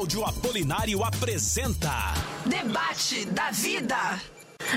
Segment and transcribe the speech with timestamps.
[0.00, 2.14] Cláudio Apolinário apresenta
[2.46, 4.18] Debate da Vida.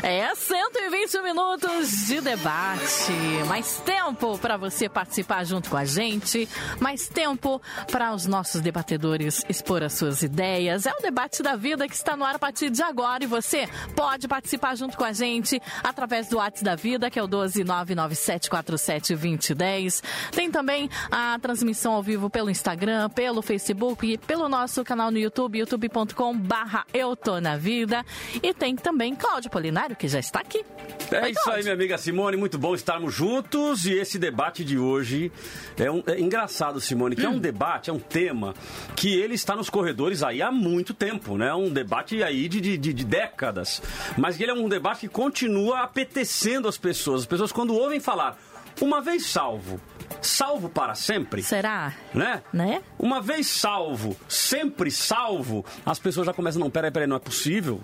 [0.01, 3.11] É 120 minutos de debate.
[3.47, 6.49] Mais tempo para você participar junto com a gente.
[6.79, 10.85] Mais tempo para os nossos debatedores expor as suas ideias.
[10.85, 13.23] É o debate da vida que está no ar a partir de agora.
[13.23, 17.23] E você pode participar junto com a gente através do WhatsApp da Vida, que é
[17.23, 20.01] o 12997472010.
[20.31, 25.17] Tem também a transmissão ao vivo pelo Instagram, pelo Facebook e pelo nosso canal no
[25.17, 28.05] YouTube, youtube.com/barra Eu Tô na Vida.
[28.41, 29.49] E tem também Cláudio
[29.97, 30.63] Que já está aqui.
[31.11, 35.29] É isso aí, minha amiga Simone, muito bom estarmos juntos e esse debate de hoje
[35.77, 37.31] é, um, é engraçado, Simone, que hum.
[37.31, 38.53] é um debate, é um tema
[38.95, 41.53] que ele está nos corredores aí há muito tempo, né?
[41.53, 43.81] Um debate aí de, de, de décadas,
[44.17, 47.21] mas ele é um debate que continua apetecendo as pessoas.
[47.21, 48.37] As pessoas quando ouvem falar,
[48.83, 49.79] uma vez salvo,
[50.21, 51.41] salvo para sempre?
[51.41, 51.93] Será?
[52.13, 52.43] Né?
[52.51, 52.81] Né?
[52.99, 57.79] Uma vez salvo, sempre salvo, as pessoas já começam, não, peraí, peraí, não é possível,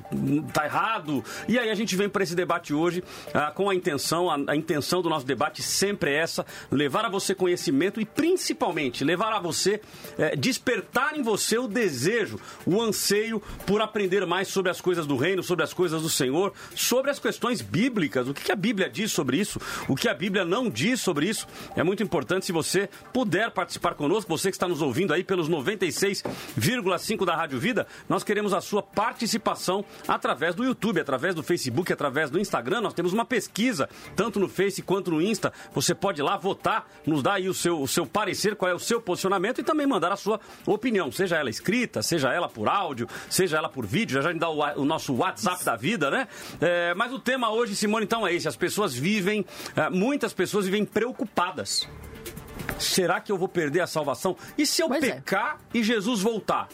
[0.52, 1.24] tá errado.
[1.48, 3.02] E aí a gente vem para esse debate hoje
[3.34, 7.10] ah, com a intenção, a, a, intenção do nosso debate sempre é essa, levar a
[7.10, 9.82] você conhecimento e principalmente levar a você,
[10.18, 15.16] eh, despertar em você o desejo, o anseio por aprender mais sobre as coisas do
[15.16, 18.90] reino, sobre as coisas do Senhor, sobre as questões bíblicas, o que, que a Bíblia
[18.90, 21.46] diz sobre isso, o que a Bíblia não diz sobre isso.
[21.76, 25.50] É muito importante se você puder participar conosco, você que está nos ouvindo aí pelos
[25.50, 31.92] 96,5 da Rádio Vida, nós queremos a sua participação através do YouTube, através do Facebook,
[31.92, 32.80] através do Instagram.
[32.80, 35.52] Nós temos uma pesquisa, tanto no Face quanto no Insta.
[35.74, 38.74] Você pode ir lá votar, nos dar aí o seu, o seu parecer, qual é
[38.74, 42.70] o seu posicionamento e também mandar a sua opinião, seja ela escrita, seja ela por
[42.70, 44.22] áudio, seja ela por vídeo.
[44.22, 46.28] Já já dá o, o nosso WhatsApp da vida, né?
[46.62, 48.48] É, mas o tema hoje, Simone, então é esse.
[48.48, 51.88] As pessoas vivem, é, muitas pessoas vivem preocupadas.
[52.78, 54.38] Será que eu vou perder a salvação?
[54.58, 55.16] E se eu pois é.
[55.16, 55.78] pecar é.
[55.78, 56.70] e Jesus voltar?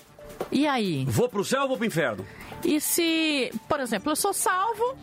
[0.52, 1.06] E aí?
[1.06, 2.26] Vou pro céu ou vou pro inferno?
[2.64, 4.98] E se, por exemplo, eu sou salvo,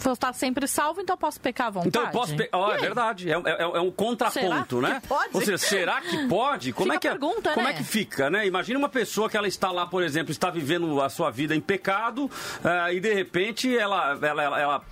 [0.00, 1.88] Vou estar sempre salvo, então eu posso pecar à vontade.
[1.88, 2.60] Então eu posso pecar.
[2.60, 3.30] Oh, é verdade.
[3.30, 5.02] É, é, é um contraponto, né?
[5.08, 5.30] pode?
[5.32, 6.72] Ou seja, será que pode?
[6.72, 7.72] Como fica é que é, pergunta, Como né?
[7.72, 8.46] é que fica, né?
[8.46, 11.60] Imagina uma pessoa que ela está lá, por exemplo, está vivendo a sua vida em
[11.60, 14.84] pecado uh, e de repente ela, ela, ela, ela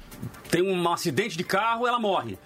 [0.50, 2.36] tem um acidente de carro, ela morre.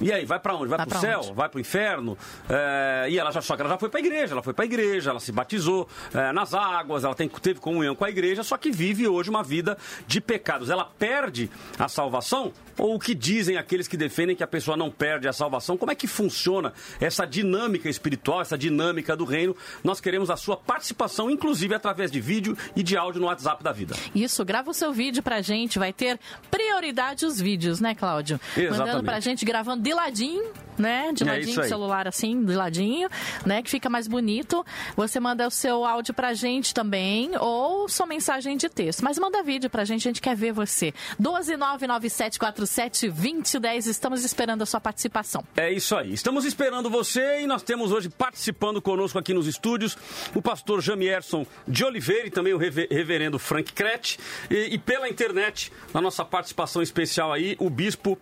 [0.00, 0.68] E aí, vai para onde?
[0.68, 1.20] Vai, vai pro céu?
[1.20, 1.32] Onde?
[1.32, 2.18] Vai pro inferno?
[2.48, 5.10] É, e ela já, só que ela já foi pra igreja, ela foi pra igreja,
[5.10, 8.70] ela se batizou é, nas águas, ela tem, teve comunhão com a igreja, só que
[8.70, 10.70] vive hoje uma vida de pecados.
[10.70, 12.52] Ela perde a salvação?
[12.78, 15.78] Ou o que dizem aqueles que defendem que a pessoa não perde a salvação?
[15.78, 19.56] Como é que funciona essa dinâmica espiritual, essa dinâmica do reino?
[19.82, 23.72] Nós queremos a sua participação, inclusive através de vídeo e de áudio no WhatsApp da
[23.72, 23.94] vida.
[24.14, 26.20] Isso, grava o seu vídeo pra gente, vai ter
[26.50, 28.38] prioridade os vídeos, né, Cláudio?
[28.50, 28.78] Exatamente.
[28.78, 31.12] Mandando pra gente, gravando de ladinho, né?
[31.12, 33.08] De é ladinho, é celular assim, de ladinho,
[33.44, 33.62] né?
[33.62, 34.66] Que fica mais bonito.
[34.96, 39.04] Você manda o seu áudio pra gente também, ou sua mensagem de texto.
[39.04, 40.92] Mas manda vídeo pra gente, a gente quer ver você.
[41.22, 45.44] 12997472010, estamos esperando a sua participação.
[45.56, 46.12] É isso aí.
[46.12, 49.96] Estamos esperando você e nós temos hoje participando conosco aqui nos estúdios
[50.34, 54.18] o pastor Jamierson de Oliveira e também o reverendo Frank Crete.
[54.50, 58.18] E, e pela internet, na nossa participação especial aí, o bispo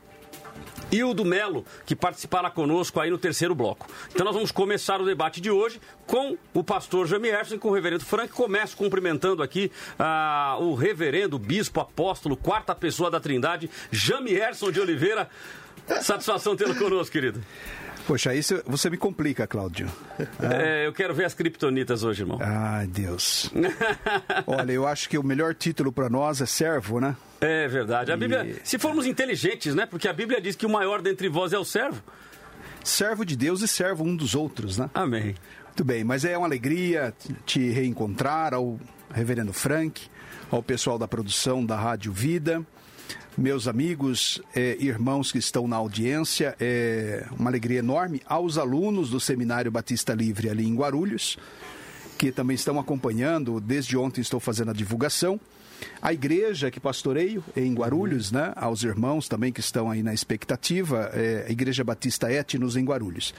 [0.95, 3.89] e o do Melo, que participará conosco aí no terceiro bloco.
[4.13, 7.73] Então nós vamos começar o debate de hoje com o pastor Jamierson e com o
[7.73, 8.33] reverendo Frank.
[8.33, 15.29] Começo cumprimentando aqui ah, o reverendo, bispo, apóstolo, quarta pessoa da trindade, Jamierson de Oliveira.
[16.01, 17.43] Satisfação tê-lo conosco, querido.
[18.07, 19.91] Poxa, isso você me complica, Cláudio.
[20.41, 22.39] É, eu quero ver as criptonitas hoje, irmão.
[22.41, 23.51] Ai, Deus.
[24.47, 27.17] Olha, eu acho que o melhor título para nós é servo, né?
[27.47, 28.11] É verdade.
[28.11, 29.87] A Bíblia, se formos inteligentes, né?
[29.87, 32.03] Porque a Bíblia diz que o maior dentre vós é o servo.
[32.83, 34.91] Servo de Deus e servo um dos outros, né?
[34.95, 35.35] Amém.
[35.67, 37.13] Muito bem, mas é uma alegria
[37.45, 38.79] te reencontrar ao
[39.13, 40.03] reverendo Frank,
[40.51, 42.65] ao pessoal da produção da Rádio Vida
[43.37, 49.19] meus amigos, eh, irmãos que estão na audiência, é uma alegria enorme aos alunos do
[49.19, 51.37] Seminário Batista Livre ali em Guarulhos,
[52.17, 55.41] que também estão acompanhando, desde ontem estou fazendo a divulgação.
[56.01, 58.53] A igreja que pastoreio em Guarulhos, né?
[58.57, 63.35] Aos irmãos também que estão aí na expectativa, é, a Igreja Batista Etnos em Guarulhos.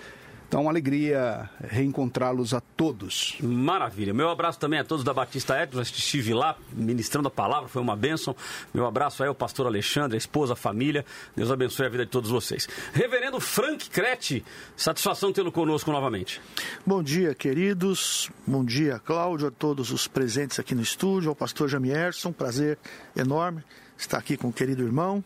[0.48, 3.36] Então, uma alegria reencontrá-los a todos.
[3.42, 4.14] Maravilha.
[4.14, 5.90] Meu abraço também a todos da Batista Etnos.
[5.90, 8.36] Estive lá ministrando a palavra, foi uma bênção.
[8.74, 11.04] Meu abraço aí ao pastor Alexandre, a esposa, a família.
[11.36, 12.70] Deus abençoe a vida de todos vocês.
[12.94, 14.46] Reverendo Frank Crete,
[14.78, 16.40] satisfação tê-lo conosco novamente.
[16.86, 18.30] Bom dia, queridos.
[18.46, 22.32] Bom dia, Cláudio, a todos os presentes aqui no estúdio, ao pastor Jamierson.
[22.32, 22.78] Prazer
[23.16, 23.64] enorme
[23.98, 25.24] estar aqui com o querido irmão.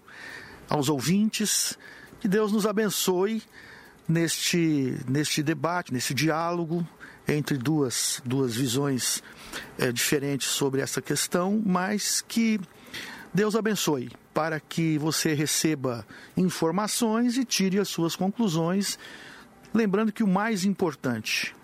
[0.69, 1.77] Aos ouvintes,
[2.21, 3.43] que Deus nos abençoe
[4.09, 6.85] neste, neste debate, nesse diálogo
[7.27, 9.21] entre duas, duas visões
[9.77, 12.59] é, diferentes sobre essa questão, mas que
[13.31, 18.97] Deus abençoe para que você receba informações e tire as suas conclusões.
[19.71, 21.55] Lembrando que o mais importante,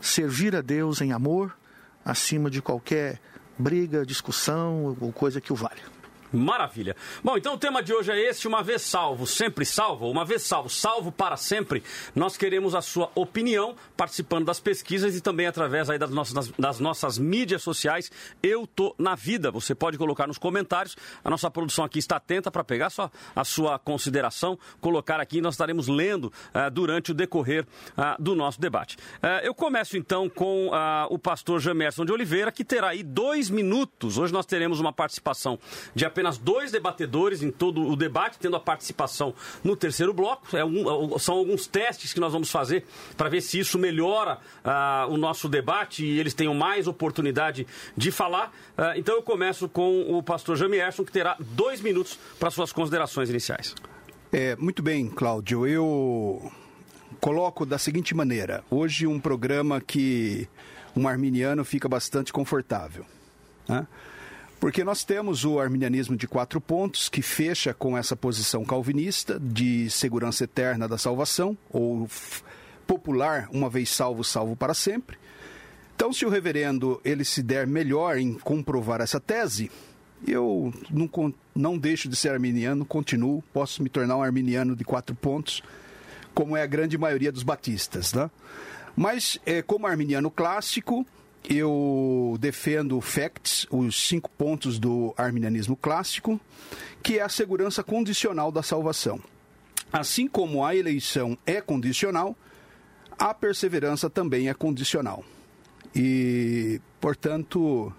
[0.00, 1.56] servir a Deus em amor,
[2.04, 3.20] acima de qualquer
[3.56, 6.01] briga, discussão ou coisa que o valha.
[6.32, 6.96] Maravilha.
[7.22, 10.42] Bom, então o tema de hoje é esse: uma vez salvo, sempre salvo, uma vez
[10.42, 11.82] salvo, salvo para sempre.
[12.14, 16.80] Nós queremos a sua opinião participando das pesquisas e também através aí das nossas, das
[16.80, 18.10] nossas mídias sociais.
[18.42, 19.50] Eu tô na vida.
[19.50, 20.96] Você pode colocar nos comentários.
[21.22, 25.40] A nossa produção aqui está atenta para pegar só a sua consideração, colocar aqui.
[25.40, 28.96] Nós estaremos lendo uh, durante o decorrer uh, do nosso debate.
[28.96, 30.70] Uh, eu começo então com
[31.10, 34.18] o pastor Jamerson de Oliveira, que terá aí dois minutos.
[34.18, 35.58] Hoje nós teremos uma participação
[35.94, 39.34] de apenas apenas dois debatedores em todo o debate, tendo a participação
[39.64, 40.56] no terceiro bloco.
[40.56, 42.84] É um, são alguns testes que nós vamos fazer
[43.16, 47.66] para ver se isso melhora uh, o nosso debate e eles tenham mais oportunidade
[47.96, 48.52] de falar.
[48.78, 53.28] Uh, então eu começo com o pastor Jamierson, que terá dois minutos para suas considerações
[53.28, 53.74] iniciais.
[54.32, 55.66] É, muito bem, Cláudio.
[55.66, 56.52] Eu
[57.20, 60.48] coloco da seguinte maneira: hoje um programa que
[60.94, 63.04] um arminiano fica bastante confortável.
[63.68, 63.86] Né?
[64.62, 69.90] Porque nós temos o arminianismo de quatro pontos, que fecha com essa posição calvinista de
[69.90, 72.08] segurança eterna da salvação, ou
[72.86, 75.18] popular, uma vez salvo, salvo para sempre.
[75.96, 79.68] Então, se o reverendo ele se der melhor em comprovar essa tese,
[80.24, 85.16] eu não, não deixo de ser arminiano, continuo, posso me tornar um arminiano de quatro
[85.16, 85.60] pontos,
[86.32, 88.12] como é a grande maioria dos batistas.
[88.12, 88.30] Né?
[88.94, 91.04] Mas, é, como arminiano clássico,
[91.48, 96.40] eu defendo facts, os cinco pontos do arminianismo clássico,
[97.02, 99.20] que é a segurança condicional da salvação.
[99.92, 102.36] Assim como a eleição é condicional,
[103.18, 105.24] a perseverança também é condicional.
[105.94, 107.92] E, portanto,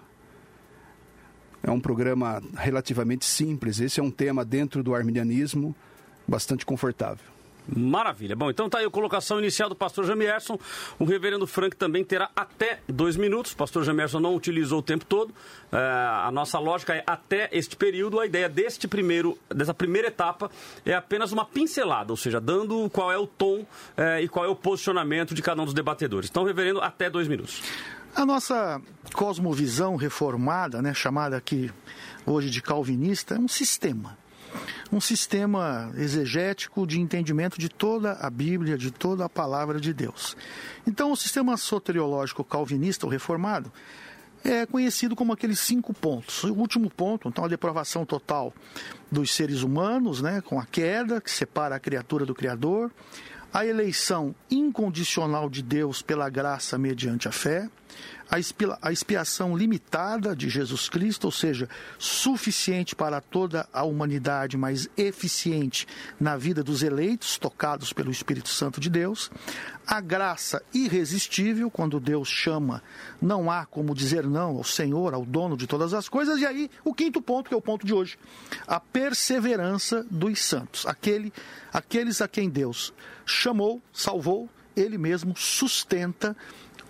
[1.62, 3.78] é um programa relativamente simples.
[3.78, 5.74] Esse é um tema dentro do arminianismo
[6.26, 7.33] bastante confortável.
[7.66, 8.36] Maravilha.
[8.36, 10.58] Bom, então tá aí a colocação inicial do pastor Jamierson.
[10.98, 13.52] O reverendo Frank também terá até dois minutos.
[13.52, 15.34] O pastor Jamierson não utilizou o tempo todo.
[15.72, 18.20] É, a nossa lógica é até este período.
[18.20, 20.50] A ideia deste primeiro, dessa primeira etapa
[20.84, 23.64] é apenas uma pincelada, ou seja, dando qual é o tom
[23.96, 26.28] é, e qual é o posicionamento de cada um dos debatedores.
[26.28, 27.62] Então, reverendo, até dois minutos.
[28.14, 28.80] A nossa
[29.14, 31.72] cosmovisão reformada, né, chamada aqui
[32.26, 34.16] hoje de calvinista, é um sistema
[34.92, 40.36] um sistema exegético de entendimento de toda a Bíblia, de toda a palavra de Deus.
[40.86, 43.72] Então, o sistema soteriológico calvinista ou reformado
[44.44, 46.44] é conhecido como aqueles cinco pontos.
[46.44, 48.52] O último ponto, então, a depravação total
[49.10, 52.92] dos seres humanos, né, com a queda que separa a criatura do Criador,
[53.52, 57.70] a eleição incondicional de Deus pela graça mediante a fé,
[58.82, 65.86] a expiação limitada de Jesus Cristo, ou seja, suficiente para toda a humanidade, mas eficiente
[66.18, 69.30] na vida dos eleitos, tocados pelo Espírito Santo de Deus,
[69.86, 72.82] a graça irresistível, quando Deus chama,
[73.20, 76.70] não há como dizer não ao Senhor, ao dono de todas as coisas, e aí
[76.84, 78.18] o quinto ponto, que é o ponto de hoje,
[78.66, 81.32] a perseverança dos santos, aquele,
[81.72, 82.92] aqueles a quem Deus
[83.24, 86.36] chamou, salvou, ele mesmo sustenta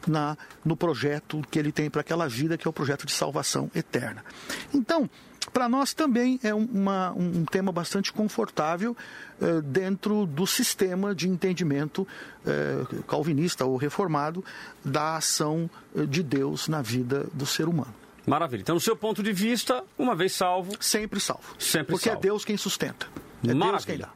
[0.07, 3.71] na, no projeto que ele tem para aquela vida, que é o projeto de salvação
[3.75, 4.25] eterna.
[4.73, 5.09] Então,
[5.53, 8.97] para nós também é uma, um tema bastante confortável
[9.41, 12.07] eh, dentro do sistema de entendimento
[12.47, 14.45] eh, calvinista ou reformado
[14.85, 17.95] da ação eh, de Deus na vida do ser humano.
[18.27, 18.63] Maravilha.
[18.63, 20.73] Então, no seu ponto de vista, uma vez salvo.
[20.81, 21.55] Sempre salvo.
[21.59, 22.27] Sempre Porque é salvo.
[22.27, 23.07] é Deus quem sustenta.
[23.47, 23.71] É Maravilha.
[23.71, 24.09] Deus quem dá.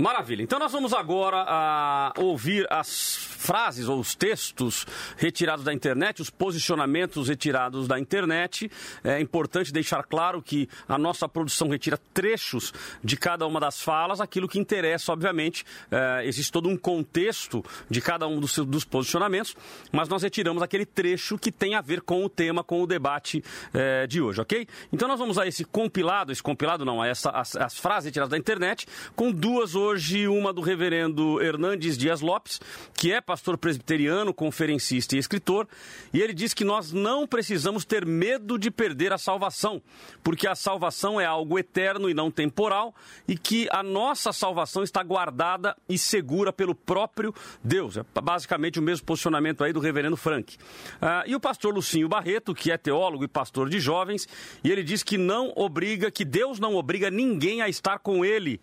[0.00, 0.42] Maravilha.
[0.42, 6.22] Então nós vamos agora a, ah, ouvir as frases ou os textos retirados da internet,
[6.22, 8.70] os posicionamentos retirados da internet.
[9.04, 12.72] É importante deixar claro que a nossa produção retira trechos
[13.04, 15.66] de cada uma das falas, aquilo que interessa, obviamente.
[15.90, 19.54] É, existe todo um contexto de cada um dos, dos, posicionamentos,
[19.92, 23.44] mas nós retiramos aquele trecho que tem a ver com o tema, com o debate
[23.74, 24.66] é, de hoje, ok?
[24.90, 28.30] Então nós vamos a esse compilado, esse compilado não, a essa, as, as frases retiradas
[28.30, 32.60] da internet, com duas hoje hoje uma do reverendo Hernandes Dias Lopes,
[32.94, 35.66] que é pastor presbiteriano, conferencista e escritor,
[36.14, 39.82] e ele diz que nós não precisamos ter medo de perder a salvação,
[40.22, 42.94] porque a salvação é algo eterno e não temporal,
[43.26, 47.96] e que a nossa salvação está guardada e segura pelo próprio Deus.
[47.96, 50.56] É basicamente o mesmo posicionamento aí do reverendo Frank.
[51.02, 54.28] Ah, e o pastor Lucinho Barreto, que é teólogo e pastor de jovens,
[54.62, 58.60] e ele diz que não obriga, que Deus não obriga ninguém a estar com ele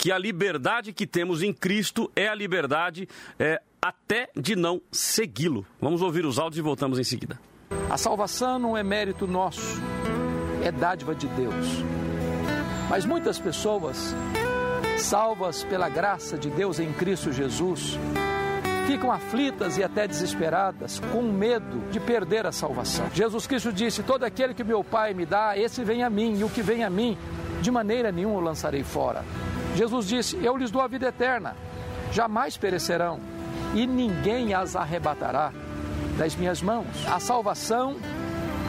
[0.00, 3.06] que a liberdade que temos em Cristo é a liberdade
[3.38, 5.66] é, até de não segui-lo.
[5.78, 7.38] Vamos ouvir os áudios e voltamos em seguida.
[7.90, 9.78] A salvação não é mérito nosso,
[10.64, 11.66] é dádiva de Deus.
[12.88, 14.14] Mas muitas pessoas,
[14.96, 17.98] salvas pela graça de Deus em Cristo Jesus,
[18.86, 23.06] ficam aflitas e até desesperadas, com medo de perder a salvação.
[23.12, 26.44] Jesus Cristo disse: Todo aquele que meu Pai me dá, esse vem a mim, e
[26.44, 27.18] o que vem a mim,
[27.60, 29.22] de maneira nenhuma o lançarei fora.
[29.76, 31.56] Jesus disse: Eu lhes dou a vida eterna,
[32.12, 33.20] jamais perecerão,
[33.74, 35.52] e ninguém as arrebatará
[36.18, 36.86] das minhas mãos.
[37.06, 37.96] A salvação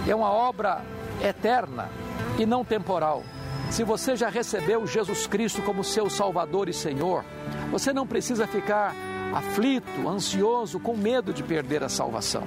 [0.08, 0.82] é uma obra
[1.24, 1.90] eterna
[2.38, 3.24] e não temporal.
[3.70, 7.24] Se você já recebeu Jesus Cristo como seu Salvador e Senhor,
[7.72, 8.94] você não precisa ficar
[9.34, 12.44] aflito, ansioso, com medo de perder a salvação.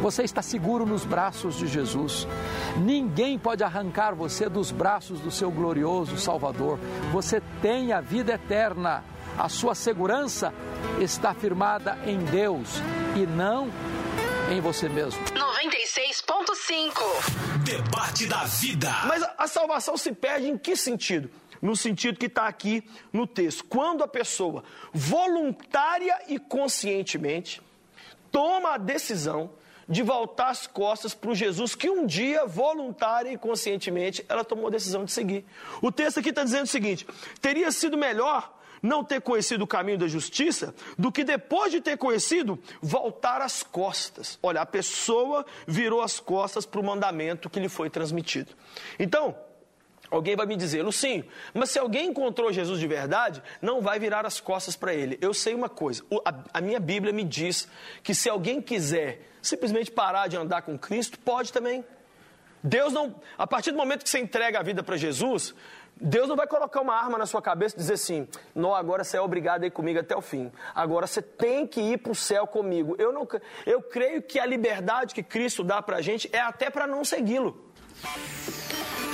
[0.00, 2.26] Você está seguro nos braços de Jesus.
[2.76, 6.78] Ninguém pode arrancar você dos braços do seu glorioso Salvador.
[7.12, 9.02] Você tem a vida eterna.
[9.38, 10.52] A sua segurança
[11.00, 12.68] está firmada em Deus
[13.16, 13.70] e não
[14.50, 15.20] em você mesmo.
[15.24, 16.92] 96.5
[17.64, 18.90] Debate da vida.
[19.06, 21.30] Mas a, a salvação se perde em que sentido?
[21.62, 23.64] No sentido que está aqui no texto.
[23.64, 27.62] Quando a pessoa, voluntária e conscientemente,
[28.30, 29.50] toma a decisão
[29.88, 34.68] de voltar as costas para o Jesus que um dia, voluntária e conscientemente, ela tomou
[34.68, 35.44] a decisão de seguir.
[35.82, 37.06] O texto aqui está dizendo o seguinte:
[37.40, 38.52] teria sido melhor
[38.84, 43.62] não ter conhecido o caminho da justiça do que depois de ter conhecido, voltar as
[43.62, 44.38] costas.
[44.42, 48.52] Olha, a pessoa virou as costas para o mandamento que lhe foi transmitido.
[48.98, 49.34] Então,
[50.10, 54.24] Alguém vai me dizer, Lucinho, mas se alguém encontrou Jesus de verdade, não vai virar
[54.24, 55.18] as costas para ele.
[55.20, 57.66] Eu sei uma coisa, a, a, minha Bíblia me diz
[58.00, 61.84] que se alguém quiser simplesmente parar de andar com Cristo, pode também.
[62.62, 65.54] Deus não, a partir do momento que você entrega a vida para Jesus,
[65.96, 69.16] Deus não vai colocar uma arma na sua cabeça e dizer assim: não, agora você
[69.16, 70.50] é obrigado a ir comigo até o fim.
[70.74, 72.96] Agora você tem que ir para o céu comigo.
[72.98, 73.28] Eu, não,
[73.66, 77.04] eu creio que a liberdade que Cristo dá para a gente é até para não
[77.04, 77.63] segui-lo.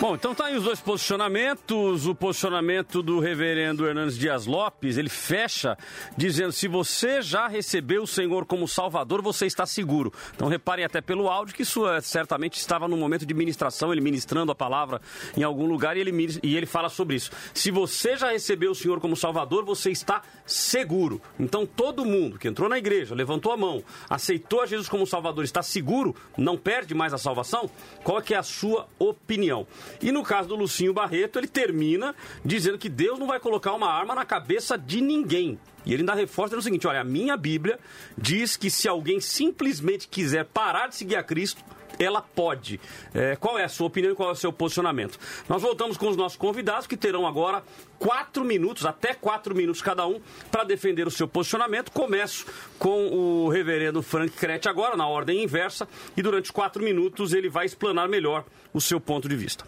[0.00, 2.06] Bom, então tá aí os dois posicionamentos.
[2.06, 5.76] O posicionamento do reverendo Hernandes Dias Lopes, ele fecha
[6.16, 10.10] dizendo: se você já recebeu o Senhor como Salvador, você está seguro.
[10.34, 14.50] Então reparem até pelo áudio que isso certamente estava no momento de ministração, ele ministrando
[14.50, 15.02] a palavra
[15.36, 17.30] em algum lugar e ele, e ele fala sobre isso.
[17.52, 21.20] Se você já recebeu o Senhor como Salvador, você está seguro.
[21.38, 25.44] Então todo mundo que entrou na igreja, levantou a mão, aceitou a Jesus como Salvador,
[25.44, 27.68] está seguro, não perde mais a salvação?
[28.02, 29.66] Qual é, é a sua opinião?
[30.00, 33.90] E no caso do Lucinho Barreto, ele termina dizendo que Deus não vai colocar uma
[33.90, 35.58] arma na cabeça de ninguém.
[35.84, 37.78] E ele ainda reforça o seguinte: olha, a minha Bíblia
[38.16, 41.62] diz que se alguém simplesmente quiser parar de seguir a Cristo,
[42.00, 42.80] ela pode.
[43.12, 45.18] É, qual é a sua opinião e qual é o seu posicionamento?
[45.48, 47.62] Nós voltamos com os nossos convidados, que terão agora
[47.98, 51.92] quatro minutos, até quatro minutos cada um, para defender o seu posicionamento.
[51.92, 52.46] Começo
[52.78, 57.66] com o reverendo Frank Crete agora, na ordem inversa, e durante quatro minutos ele vai
[57.66, 59.66] explanar melhor o seu ponto de vista.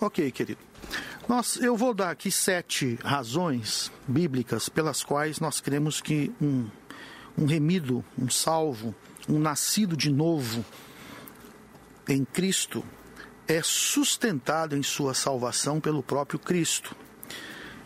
[0.00, 0.60] Ok, querido.
[1.28, 6.66] Nós, eu vou dar aqui sete razões bíblicas pelas quais nós cremos que um,
[7.36, 8.94] um remido, um salvo,
[9.28, 10.64] um nascido de novo
[12.10, 12.84] em Cristo
[13.46, 16.94] é sustentado em sua salvação pelo próprio Cristo.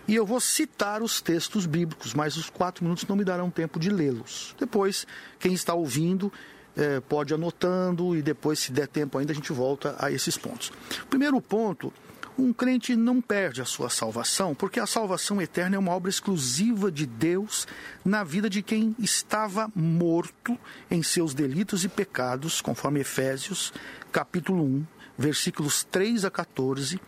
[0.07, 3.79] E eu vou citar os textos bíblicos, mas os quatro minutos não me darão tempo
[3.79, 4.55] de lê-los.
[4.59, 5.07] Depois,
[5.39, 6.31] quem está ouvindo
[6.77, 10.73] é, pode anotando e depois, se der tempo ainda, a gente volta a esses pontos.
[11.09, 11.93] Primeiro ponto
[12.39, 16.91] um crente não perde a sua salvação, porque a salvação eterna é uma obra exclusiva
[16.91, 17.67] de Deus
[18.05, 20.59] na vida de quem estava morto
[20.91, 23.73] em seus delitos e pecados, conforme Efésios,
[24.11, 24.87] capítulo 1,
[25.17, 27.01] versículos 3 a 14,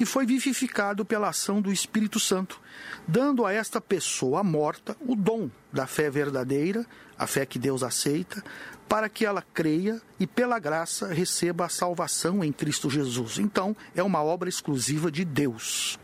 [0.00, 2.58] e foi vivificado pela ação do Espírito Santo,
[3.06, 6.86] dando a esta pessoa morta o dom da fé verdadeira,
[7.18, 8.42] a fé que Deus aceita,
[8.88, 13.38] para que ela creia e, pela graça, receba a salvação em Cristo Jesus.
[13.38, 15.98] Então, é uma obra exclusiva de Deus.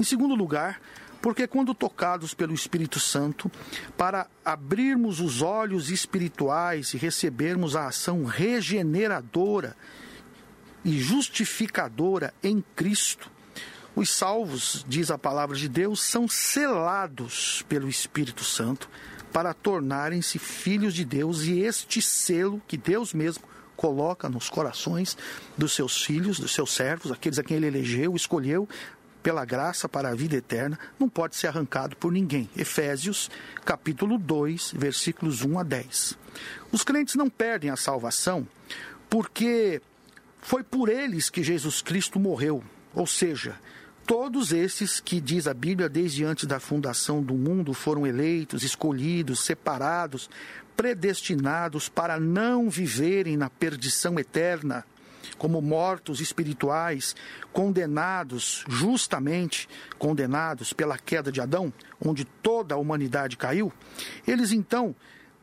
[0.00, 0.80] Em segundo lugar,
[1.20, 3.52] porque quando tocados pelo Espírito Santo,
[3.98, 9.76] para abrirmos os olhos espirituais e recebermos a ação regeneradora
[10.84, 13.30] e justificadora em Cristo,
[13.94, 18.88] os salvos, diz a palavra de Deus, são selados pelo Espírito Santo
[19.32, 23.44] para tornarem-se filhos de Deus e este selo que Deus mesmo
[23.76, 25.16] coloca nos corações
[25.56, 28.68] dos seus filhos, dos seus servos, aqueles a quem ele elegeu, escolheu
[29.22, 32.50] pela graça para a vida eterna, não pode ser arrancado por ninguém.
[32.56, 33.30] Efésios,
[33.64, 36.18] capítulo 2, versículos 1 a 10.
[36.72, 38.46] Os crentes não perdem a salvação
[39.08, 39.80] porque
[40.40, 43.56] foi por eles que Jesus Cristo morreu, ou seja,
[44.06, 49.40] Todos esses que diz a Bíblia desde antes da fundação do mundo foram eleitos, escolhidos,
[49.40, 50.28] separados,
[50.76, 54.84] predestinados para não viverem na perdição eterna,
[55.38, 57.14] como mortos espirituais,
[57.52, 59.68] condenados, justamente
[59.98, 61.72] condenados pela queda de Adão,
[62.04, 63.72] onde toda a humanidade caiu.
[64.26, 64.94] Eles então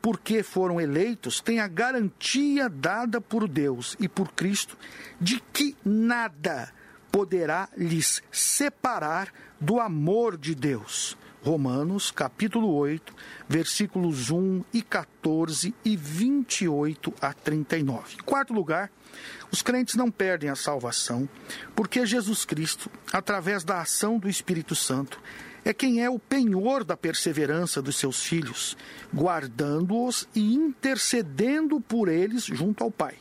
[0.02, 4.78] porque foram eleitos, têm a garantia dada por Deus e por Cristo
[5.20, 6.74] de que nada
[7.12, 11.18] poderá lhes separar do amor de Deus.
[11.42, 13.14] Romanos, capítulo 8,
[13.48, 18.16] versículos 1 e 14 e 28 a 39.
[18.16, 18.92] Em quarto lugar,
[19.50, 21.28] os crentes não perdem a salvação,
[21.76, 25.20] porque Jesus Cristo, através da ação do Espírito Santo,
[25.64, 28.78] é quem é o penhor da perseverança dos seus filhos,
[29.14, 33.16] guardando-os e intercedendo por eles junto ao Pai.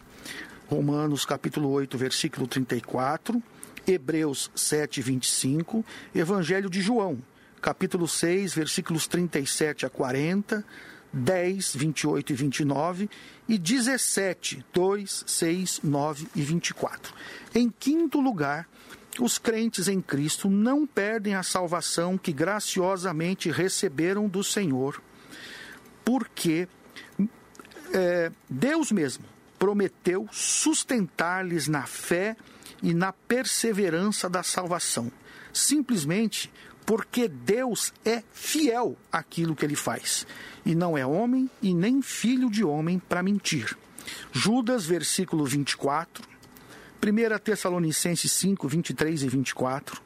[0.66, 3.42] Romanos capítulo 8, versículo 34,
[3.88, 7.22] Hebreus 7, 25, Evangelho de João,
[7.60, 10.64] capítulo 6, versículos 37 a 40,
[11.12, 13.10] 10, 28 e 29
[13.48, 17.14] e 17, 2, 6, 9 e 24.
[17.54, 18.68] Em quinto lugar,
[19.18, 25.02] os crentes em Cristo não perdem a salvação que graciosamente receberam do Senhor,
[26.04, 26.68] porque
[27.92, 29.24] é, Deus mesmo
[29.58, 32.36] prometeu sustentar-lhes na fé
[32.82, 35.10] e na perseverança da salvação,
[35.52, 36.50] simplesmente
[36.86, 40.26] porque Deus é fiel àquilo que ele faz,
[40.64, 43.76] e não é homem e nem filho de homem para mentir.
[44.32, 46.24] Judas, versículo 24,
[47.02, 50.02] 1 Tessalonicenses 5, 23 e 24,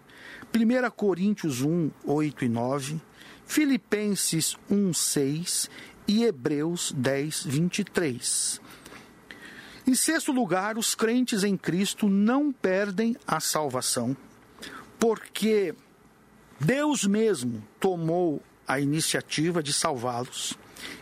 [0.55, 3.01] 1 Coríntios 1, 8 e 9,
[3.47, 5.71] Filipenses 1, 6
[6.09, 8.61] e Hebreus 10, 23.
[9.87, 14.17] Em sexto lugar, os crentes em Cristo não perdem a salvação,
[14.99, 15.75] porque
[16.61, 20.57] Deus mesmo tomou a iniciativa de salvá-los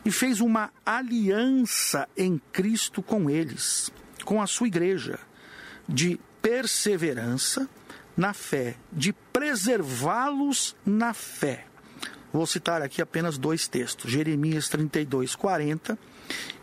[0.04, 3.90] e fez uma aliança em Cristo com eles,
[4.24, 5.18] com a sua igreja,
[5.86, 7.68] de perseverança
[8.16, 11.66] na fé, de preservá-los na fé.
[12.32, 15.98] Vou citar aqui apenas dois textos: Jeremias 32, 40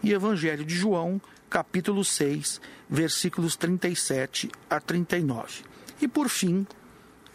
[0.02, 5.64] e Evangelho de João, capítulo 6, versículos 37 a 39.
[6.02, 6.66] E por fim,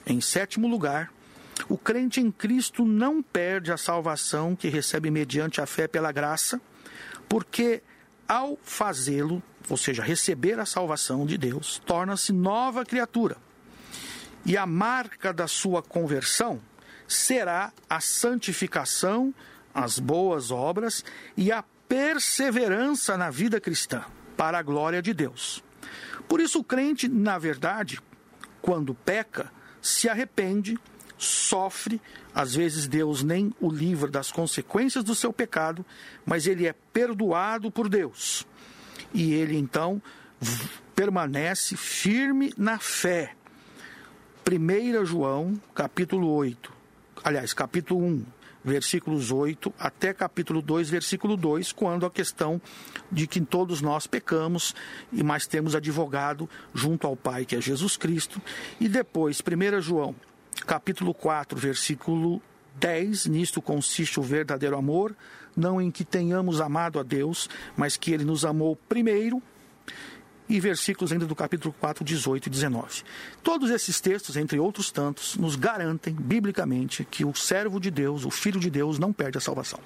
[0.07, 1.13] em sétimo lugar,
[1.69, 6.61] o crente em Cristo não perde a salvação que recebe mediante a fé pela graça,
[7.29, 7.83] porque
[8.29, 13.37] ao fazê-lo, ou seja, receber a salvação de Deus, torna-se nova criatura.
[14.45, 16.61] E a marca da sua conversão
[17.07, 19.35] será a santificação,
[19.75, 21.05] as boas obras
[21.37, 24.03] e a perseverança na vida cristã,
[24.35, 25.63] para a glória de Deus.
[26.27, 28.01] Por isso, o crente, na verdade,
[28.63, 29.53] quando peca,
[29.83, 30.79] se arrepende,
[31.19, 32.01] sofre,
[32.35, 35.85] às vezes Deus nem o livra das consequências do seu pecado,
[36.25, 38.47] mas ele é perdoado por Deus.
[39.13, 40.01] E ele então
[40.97, 43.37] permanece firme na fé.
[44.51, 46.73] 1 João, capítulo 8,
[47.23, 48.25] aliás, capítulo 1,
[48.65, 52.61] versículos 8 até capítulo 2, versículo 2, quando a questão
[53.11, 54.75] de que todos nós pecamos
[55.13, 58.41] e mais temos advogado junto ao Pai, que é Jesus Cristo,
[58.81, 60.15] e depois 1 João,
[60.67, 62.41] capítulo 4, versículo
[62.77, 65.15] 10, nisto consiste o verdadeiro amor,
[65.57, 69.43] não em que tenhamos amado a Deus, mas que ele nos amou primeiro
[70.49, 73.03] e versículos ainda do capítulo 4, 18 e 19.
[73.43, 78.31] Todos esses textos, entre outros tantos, nos garantem, biblicamente, que o servo de Deus, o
[78.31, 79.81] filho de Deus, não perde a salvação.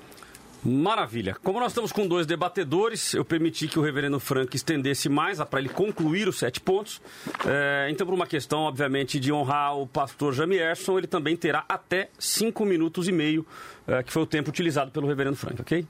[0.65, 1.37] Maravilha.
[1.45, 5.61] Como nós estamos com dois debatedores, eu permiti que o reverendo Frank estendesse mais para
[5.61, 7.01] ele concluir os sete pontos.
[7.47, 12.11] É, então, por uma questão, obviamente, de honrar o pastor Jamierson, ele também terá até
[12.19, 13.47] cinco minutos e meio,
[13.87, 15.87] é, que foi o tempo utilizado pelo reverendo Frank, ok?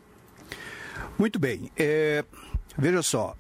[1.18, 1.70] Muito bem.
[1.74, 2.22] É,
[2.76, 3.34] veja só,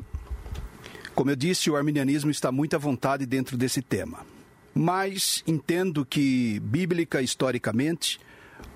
[1.16, 4.18] como eu disse, o arminianismo está muito à vontade dentro desse tema.
[4.74, 8.20] Mas entendo que, bíblica historicamente,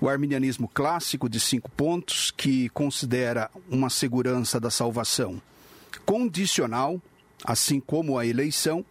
[0.01, 5.39] o arminianismo clássico de cinco pontos, que considera uma segurança da salvação
[6.03, 6.99] condicional,
[7.45, 8.83] assim como a eleição,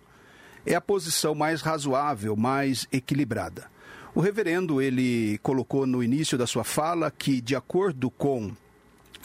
[0.64, 3.68] é a posição mais razoável, mais equilibrada.
[4.14, 8.52] O reverendo ele colocou no início da sua fala que, de acordo com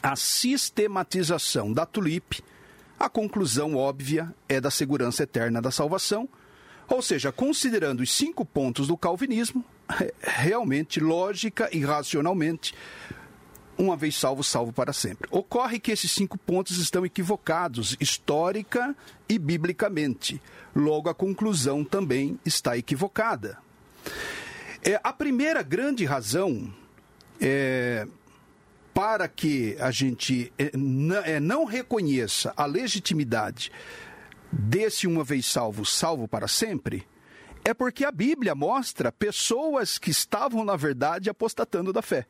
[0.02, 2.44] a sistematização da tulipe,
[3.00, 6.28] a conclusão óbvia é da segurança eterna da salvação,
[6.88, 9.64] ou seja, considerando os cinco pontos do calvinismo,
[10.22, 12.74] realmente, lógica e racionalmente,
[13.78, 15.28] uma vez salvo, salvo para sempre.
[15.32, 18.96] Ocorre que esses cinco pontos estão equivocados, histórica
[19.28, 20.42] e biblicamente.
[20.76, 23.58] Logo, a conclusão também está equivocada.
[24.84, 26.72] É, a primeira grande razão
[27.42, 28.08] é,
[28.96, 30.72] para que a gente é,
[31.26, 33.70] é, não reconheça a legitimidade
[34.50, 37.06] desse uma vez salvo, salvo para sempre,
[37.66, 42.26] é porque a Bíblia mostra pessoas que estavam, na verdade, apostatando da fé.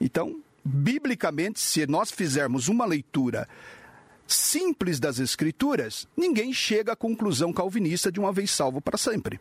[0.00, 3.48] Então, biblicamente, se nós fizermos uma leitura
[4.24, 9.40] simples das Escrituras, ninguém chega à conclusão calvinista de uma vez salvo para sempre.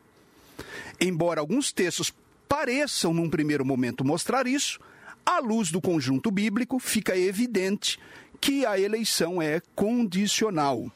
[1.00, 2.12] Embora alguns textos
[2.50, 4.80] pareçam, num primeiro momento, mostrar isso,
[5.26, 8.00] à luz do conjunto bíblico, fica evidente
[8.40, 10.92] que a eleição é condicional.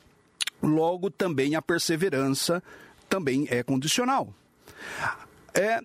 [0.61, 2.63] Logo, também a perseverança
[3.07, 4.33] também é condicional.
[5.53, 5.79] É,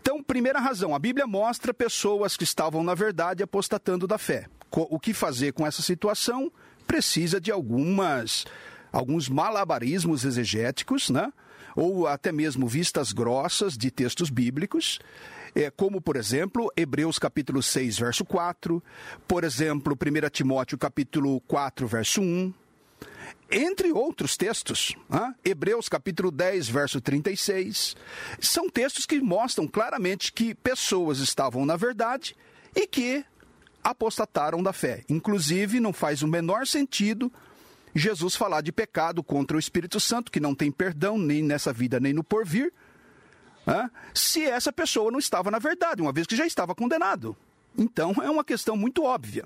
[0.00, 4.46] então, primeira razão, a Bíblia mostra pessoas que estavam, na verdade, apostatando da fé.
[4.72, 6.50] O que fazer com essa situação?
[6.86, 8.44] Precisa de algumas
[8.92, 11.32] alguns malabarismos exegéticos, né?
[11.76, 14.98] ou até mesmo vistas grossas de textos bíblicos,
[15.54, 18.82] é, como, por exemplo, Hebreus capítulo 6, verso 4,
[19.26, 22.52] por exemplo, 1 Timóteo capítulo 4, verso 1,
[23.50, 24.94] entre outros textos.
[25.44, 27.96] Hebreus capítulo 10, verso 36.
[28.40, 32.36] São textos que mostram claramente que pessoas estavam na verdade
[32.74, 33.24] e que
[33.82, 35.04] apostataram da fé.
[35.08, 37.32] Inclusive, não faz o menor sentido
[37.94, 41.98] Jesus falar de pecado contra o Espírito Santo, que não tem perdão nem nessa vida
[41.98, 42.72] nem no porvir,
[44.14, 47.36] se essa pessoa não estava na verdade, uma vez que já estava condenado.
[47.76, 49.44] Então é uma questão muito óbvia.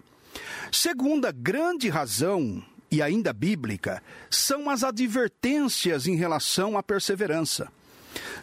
[0.73, 7.71] Segunda grande razão, e ainda bíblica, são as advertências em relação à perseverança.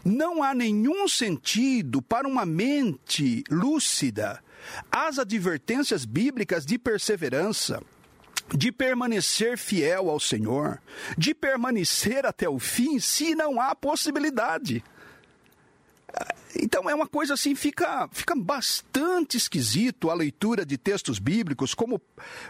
[0.04, 4.42] Não há nenhum sentido para uma mente lúcida
[4.92, 7.82] as advertências bíblicas de perseverança
[8.54, 10.82] de permanecer fiel ao Senhor,
[11.18, 14.84] de permanecer até o fim, se não há possibilidade.
[16.56, 22.02] Então é uma coisa assim, fica, fica bastante esquisito a leitura de textos bíblicos, como,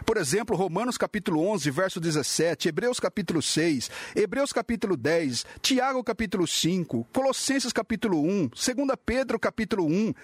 [0.04, 6.46] por exemplo, Romanos capítulo 11, verso 17, Hebreus capítulo 6, Hebreus capítulo 10, Tiago capítulo
[6.46, 8.56] 5, Colossenses capítulo 1, 2
[9.04, 10.14] Pedro capítulo 1.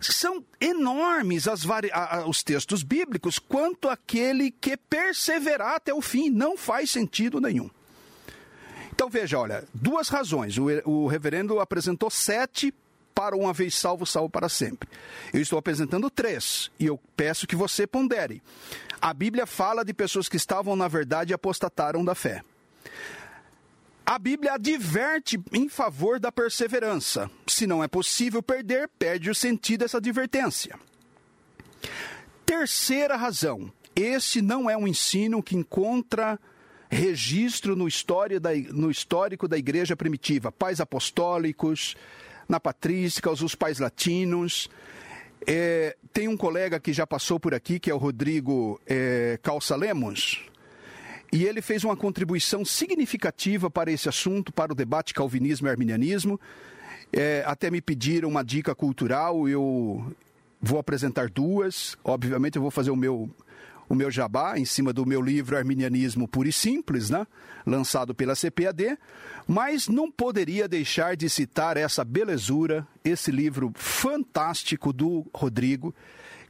[0.00, 1.90] São enormes as vari...
[2.26, 6.30] os textos bíblicos quanto aquele que perseverar até o fim.
[6.30, 7.70] Não faz sentido nenhum.
[8.94, 10.56] Então veja, olha, duas razões.
[10.58, 12.72] O, o reverendo apresentou sete
[13.14, 14.88] para uma vez salvo, salvo para sempre.
[15.32, 18.42] Eu estou apresentando três e eu peço que você pondere.
[19.00, 22.42] A Bíblia fala de pessoas que estavam, na verdade, e apostataram da fé.
[24.04, 27.30] A Bíblia adverte em favor da perseverança.
[27.46, 30.78] Se não é possível perder, perde o sentido dessa advertência.
[32.44, 36.38] Terceira razão: esse não é um ensino que encontra
[36.90, 37.86] registro no,
[38.38, 41.96] da, no histórico da igreja primitiva, pais apostólicos,
[42.48, 44.68] na patrística, os pais latinos.
[45.46, 49.74] É, tem um colega que já passou por aqui, que é o Rodrigo é, Calça
[49.74, 50.40] Lemos,
[51.32, 56.38] e ele fez uma contribuição significativa para esse assunto, para o debate calvinismo e arminianismo.
[57.12, 60.14] É, até me pediram uma dica cultural, eu
[60.60, 61.96] vou apresentar duas.
[62.04, 63.30] Obviamente, eu vou fazer o meu
[63.92, 67.26] o meu jabá em cima do meu livro Arminianismo Puro e Simples, né?
[67.66, 68.98] lançado pela CPAD,
[69.46, 75.94] mas não poderia deixar de citar essa belezura, esse livro fantástico do Rodrigo,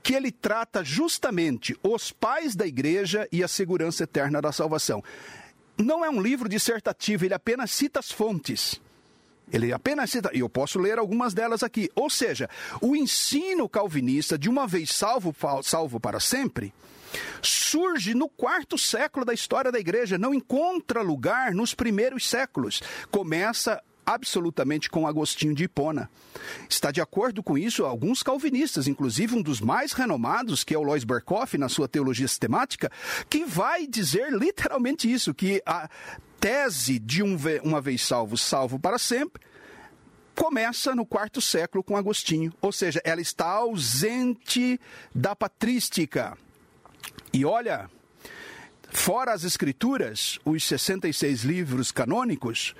[0.04, 5.02] que ele trata justamente os pais da igreja e a segurança eterna da salvação.
[5.76, 8.80] Não é um livro dissertativo, ele apenas cita as fontes.
[9.52, 11.90] Ele apenas cita, e eu posso ler algumas delas aqui.
[11.96, 12.48] Ou seja,
[12.80, 16.72] o ensino calvinista, de uma vez salvo, salvo para sempre,
[17.40, 22.82] surge no quarto século da história da igreja, não encontra lugar nos primeiros séculos.
[23.10, 26.10] Começa absolutamente com Agostinho de Hipona.
[26.68, 30.82] Está de acordo com isso alguns calvinistas, inclusive um dos mais renomados, que é o
[30.82, 32.90] Lois Berkoff, na sua teologia sistemática,
[33.30, 35.88] que vai dizer literalmente isso, que a
[36.40, 39.40] tese de um uma vez salvo, salvo para sempre,
[40.34, 44.80] começa no quarto século com Agostinho, ou seja, ela está ausente
[45.14, 46.36] da patrística.
[47.32, 47.88] E olha,
[48.90, 52.74] fora as escrituras, os 66 livros canônicos,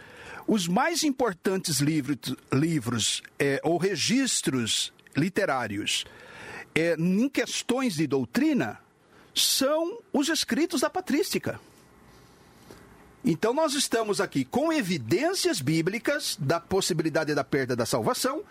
[0.47, 6.05] os mais importantes livros, livros é, ou registros literários
[6.75, 8.79] é, em questões de doutrina
[9.35, 11.59] são os escritos da patrística.
[13.25, 18.43] Então nós estamos aqui com evidências bíblicas da possibilidade da perda da salvação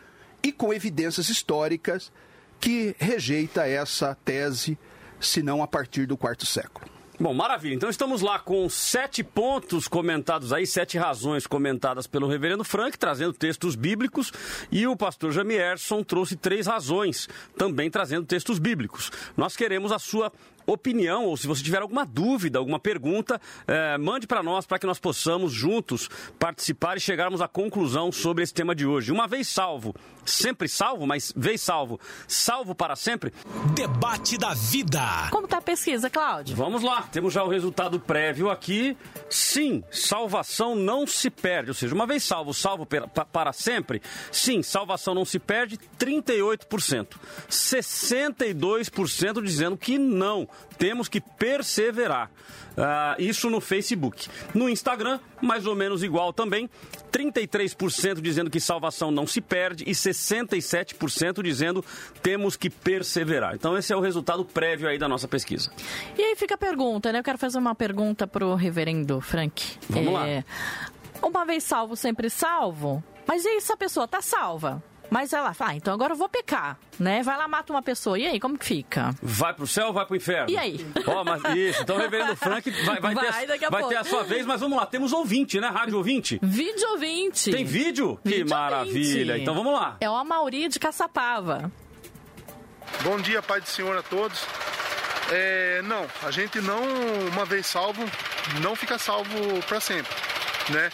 [0.42, 2.12] e com evidências históricas
[2.60, 4.78] que rejeita essa tese
[5.22, 6.90] senão a partir do quarto século.
[7.22, 7.76] Bom, maravilha.
[7.76, 13.32] Então estamos lá com sete pontos comentados aí, sete razões comentadas pelo reverendo Frank, trazendo
[13.32, 14.32] textos bíblicos,
[14.72, 19.12] e o pastor Jamierson trouxe três razões, também trazendo textos bíblicos.
[19.38, 20.32] Nós queremos a sua
[20.74, 24.88] opinião ou se você tiver alguma dúvida, alguma pergunta, eh, mande para nós para que
[24.88, 29.12] nós possamos juntos participar e chegarmos à conclusão sobre esse tema de hoje.
[29.12, 33.34] Uma vez salvo, sempre salvo, mas vez salvo, salvo para sempre?
[33.74, 35.02] Debate da vida.
[35.32, 36.56] Como tá a pesquisa, Cláudio?
[36.56, 38.98] Vamos lá, temos já o resultado prévio aqui.
[39.30, 42.88] Sim, salvação não se perde, ou seja, uma vez salvo, salvo
[43.32, 44.02] para sempre?
[44.32, 47.18] Sim, salvação não se perde, 38%.
[47.50, 50.48] 62% dizendo que não,
[50.78, 52.30] temos que perseverar.
[52.72, 54.30] Uh, isso no Facebook.
[54.54, 56.70] No Instagram, mais ou menos igual também.
[57.12, 61.84] 33% dizendo que salvação não se perde e 67% dizendo
[62.22, 63.54] temos que perseverar.
[63.56, 65.72] Então esse é o resultado prévio aí da nossa pesquisa.
[66.18, 67.20] E aí fica a pergunta, né?
[67.20, 69.78] Eu quero fazer uma pergunta pro reverendo Frank.
[69.90, 70.44] Vamos é...
[71.22, 71.28] lá.
[71.28, 73.04] Uma vez salvo, sempre salvo?
[73.28, 74.82] Mas e se a pessoa tá salva?
[75.12, 77.22] Mas ela fala, ah, então agora eu vou pecar, né?
[77.22, 78.18] Vai lá, mata uma pessoa.
[78.18, 79.14] E aí, como que fica?
[79.22, 80.50] Vai pro céu ou vai pro inferno?
[80.50, 80.88] E aí?
[81.06, 81.82] Ó, oh, mas isso.
[81.82, 84.62] Então o reverendo Frank vai, vai, vai, ter, a, vai ter, a, sua vez, mas
[84.62, 84.86] vamos lá.
[84.86, 85.68] Temos ouvinte, né?
[85.68, 86.40] Rádio ouvinte.
[86.42, 87.52] Vídeo ouvinte.
[87.52, 88.18] Tem vídeo?
[88.24, 89.34] vídeo que maravilha.
[89.34, 89.42] Ouvinte.
[89.42, 89.98] Então vamos lá.
[90.00, 91.70] É o Amauri de Caçapava.
[93.04, 94.46] Bom dia, Pai do Senhor a todos.
[95.30, 96.82] É, não, a gente não,
[97.34, 98.02] uma vez salvo,
[98.62, 100.14] não fica salvo para sempre,
[100.70, 100.90] né?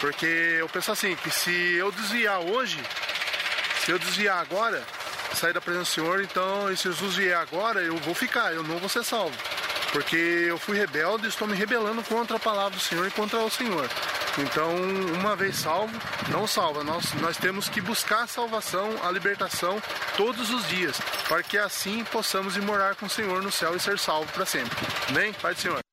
[0.00, 2.78] Porque eu penso assim, que se eu desviar hoje,
[3.84, 4.82] se eu desviar agora,
[5.34, 8.62] sair da presença do Senhor, então, e se Jesus vier agora, eu vou ficar, eu
[8.62, 9.36] não vou ser salvo.
[9.92, 13.50] Porque eu fui rebelde estou me rebelando contra a palavra do Senhor e contra o
[13.50, 13.88] Senhor.
[14.38, 14.74] Então,
[15.14, 15.96] uma vez salvo,
[16.28, 16.82] não salva.
[16.82, 19.80] Nós, nós temos que buscar a salvação, a libertação
[20.16, 23.80] todos os dias, para que assim possamos ir morar com o Senhor no céu e
[23.80, 24.76] ser salvo para sempre.
[25.10, 25.32] Amém?
[25.34, 25.83] Pai do Senhor.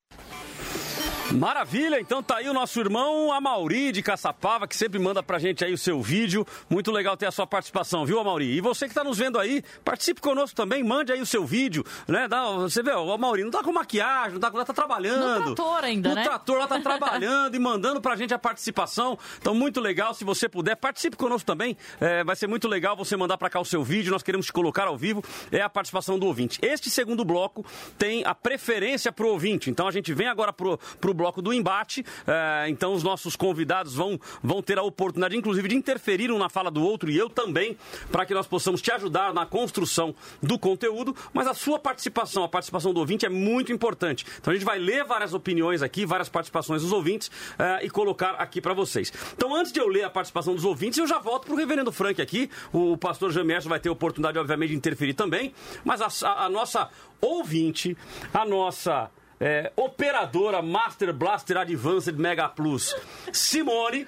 [1.32, 5.64] Maravilha, então tá aí o nosso irmão Amauri de Caçapava, que sempre manda pra gente
[5.64, 6.46] aí o seu vídeo.
[6.68, 8.54] Muito legal ter a sua participação, viu, Amauri?
[8.54, 11.84] E você que tá nos vendo aí, participe conosco também, mande aí o seu vídeo,
[12.06, 12.28] né?
[12.28, 15.46] Dá, você vê, o Amauri não tá com maquiagem, não tá, tá trabalhando.
[15.46, 16.20] No trator ainda, no né?
[16.20, 19.18] O trator lá tá trabalhando e mandando pra gente a participação.
[19.38, 21.76] Então, muito legal, se você puder, participe conosco também.
[21.98, 24.52] É, vai ser muito legal você mandar pra cá o seu vídeo, nós queremos te
[24.52, 25.24] colocar ao vivo.
[25.50, 26.58] É a participação do ouvinte.
[26.62, 27.64] Este segundo bloco
[27.96, 29.70] tem a preferência pro ouvinte.
[29.70, 32.04] Então, a gente vem agora pro, pro bloco do embate.
[32.26, 36.48] É, então, os nossos convidados vão, vão ter a oportunidade, inclusive, de interferir um na
[36.48, 37.76] fala do outro e eu também,
[38.10, 41.14] para que nós possamos te ajudar na construção do conteúdo.
[41.32, 44.26] Mas a sua participação, a participação do ouvinte é muito importante.
[44.40, 48.30] Então, a gente vai ler várias opiniões aqui, várias participações dos ouvintes é, e colocar
[48.32, 49.12] aqui para vocês.
[49.34, 51.92] Então, antes de eu ler a participação dos ouvintes, eu já volto para o reverendo
[51.92, 52.50] Frank aqui.
[52.72, 55.54] O pastor Jamerson vai ter a oportunidade, obviamente, de interferir também.
[55.84, 56.88] Mas a, a, a nossa
[57.20, 57.96] ouvinte,
[58.32, 59.10] a nossa
[59.42, 62.94] é, operadora Master Blaster Advanced Mega Plus,
[63.32, 64.06] Simone.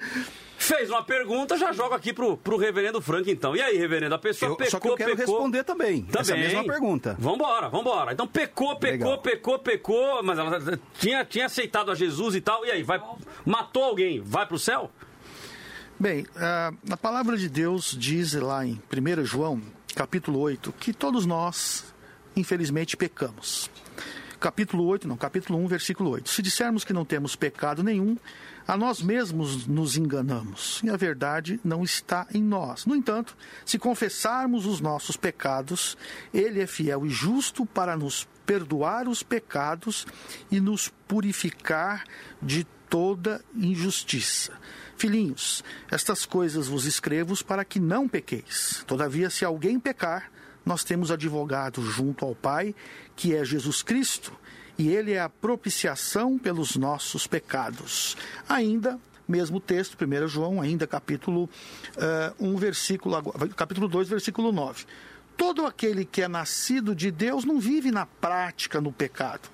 [0.57, 3.53] Fez uma pergunta, já jogo aqui pro, pro reverendo Frank, então.
[3.53, 5.35] E aí, reverendo, a pessoa eu, pecou, Só que eu quero pecou.
[5.35, 7.17] responder também, também, essa mesma pergunta.
[7.19, 8.13] Vambora, vambora.
[8.13, 9.21] Então, pecou, pecou, Legal.
[9.21, 13.03] pecou, pecou, mas ela tinha, tinha aceitado a Jesus e tal, e aí, vai,
[13.45, 14.89] matou alguém, vai pro céu?
[15.99, 16.25] Bem,
[16.89, 19.61] a palavra de Deus diz lá em 1 João,
[19.93, 21.93] capítulo 8, que todos nós,
[22.33, 23.69] infelizmente, pecamos
[24.45, 26.29] capítulo 8, não, capítulo 1, versículo 8.
[26.29, 28.15] Se dissermos que não temos pecado nenhum,
[28.67, 32.85] a nós mesmos nos enganamos e a verdade não está em nós.
[32.85, 35.97] No entanto, se confessarmos os nossos pecados,
[36.31, 40.05] Ele é fiel e justo para nos perdoar os pecados
[40.51, 42.03] e nos purificar
[42.39, 44.53] de toda injustiça.
[44.95, 48.83] Filhinhos, estas coisas vos escrevo para que não pequeis.
[48.85, 50.29] Todavia, se alguém pecar,
[50.65, 52.73] nós temos advogado junto ao Pai,
[53.15, 54.33] que é Jesus Cristo,
[54.77, 58.17] e ele é a propiciação pelos nossos pecados.
[58.47, 61.49] Ainda, mesmo texto, 1 João, ainda capítulo uh,
[61.97, 64.85] eh, 1, versículo, capítulo 2, versículo 9.
[65.37, 69.49] Todo aquele que é nascido de Deus não vive na prática no pecado,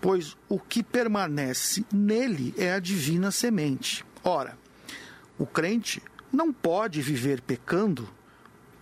[0.00, 4.04] pois o que permanece nele é a divina semente.
[4.24, 4.56] Ora,
[5.38, 8.08] o crente não pode viver pecando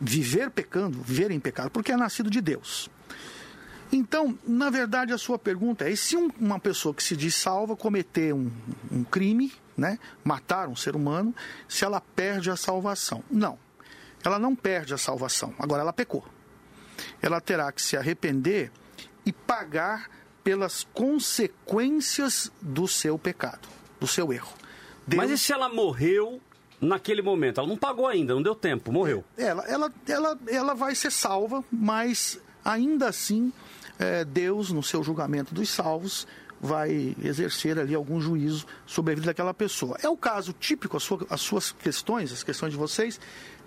[0.00, 2.88] viver pecando, viver em pecado, porque é nascido de Deus.
[3.92, 7.34] Então, na verdade, a sua pergunta é: e se um, uma pessoa que se diz
[7.34, 8.50] salva cometer um,
[8.90, 11.34] um crime, né, matar um ser humano,
[11.68, 13.22] se ela perde a salvação?
[13.30, 13.58] Não,
[14.24, 16.24] ela não perde a salvação, agora ela pecou.
[17.20, 18.70] Ela terá que se arrepender
[19.24, 20.08] e pagar
[20.44, 24.52] pelas consequências do seu pecado, do seu erro.
[25.06, 25.22] Deus...
[25.22, 26.40] Mas e se ela morreu
[26.80, 27.60] naquele momento.
[27.60, 29.24] Ela não pagou ainda, não deu tempo, morreu.
[29.36, 33.52] Ela, ela, ela, ela vai ser salva, mas ainda assim
[34.00, 36.26] é, Deus, no seu julgamento dos salvos,
[36.58, 39.98] vai exercer ali algum juízo sobre a vida daquela pessoa.
[40.02, 43.20] É o caso típico, as, sua, as suas questões, as questões de vocês,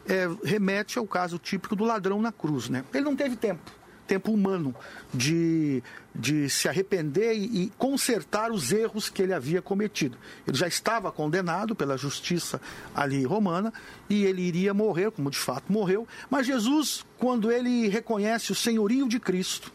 [0.08, 2.67] é, remete ao caso típico do ladrão na cruz.
[2.67, 2.84] Né?
[2.91, 3.72] Ele não teve tempo,
[4.08, 4.76] tempo humano,
[5.13, 5.84] de,
[6.15, 10.17] de se arrepender e, e consertar os erros que ele havia cometido.
[10.48, 12.60] Ele já estava condenado pela justiça
[12.96, 13.72] ali romana
[14.10, 16.08] e ele iria morrer, como de fato morreu.
[16.28, 19.72] Mas Jesus, quando ele reconhece o senhorio de Cristo,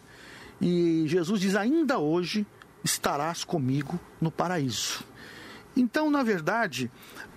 [0.60, 2.46] e Jesus diz: ainda hoje
[2.84, 5.04] estarás comigo no paraíso.
[5.76, 6.90] Então, na verdade,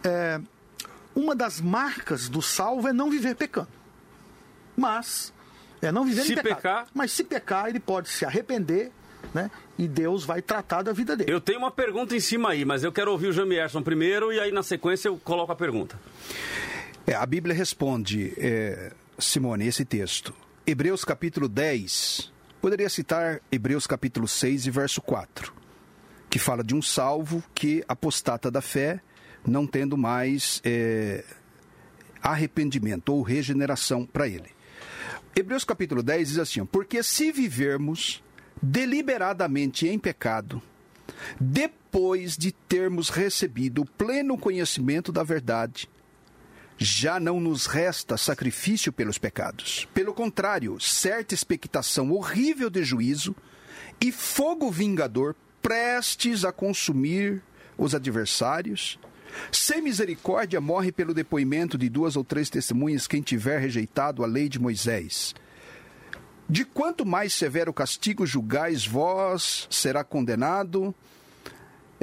[0.04, 0.40] é,
[1.16, 3.68] uma das marcas do salvo é não viver pecando.
[4.76, 5.34] Mas,
[5.82, 6.56] é não viver Se em pecado.
[6.56, 8.92] pecar- Mas se pecar, ele pode se arrepender,
[9.34, 9.52] né?
[9.78, 11.32] E Deus vai tratar da vida dele.
[11.32, 14.40] Eu tenho uma pergunta em cima aí, mas eu quero ouvir o Jamierson primeiro e
[14.40, 16.00] aí na sequência eu coloco a pergunta.
[17.06, 20.34] É, a Bíblia responde, é, Simone, esse texto.
[20.66, 22.32] Hebreus capítulo 10.
[22.62, 25.52] Poderia citar Hebreus capítulo 6 e verso 4,
[26.30, 29.02] que fala de um salvo que apostata da fé,
[29.44, 31.26] não tendo mais é,
[32.22, 34.52] arrependimento ou regeneração para ele.
[35.36, 38.24] Hebreus capítulo 10 diz assim: Porque se vivermos
[38.62, 40.62] deliberadamente em pecado,
[41.40, 45.90] depois de termos recebido o pleno conhecimento da verdade,
[46.84, 49.88] já não nos resta sacrifício pelos pecados.
[49.94, 53.36] Pelo contrário, certa expectação horrível de juízo
[54.02, 57.44] e fogo vingador prestes a consumir
[57.78, 59.00] os adversários.
[59.52, 64.50] Sem misericórdia morre pelo depoimento de duas ou três testemunhas quem tiver rejeitado a lei
[64.50, 65.36] de Moisés.
[66.50, 70.96] De quanto mais severo castigo julgais vós, será condenado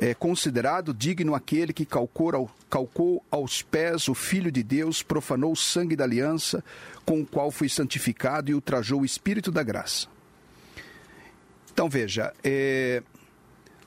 [0.01, 5.51] é considerado digno aquele que calcou, ao- calcou aos pés o Filho de Deus, profanou
[5.53, 6.63] o sangue da aliança,
[7.05, 10.07] com o qual foi santificado e ultrajou o Espírito da graça.
[11.73, 13.03] Então veja, é,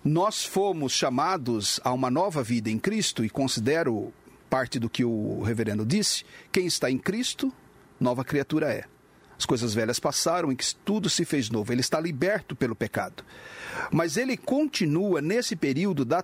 [0.03, 4.13] nós fomos chamados a uma nova vida em Cristo, e considero
[4.49, 7.53] parte do que o reverendo disse: quem está em Cristo,
[7.97, 8.83] nova criatura é.
[9.41, 11.73] As coisas velhas passaram e que tudo se fez novo.
[11.73, 13.23] Ele está liberto pelo pecado.
[13.91, 16.23] Mas ele continua nesse período da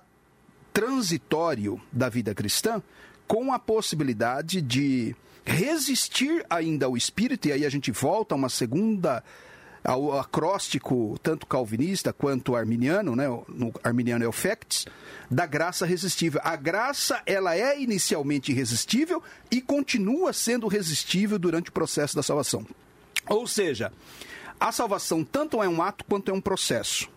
[0.72, 2.80] transitório da vida cristã
[3.26, 8.48] com a possibilidade de resistir ainda ao espírito e aí a gente volta a uma
[8.48, 9.24] segunda
[9.82, 14.86] ao acróstico tanto calvinista quanto arminiano, né, no arminiano é o facts,
[15.28, 16.40] da graça resistível.
[16.44, 22.64] A graça, ela é inicialmente irresistível e continua sendo resistível durante o processo da salvação.
[23.28, 23.92] Ou seja,
[24.58, 27.08] a salvação tanto é um ato quanto é um processo.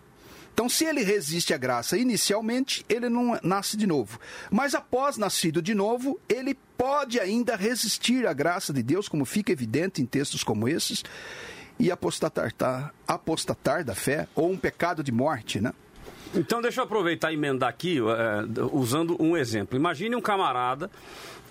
[0.54, 4.20] Então, se ele resiste à graça inicialmente, ele não nasce de novo.
[4.50, 9.50] Mas após nascido de novo, ele pode ainda resistir à graça de Deus, como fica
[9.50, 11.02] evidente em textos como esses,
[11.78, 15.72] e apostatar, tá, apostatar da fé, ou um pecado de morte, né?
[16.34, 19.76] Então deixa eu aproveitar e emendar aqui, eh, usando um exemplo.
[19.76, 20.90] Imagine um camarada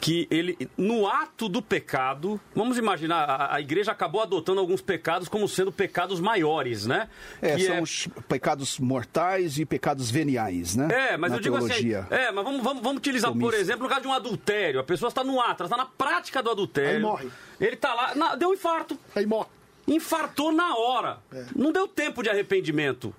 [0.02, 5.30] que ele, no ato do pecado, vamos imaginar, a, a igreja acabou adotando alguns pecados
[5.30, 7.08] como sendo pecados maiores, né?
[7.40, 10.88] É, Que são os pecados mortais e pecados veniais, né?
[11.12, 12.00] É, mas Na eu digo teologia.
[12.00, 12.14] assim.
[12.16, 13.62] É, mas vamos, vamos, vamos utilizar, por Comista.
[13.62, 14.80] exemplo, no caso de um adultério.
[14.80, 16.96] A pessoa está no ato, ela está na prática do adultério.
[16.96, 17.30] Aí morre.
[17.60, 18.98] Ele está lá, na- deu um infarto.
[19.16, 19.50] Aí morre.
[19.88, 21.20] Infartou na hora.
[21.32, 21.46] É.
[21.56, 23.14] Não deu tempo de arrependimento.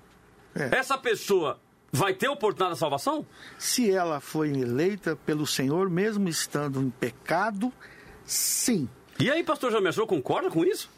[0.53, 0.77] É.
[0.77, 1.59] Essa pessoa
[1.93, 3.25] vai ter oportunidade de salvação?
[3.57, 7.71] Se ela foi eleita pelo Senhor, mesmo estando em pecado,
[8.25, 8.89] sim.
[9.19, 10.89] E aí, pastor Jamel, o concorda com isso?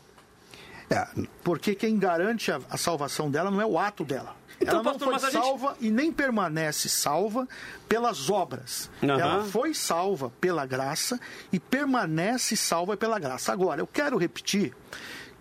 [0.89, 1.05] É,
[1.43, 4.35] Porque quem garante a, a salvação dela não é o ato dela.
[4.61, 7.45] Então, ela não pastor, foi mas a gente- salva e nem permanece salva
[7.89, 8.89] pelas obras.
[9.03, 9.19] Aham.
[9.19, 11.19] Ela foi salva pela graça
[11.51, 13.51] e permanece salva pela graça.
[13.51, 14.73] Agora, eu quero repetir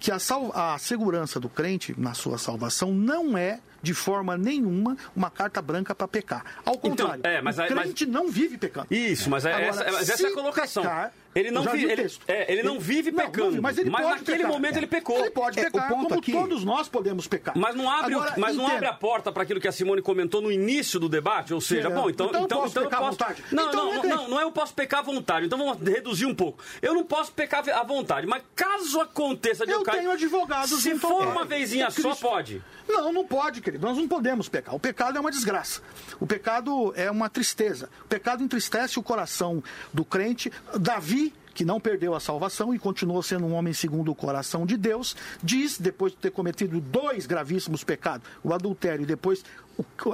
[0.01, 4.97] que a, sal- a segurança do crente na sua salvação não é de forma nenhuma
[5.14, 6.44] uma carta branca para pecar.
[6.64, 8.87] Ao contrário, é, mas o aí- mas- crente não vive pecando.
[8.90, 10.83] Isso, mas, é, Agora, essa, mas essa é a colocação.
[10.83, 13.31] pecar, ele não, eu já vi- li o ele, é, ele não vive Não, não
[13.31, 13.49] pecando.
[13.51, 14.51] vive, mas ele pode naquele pecar.
[14.53, 15.18] momento ele pecou.
[15.18, 17.57] Ele pode É, o pecar, ponto como aqui- todos nós podemos pecar.
[17.57, 20.01] Mas não abre, o- Agora, mas não abre a porta para aquilo que a Simone
[20.01, 21.94] comentou no início do debate, ou seja, Será?
[21.94, 23.18] bom, então, Então eu então, posso então eu pecar à posso.
[23.18, 23.44] vontade?
[23.53, 24.16] Não, Então não, é não, crente.
[24.16, 25.47] não, não é eu posso pecar à vontade.
[25.47, 26.62] Então vamos reduzir um pouco.
[26.81, 30.94] Eu não posso pecar à vontade, mas caso aconteça de Eu cair- tenho advogados Se
[30.99, 31.59] for uma Pai.
[31.59, 32.62] vezinha É só, pode.
[32.89, 33.87] Não, não pode, querido.
[33.87, 34.74] Nós não podemos pecar.
[34.74, 35.80] O pecado é uma desgraça.
[36.20, 37.89] O pecado é uma tristeza.
[38.05, 39.62] O pecado entristece o coração
[39.93, 40.53] do crente.
[40.78, 44.76] Davi, que não perdeu a salvação e continuou sendo um homem segundo o coração de
[44.76, 49.45] Deus, diz, depois de ter cometido dois gravíssimos pecados, o adultério e depois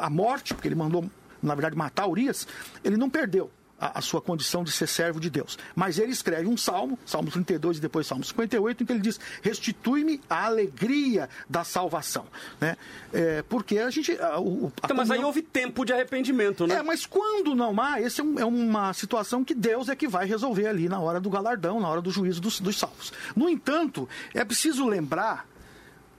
[0.01, 1.05] a morte, porque ele mandou,
[1.43, 2.47] na verdade, matar Urias,
[2.85, 3.51] ele não perdeu
[3.81, 5.59] a, a, sua condição de ser servo de Deus.
[5.75, 9.19] Mas ele escreve um salmo, Salmo 32 e depois Salmo 58, em que ele diz:
[9.43, 12.27] Restitui-me a alegria da salvação.
[12.61, 12.77] Né?
[13.13, 14.13] É, porque a gente.
[14.21, 16.77] A, o, então, mas aí houve tempo de arrependimento, né?
[16.77, 20.07] É, mas quando não há, essa é, um, é, uma situação que Deus é que
[20.07, 23.13] vai resolver ali na hora do galardão, na hora do juízo dos, dos salvos.
[23.35, 25.49] No entanto, é preciso lembrar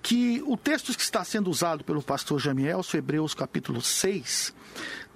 [0.01, 4.53] que o texto que está sendo usado pelo pastor Jamiel, Hebreus capítulo 6,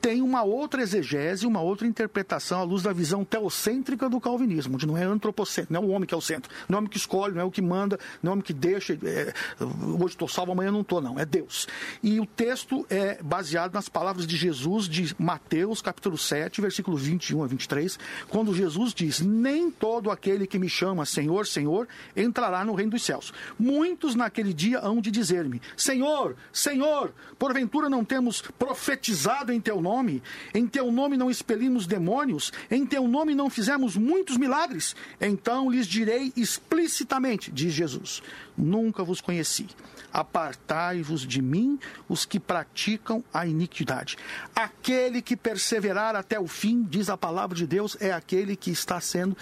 [0.06, 4.86] tem uma outra exegese, uma outra interpretação à luz da visão teocêntrica do calvinismo, onde
[4.86, 6.92] não é antropocêntrico, não é o homem que é o centro, não é o homem
[6.92, 10.14] que escolhe, não é o que manda, não é o homem que deixa, é, hoje
[10.14, 11.68] estou salvo, amanhã não estou, não, é Deus.
[12.04, 17.44] E o texto é baseado nas palavras de Jesus de Mateus, capítulo 7, versículo 21
[17.44, 17.98] a 23,
[18.30, 23.04] quando Jesus diz, nem todo aquele que me chama Senhor, Senhor, entrará no reino dos
[23.04, 23.34] céus.
[23.58, 29.96] Muitos naquele dia hão de dizer-me, Senhor, Senhor, porventura não temos profetizado em teu nome,
[29.96, 30.24] nome,
[30.54, 35.88] em teu nome não expelimos demônios, em teu nome não fizemos muitos milagres, então lhes
[35.88, 38.22] direi explicitamente, diz Jesus:
[38.58, 39.68] Nunca vos conheci.
[40.14, 41.78] Apartai-vos de mim,
[42.08, 44.18] os que praticam a iniquidade.
[44.56, 49.02] Aquele que perseverar até o fim, diz a palavra de Deus, é aquele que está
[49.02, 49.36] sendo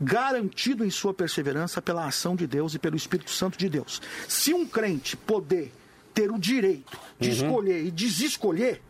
[0.00, 4.00] garantido em sua perseverança pela ação de Deus e pelo Espírito Santo de Deus.
[4.28, 5.72] Se um crente poder
[6.12, 7.34] ter o direito de uhum.
[7.34, 8.82] escolher e desescolher,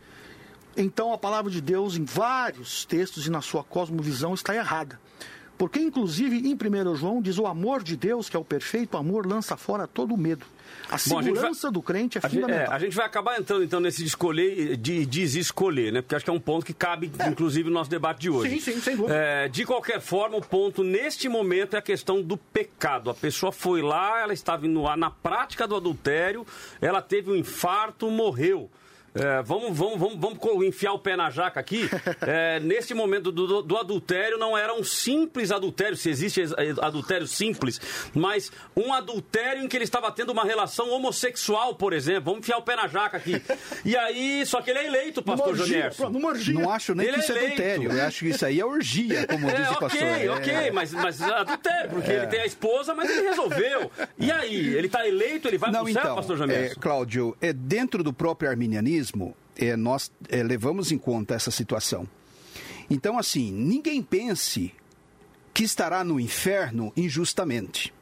[0.81, 4.99] então a palavra de Deus, em vários textos e na sua cosmovisão, está errada.
[5.59, 9.25] Porque, inclusive, em 1 João diz o amor de Deus, que é o perfeito amor,
[9.25, 10.45] lança fora todo o medo.
[10.89, 12.59] A segurança Bom, a vai, do crente é fundamental.
[12.59, 16.01] Gente, é, a gente vai acabar entrando, então, nesse de escolher, de desescolher, né?
[16.01, 17.27] Porque acho que é um ponto que cabe, é.
[17.27, 18.51] inclusive, no nosso debate de hoje.
[18.51, 19.13] Sim, sim, sem dúvida.
[19.13, 23.09] É, de qualquer forma, o ponto, neste momento, é a questão do pecado.
[23.09, 26.47] A pessoa foi lá, ela estava indo lá na prática do adultério,
[26.79, 28.69] ela teve um infarto, morreu.
[29.13, 31.89] É, vamos, vamos, vamos, vamos enfiar o pé na jaca aqui.
[32.21, 36.41] É, neste momento do, do, do, adultério, não era um simples adultério, se existe
[36.81, 37.79] adultério simples,
[38.13, 42.25] mas um adultério em que ele estava tendo uma relação homossexual, por exemplo.
[42.25, 43.41] Vamos enfiar o pé na jaca aqui.
[43.85, 46.09] E aí, só que ele é eleito, pastor Jonierson.
[46.09, 47.91] Não acho nem ele que isso é adultério.
[47.91, 50.01] Eu acho que isso aí é orgia, como é, diz o pastor.
[50.01, 50.29] Ok, é.
[50.29, 53.91] ok, mas, mas adultério, porque ele tem a esposa, mas ele resolveu.
[54.17, 56.73] E aí, ele está eleito, ele vai não, pro então, céu, pastor Jonierson?
[56.73, 58.98] É, Cláudio, é dentro do próprio arminianismo,
[59.57, 62.07] é, nós é, levamos em conta essa situação.
[62.89, 64.73] Então, assim, ninguém pense
[65.53, 67.93] que estará no inferno injustamente.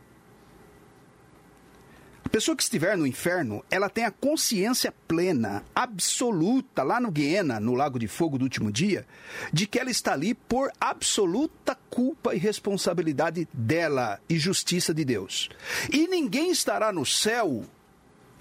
[2.24, 7.58] A pessoa que estiver no inferno, ela tem a consciência plena, absoluta, lá no Guiena,
[7.58, 9.08] no Lago de Fogo do último dia,
[9.52, 15.50] de que ela está ali por absoluta culpa e responsabilidade dela e justiça de Deus.
[15.90, 17.64] E ninguém estará no céu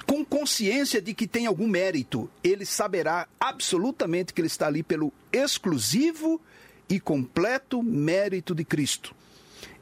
[0.07, 5.13] com consciência de que tem algum mérito, ele saberá absolutamente que ele está ali pelo
[5.33, 6.41] exclusivo
[6.89, 9.15] e completo mérito de Cristo.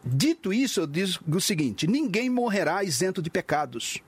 [0.03, 4.03] Dito isso, eu digo o seguinte: ninguém morrerá isento de pecados.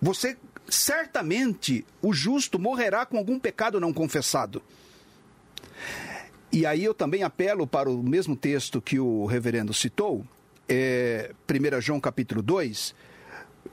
[0.00, 0.36] Você
[0.68, 4.62] certamente, o justo morrerá com algum pecado não confessado.
[6.52, 10.24] E aí eu também apelo para o mesmo texto que o reverendo citou,
[10.68, 12.94] é, 1 João capítulo 2,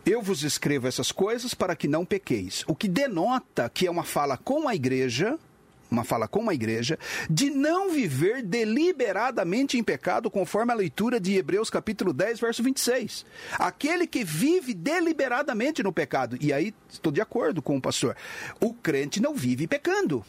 [0.06, 2.64] eu vos escrevo essas coisas para que não pequeis.
[2.68, 5.38] O que denota que é uma fala com a igreja,
[5.90, 6.98] uma fala com a igreja,
[7.30, 13.26] de não viver deliberadamente em pecado, conforme a leitura de Hebreus capítulo 10, verso 26.
[13.54, 16.38] Aquele que vive deliberadamente no pecado.
[16.40, 18.16] E aí estou de acordo com o pastor.
[18.60, 20.26] O crente não vive pecando.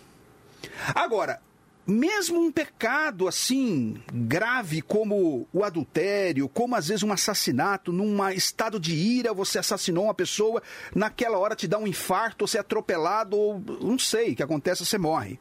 [0.94, 1.40] Agora,
[1.86, 8.78] mesmo um pecado assim grave como o adultério, como às vezes um assassinato, num estado
[8.78, 10.62] de ira, você assassinou uma pessoa,
[10.94, 14.84] naquela hora te dá um infarto, você é atropelado, ou não sei o que acontece,
[14.84, 15.38] você morre.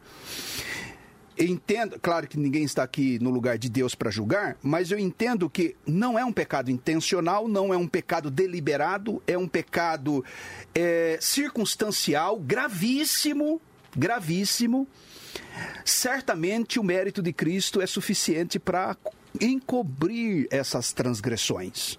[1.37, 5.49] Entendo, claro que ninguém está aqui no lugar de Deus para julgar, mas eu entendo
[5.49, 10.23] que não é um pecado intencional, não é um pecado deliberado, é um pecado
[10.75, 13.61] é, circunstancial, gravíssimo,
[13.95, 14.87] gravíssimo
[15.85, 18.97] certamente o mérito de Cristo é suficiente para
[19.39, 21.97] encobrir essas transgressões.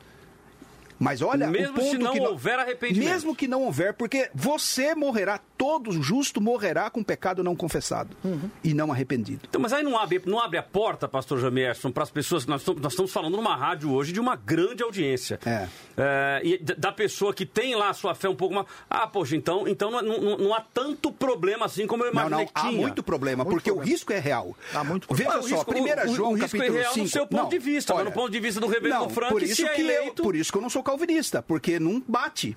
[1.02, 3.08] Mas olha, mesmo o ponto se não que não, houver arrependimento.
[3.08, 8.48] Mesmo que não houver, porque você morrerá, todo justo morrerá com pecado não confessado uhum.
[8.62, 9.40] e não arrependido.
[9.48, 12.46] Então, mas aí não abre, não abre a porta, pastor Jamerson, para as pessoas.
[12.46, 15.40] Nós estamos, nós estamos falando numa rádio hoje de uma grande audiência.
[15.44, 15.68] É.
[15.96, 18.66] é e da pessoa que tem lá a sua fé um pouco mais.
[18.88, 22.38] Ah, poxa, então, então não, não, não há tanto problema assim como eu imaginei não,
[22.38, 22.78] não, que tinha.
[22.78, 23.90] Há muito problema, muito porque problema.
[23.90, 24.56] o risco é real.
[24.72, 25.32] Há muito problema.
[25.32, 27.42] Veja só, risco, primeira o, João, o, o risco é real 5, no seu ponto
[27.42, 29.64] não, de vista, olha, mas no ponto de vista do reverendo Frank, por isso se
[29.64, 30.22] é que eleito...
[30.22, 32.56] eu, Por isso que eu não sou calvinista, porque não bate.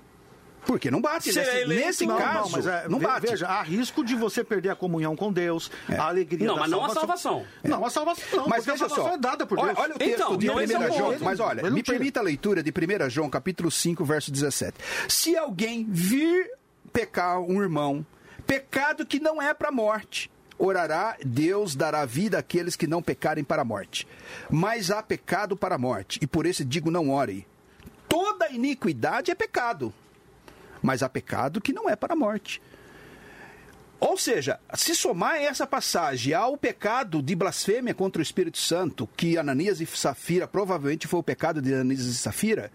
[0.65, 1.31] Porque não bate.
[1.31, 3.27] Nesse, nesse Não, caso, não, mas é, não bate.
[3.27, 6.71] Veja, há risco de você perder a comunhão com Deus, a alegria Não, da mas
[6.71, 7.45] não a salvação.
[7.63, 9.69] Não, a salvação não, Mas veja salvação só, é dada por Deus.
[9.69, 11.23] olha, olha o texto Então, de então esse é 1 João, ponto.
[11.23, 11.97] mas olha, me tira.
[11.97, 14.75] permita a leitura de 1 João, capítulo 5, verso 17.
[15.07, 16.49] Se alguém vir
[16.91, 18.03] pecar um irmão,
[18.47, 23.61] pecado que não é para morte, orará, Deus dará vida àqueles que não pecarem para
[23.61, 24.07] a morte.
[24.49, 27.45] Mas há pecado para a morte, e por isso digo não ore.
[28.15, 29.93] Toda iniquidade é pecado,
[30.81, 32.61] mas há pecado que não é para a morte.
[33.99, 39.37] Ou seja, se somar essa passagem ao pecado de blasfêmia contra o Espírito Santo, que
[39.37, 42.71] Ananias e Safira provavelmente foi o pecado de Ananias e Safira,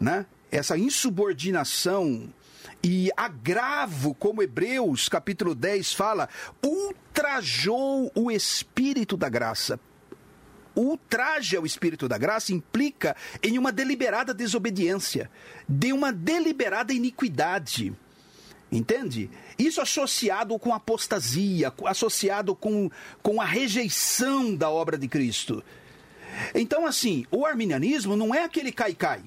[0.00, 0.24] né?
[0.50, 2.32] Essa insubordinação
[2.82, 6.26] e agravo, como Hebreus capítulo 10 fala,
[6.64, 9.78] ultrajou o Espírito da graça.
[10.76, 15.30] Ultraje ao Espírito da graça implica em uma deliberada desobediência,
[15.68, 17.92] de uma deliberada iniquidade.
[18.70, 19.30] Entende?
[19.58, 22.90] Isso associado com apostasia, associado com,
[23.22, 25.62] com a rejeição da obra de Cristo.
[26.54, 29.22] Então, assim, o arminianismo não é aquele cai-cai.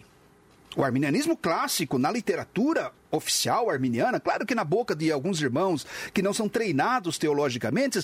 [0.75, 6.21] O arminianismo clássico, na literatura oficial arminiana, claro que na boca de alguns irmãos que
[6.21, 7.99] não são treinados teologicamente,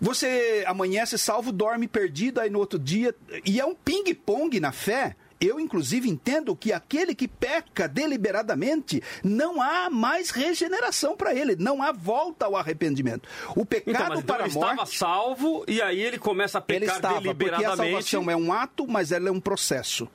[0.00, 3.14] você amanhece salvo, dorme perdido, aí no outro dia.
[3.44, 5.16] E é um ping-pong na fé.
[5.40, 11.82] Eu, inclusive, entendo que aquele que peca deliberadamente, não há mais regeneração para ele, não
[11.82, 13.28] há volta ao arrependimento.
[13.54, 14.70] O pecado Então, mas então para a ele morte.
[14.72, 18.10] estava salvo e aí ele começa a Ele pecar estava, porque a deliberadamente.
[18.10, 20.08] salvação é um ato, mas ela é um processo.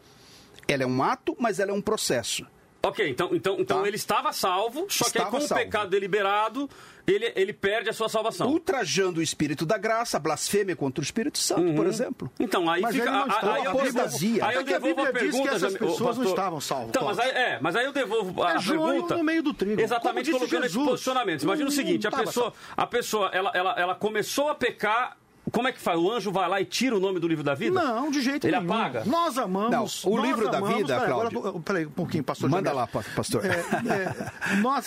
[0.67, 2.47] Ela é um ato, mas ela é um processo.
[2.81, 3.87] Ok, então, então, então Tá.
[3.87, 5.63] ele estava salvo, só que aí Estava com o salvo.
[5.65, 6.69] pecado deliberado,
[7.05, 8.47] ele, ele perde a sua salvação.
[8.47, 12.31] Ultrajando o Espírito da graça, a blasfêmia contra o Espírito Santo, por exemplo.
[12.39, 13.05] Então, aí Mas fica.
[13.07, 13.99] ele não a- estava, aí eu a devolvo,
[14.41, 15.49] aí eu É a devolvo a Bíblia diz que pergunta.
[15.55, 16.25] essas Jamil- pessoas ô, não pastor.
[16.27, 19.17] estavam salvas, Então, mas aí, é, mas aí eu devolvo a É joio pergunta.
[19.17, 19.81] no meio do trigo.
[19.81, 20.89] Exatamente colocando esse Jesus.
[20.89, 21.43] posicionamento.
[21.43, 25.17] Imagina o seguinte: a pessoa, a pessoa ela, ela, ela começou a pecar.
[25.51, 25.99] Como é que faz?
[25.99, 27.79] O anjo vai lá e tira o nome do livro da vida?
[27.81, 28.71] Não, de jeito Ele nenhum.
[28.73, 29.03] apaga?
[29.05, 30.03] Nós amamos.
[30.03, 31.61] Não, o nós livro da amamos- vida, peraí, agora, Cláudio.
[31.61, 32.49] Peraí, um pouquinho, pastor.
[32.49, 33.45] Manda lá, pa- pastor.
[33.45, 34.85] É, é, nós,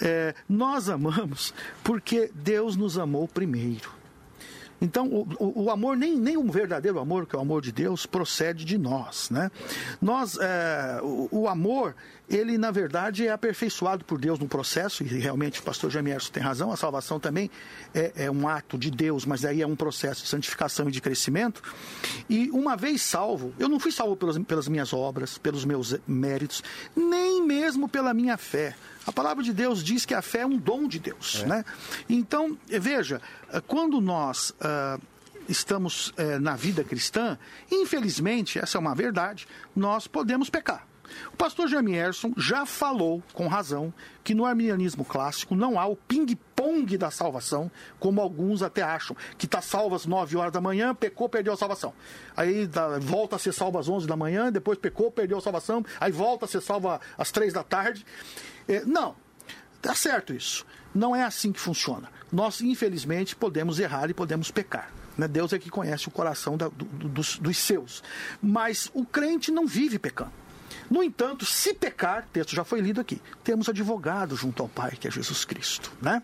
[0.00, 1.52] é, nós amamos
[1.82, 3.97] porque Deus nos amou primeiro.
[4.80, 7.72] Então, o, o- o amor, nem, nem o verdadeiro amor, que é o amor de
[7.72, 9.50] Deus, procede de nós, né?
[10.00, 11.96] Nós, é, o, o amor,
[12.28, 16.42] ele, na verdade, é aperfeiçoado por Deus no processo, e realmente o pastor Jamierson tem
[16.42, 17.50] razão, a salvação também
[17.94, 21.00] é, é um ato de Deus, mas aí é um processo de santificação e de
[21.00, 21.60] crescimento.
[22.28, 26.62] E uma vez salvo, eu não fui salvo pelas, pelas minhas obras, pelos meus méritos,
[26.94, 28.76] nem mesmo pela minha fé.
[29.08, 31.42] A palavra de Deus diz que a fé é um dom de Deus.
[31.44, 31.64] Né?
[32.10, 33.22] Então, veja,
[33.66, 34.98] quando nós ah,
[35.48, 37.38] estamos eh, na vida cristã,
[37.72, 40.86] infelizmente, essa é uma verdade, nós podemos pecar.
[41.32, 43.92] O pastor Jamierson já falou, com razão,
[44.24, 49.46] que no arminianismo clássico não há o ping-pong da salvação, como alguns até acham, que
[49.46, 51.92] está salvo às 9 horas da manhã, pecou, perdeu a salvação.
[52.36, 52.68] Aí
[53.00, 56.44] volta a ser salvo às 11 da manhã, depois pecou, perdeu a salvação, aí volta
[56.44, 58.04] a ser salvo às 3 da tarde.
[58.68, 59.14] Eh, não,
[59.80, 60.66] Tá certo isso.
[60.92, 62.10] Não é assim que funciona.
[62.32, 64.90] Nós, infelizmente, podemos errar e podemos pecar.
[65.16, 65.28] né?
[65.28, 68.02] Deus é que conhece o coração da- do- dos, dos seus.
[68.42, 70.32] Mas o crente não vive pecando.
[70.90, 75.06] No entanto, se pecar, texto já foi lido aqui, temos advogado junto ao Pai, que
[75.06, 75.92] é Jesus Cristo.
[76.00, 76.22] Né?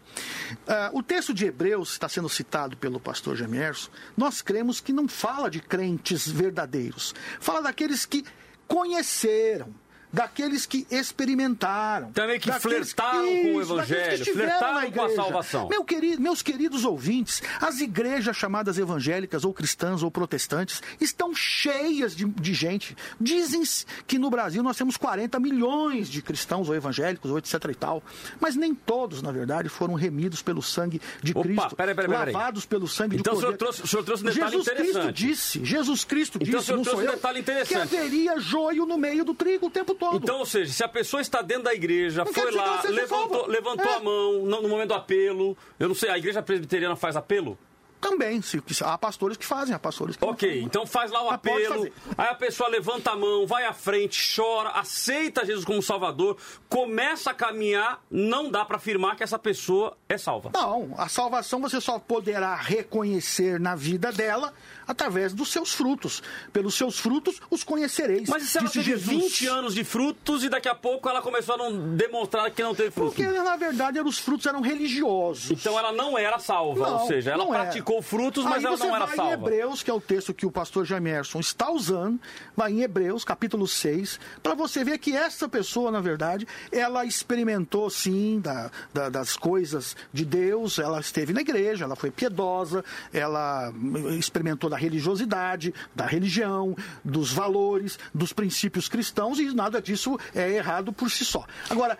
[0.66, 3.90] Ah, o texto de Hebreus está sendo citado pelo pastor Gemerson.
[4.16, 8.24] Nós cremos que não fala de crentes verdadeiros, fala daqueles que
[8.66, 9.74] conheceram,
[10.14, 12.12] daqueles que experimentaram.
[12.12, 15.14] Também que flertaram com o evangelho, que flertaram na com a igreja.
[15.22, 15.68] salvação.
[15.68, 22.14] Meu querido, meus queridos ouvintes, as igrejas chamadas evangélicas ou cristãs ou protestantes estão cheias
[22.14, 22.96] de, de gente.
[23.20, 23.62] Dizem
[24.06, 28.02] que no Brasil nós temos 40 milhões de cristãos ou evangélicos ou etc e tal.
[28.40, 31.76] Mas nem todos, na verdade, foram remidos pelo sangue de Opa, Cristo.
[31.76, 32.32] peraí, peraí, peraí.
[32.32, 33.58] lavados pelo sangue Então de o senhor Cordeiro.
[33.58, 35.26] trouxe- o senhor trouxe um detalhe Jesus Cristo interessante.
[35.26, 37.96] disse, Jesus Cristo Então o disse, senhor trouxe um detalhe que interessante.
[37.96, 40.03] haveria joio no meio do trigo o tempo todo.
[40.14, 43.86] Então, ou seja, se a pessoa está dentro da igreja, Não foi lá, levantou, levantou
[43.86, 43.94] É.
[43.96, 45.56] a mão no, no momento do apelo.
[45.78, 47.58] Eu não sei, a igreja presbiteriana faz apelo?
[48.00, 50.64] Também, se, há pastores que fazem, há pastores que Ok, fazem.
[50.64, 51.90] então faz lá o Mas apelo.
[52.18, 56.36] Aí a pessoa levanta a mão, vai à frente, chora, aceita Jesus como Salvador,
[56.68, 58.02] começa a caminhar.
[58.10, 60.50] Não dá para afirmar que essa pessoa é salva.
[60.52, 64.52] Não, a salvação você só poderá reconhecer na vida dela
[64.86, 66.22] através dos seus frutos.
[66.52, 68.28] Pelos seus frutos os conhecereis.
[68.28, 69.06] Mas e se ela teve Jesus.
[69.06, 72.74] 20 anos de frutos e daqui a pouco ela começou a não demonstrar que não
[72.74, 73.14] teve frutos?
[73.14, 75.50] Porque, na verdade, os frutos eram religiosos.
[75.50, 77.52] Então ela não era salva, Não, ou seja, ela era.
[77.52, 79.32] praticou multiplicou frutos, mas Aí ela não era vai em salva.
[79.34, 82.18] Hebreus, que é o texto que o pastor Jamerson está usando,
[82.56, 87.88] vai em Hebreus, capítulo 6, para você ver que essa pessoa, na verdade, ela experimentou
[87.90, 93.72] sim da- da- das coisas de Deus, ela esteve na igreja, ela foi piedosa, ela
[94.18, 100.92] experimentou da religiosidade, da religião, dos valores, dos princípios cristãos, e nada disso é errado
[100.92, 101.46] por si só.
[101.70, 101.96] Agora,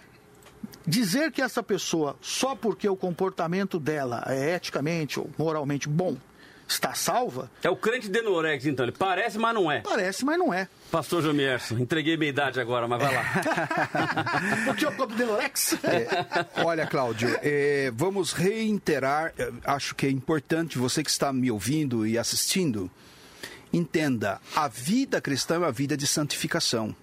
[0.85, 6.17] dizer que essa pessoa, só porque o comportamento dela é eticamente ou moralmente bom,
[6.67, 8.85] está salva, É o crente Denorex, então.
[8.85, 9.81] Ele parece, mas não é.
[9.81, 10.69] parece, mas não é.
[10.91, 13.25] Pastor Jomierson, entreguei minha idade agora, mas vai lá.
[14.71, 15.77] O que é o Clube de Lorex?
[16.65, 22.07] Olha, Cláudio, é, vamos reiterar, é, acho que é importante você que está me ouvindo
[22.07, 22.91] e assistindo,
[23.73, 26.95] entenda, a vida cristã é uma vida de santificação.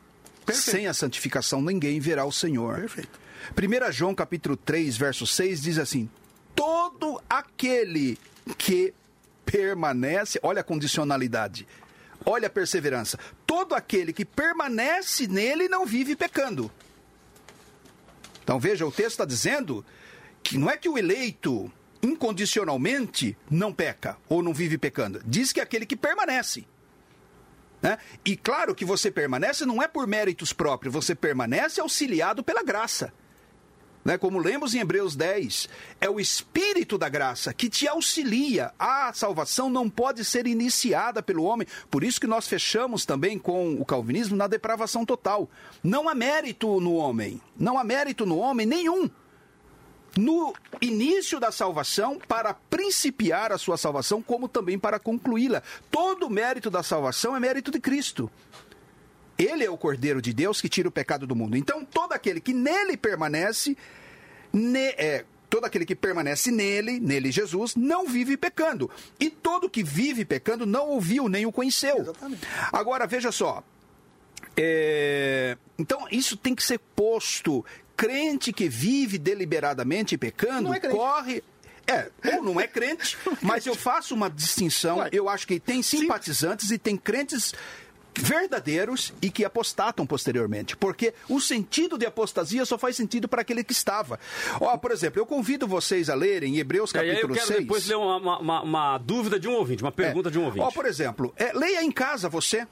[0.46, 0.72] Perfeito.
[0.72, 2.80] Sem a santificação ninguém verá o Senhor.
[2.80, 3.20] Perfeito.
[3.58, 6.10] 1 João capítulo 3, verso 6 diz assim:
[6.56, 8.18] Todo aquele
[8.58, 8.94] que
[9.46, 11.68] permanece, olha a condicionalidade,
[12.26, 13.18] olha a perseverança.
[13.46, 16.72] Todo aquele que permanece nele não vive pecando.
[18.44, 19.86] Então veja, o texto está dizendo
[20.44, 21.72] que não é que o eleito
[22.02, 25.22] incondicionalmente não peca ou não vive pecando.
[25.26, 26.66] Diz que é aquele que permanece.
[27.82, 27.98] Né?
[28.24, 33.14] E claro que você permanece não é por méritos próprios, você permanece auxiliado pela graça.
[34.04, 34.18] Né?
[34.18, 38.74] Como lemos em Hebreus 10, é o Espírito da graça que te auxilia.
[38.78, 41.68] A salvação não pode ser iniciada pelo homem.
[41.90, 45.50] Por isso que nós fechamos também com o calvinismo na depravação total.
[45.84, 47.40] Não há mérito no homem.
[47.58, 49.10] Não há mérito no homem nenhum.
[50.18, 55.64] No início da salvação, para principiar a sua salvação, como também para concluí-la.
[55.90, 58.30] Todo o mérito da salvação é mérito de Cristo.
[59.42, 61.56] Ele é o Cordeiro de Deus que tira o pecado do mundo.
[61.58, 63.78] Então, todo aquele que nele permanece,
[64.54, 68.90] ne- é, todo aquele que permanece nele, nele Jesus, não vive pecando.
[69.20, 72.14] E todo que vive pecando não ouviu nem o conheceu.
[72.72, 73.64] Agora, veja só.
[74.56, 77.66] É, Então, isso tem que ser posto.
[77.96, 81.44] Crente que vive deliberadamente pecando, é corre.
[81.88, 85.00] É, ou não é crente, mas eu faço uma distinção.
[85.12, 87.54] Eu acho que tem simpatizantes e tem crentes
[88.18, 90.76] verdadeiros e que apostatam posteriormente.
[90.76, 94.20] Porque o sentido de apostasia só faz sentido para aquele que estava.
[94.60, 97.60] Ó, por exemplo, eu convido vocês a lerem Hebreus E aí eu capítulo quero 6.
[97.62, 100.66] depois ler uma, uma- uma- uma dúvida de um ouvinte, uma pergunta de um ouvinte.
[100.66, 102.68] Ó, por exemplo, é, leia em casa você.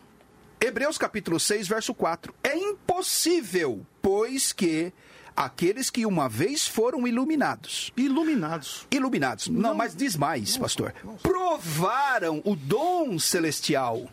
[0.61, 2.33] Hebreus capítulo 6, verso 4.
[2.43, 4.91] É impossível, pois que
[5.33, 7.93] aqueles que uma vez foram iluminados.
[7.95, 8.85] Iluminados.
[8.91, 9.47] Iluminados.
[9.47, 10.93] Não, mas diz mais, pastor.
[11.23, 14.09] Provaram o dom celestial.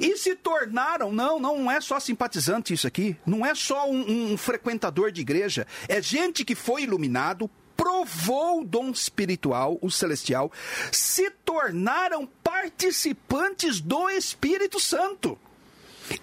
[0.00, 4.36] E se tornaram, não, não é só simpatizante isso aqui, não é só um, um
[4.36, 10.52] frequentador de igreja, é gente que foi iluminado, provou o dom espiritual, o celestial,
[10.92, 15.38] se tornaram participantes do Espírito Santo.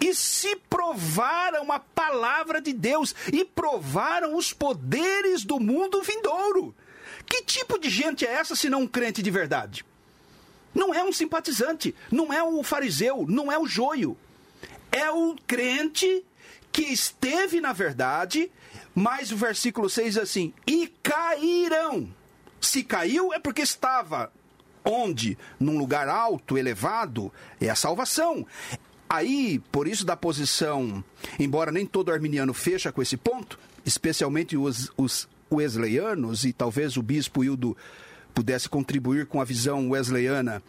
[0.01, 6.75] E se provaram a palavra de Deus e provaram os poderes do mundo vindouro.
[7.25, 9.85] Que tipo de gente é essa se não um crente de verdade?
[10.77, 14.15] Não é um simpatizante, não é o fariseu, não é o joio.
[14.91, 16.23] É o crente
[16.71, 18.51] que esteve na verdade,
[18.93, 22.07] mas o versículo 6 diz assim: e caíram.
[22.61, 24.31] Se caiu é porque estava
[24.85, 25.35] onde?
[25.59, 28.45] Num lugar alto, elevado, é a salvação.
[29.09, 31.03] Aí, por isso da posição,
[31.39, 37.01] embora nem todo arminiano fecha com esse ponto, especialmente os, os wesleyanos, e talvez o
[37.01, 37.75] bispo Hildo
[38.37, 40.61] pudesse contribuir com a visão wesleyana,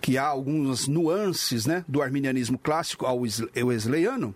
[0.00, 4.32] que há algumas nuances né, do arminianismo clássico ao wes- wesleyano,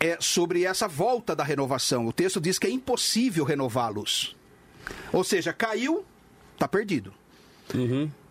[0.00, 2.04] é sobre essa volta da renovação.
[2.04, 4.36] O texto diz que é impossível renová-los.
[5.12, 6.04] Ou seja, caiu,
[6.54, 7.14] está perdido.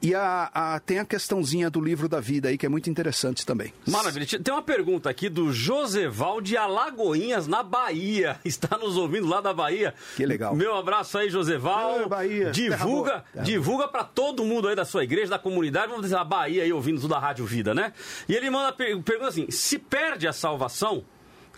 [0.01, 3.45] E a, a- tem a questãozinha do livro da vida aí, que é muito interessante
[3.45, 3.73] também.
[3.88, 4.25] Maravilha.
[4.27, 8.39] Tem uma pergunta aqui do Joseval de Alagoinhas, na Bahia.
[8.45, 9.93] Está nos ouvindo lá da Bahia.
[10.15, 10.55] Que legal.
[10.55, 11.99] Meu abraço aí, Joseval.
[12.01, 12.51] Oi, Bahia.
[12.51, 15.88] Divulga, Terra divulga para todo mundo aí da sua igreja, da comunidade.
[15.88, 17.91] Vamos dizer, a Bahia aí ouvindo tudo da Rádio Vida, né?
[18.29, 21.03] E ele manda per pergunta assim: se perde a salvação,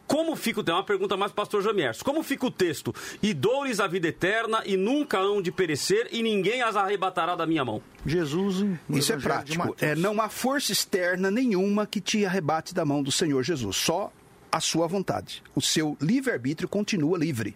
[0.10, 0.76] como fica o texto?
[0.76, 2.04] Uma pergunta mais para o pastor Jamierson.
[2.04, 2.94] Como fica o texto?
[3.22, 7.46] E dores a vida eterna, e nunca hão de perecer, e ninguém as arrebatará da
[7.46, 7.80] minha mão.
[8.04, 8.66] Jesus.
[8.90, 9.76] Isso é prático.
[9.80, 13.76] É, não há força externa nenhuma que te arrebate da mão do Senhor Jesus.
[13.78, 14.12] Só
[14.52, 15.44] a sua vontade.
[15.54, 17.56] O seu livre-arbítrio continua livre.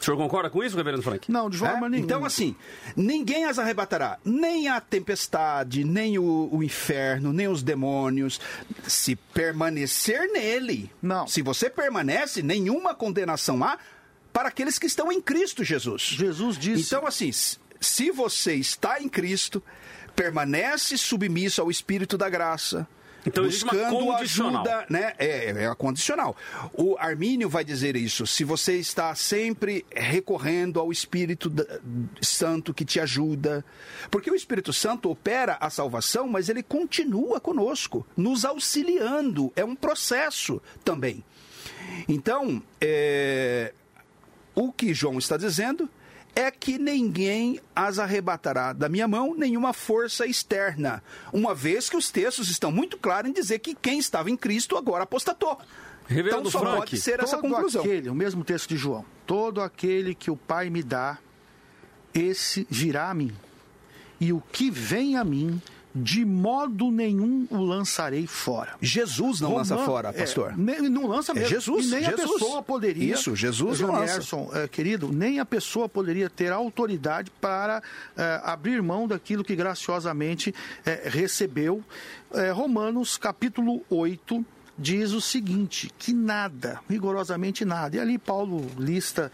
[0.00, 1.30] O senhor concorda com isso, reverendo Frank?
[1.30, 1.90] Não, de forma É?
[1.90, 1.98] nenhuma.
[2.06, 2.56] Então, assim,
[2.96, 4.18] ninguém as arrebatará.
[4.24, 8.40] Nem a tempestade, nem o, o inferno, nem os demônios.
[8.86, 10.90] Se permanecer nele.
[11.02, 11.26] Não.
[11.26, 13.78] Se você permanece, nenhuma condenação há
[14.32, 16.00] para aqueles que estão em Cristo Jesus.
[16.02, 16.82] Jesus disse.
[16.94, 17.30] Então, assim,
[17.78, 19.62] se você está em Cristo,
[20.16, 22.88] permanece submisso ao Espírito da graça.
[23.26, 25.12] Então buscando ajuda, né?
[25.18, 26.36] É, é a condicional.
[26.72, 28.26] O Armínio vai dizer isso.
[28.26, 31.52] Se você está sempre recorrendo ao Espírito
[32.22, 33.64] Santo que te ajuda,
[34.10, 39.52] porque o Espírito Santo opera a salvação, mas ele continua conosco, nos auxiliando.
[39.54, 41.22] É um processo também.
[42.08, 43.72] Então, é,
[44.54, 45.88] o que João está dizendo
[46.34, 51.02] é que ninguém as arrebatará da minha mão, nenhuma força externa.
[51.32, 54.76] Uma vez que os textos estão muito claros em dizer que quem estava em Cristo
[54.76, 55.58] agora apostatou.
[56.06, 57.82] Reverendo então só Frank, pode ser essa conclusão.
[57.82, 61.18] aquele, o mesmo texto de João, todo aquele que o Pai me dá,
[62.12, 63.32] esse virá a mim.
[64.20, 65.62] E o que vem a mim,
[65.94, 68.76] de modo nenhum o lançarei fora.
[68.80, 70.56] Jesus não lança Roman- fora, é, pastor.
[70.56, 71.48] nem- não lança É mesmo.
[71.48, 72.20] Jesus, E nem Jesus.
[72.20, 73.14] a pessoa poderia.
[73.14, 74.36] Isso, Jesus não Johnny lança.
[74.52, 77.82] É, querido, nem a pessoa poderia ter autoridade para
[78.16, 80.54] é, abrir mão daquilo que graciosamente
[80.86, 81.82] é, recebeu.
[82.32, 84.44] É, Romanos capítulo 8
[84.78, 87.96] diz o seguinte: que nada, rigorosamente nada.
[87.96, 89.30] E ali Paulo lista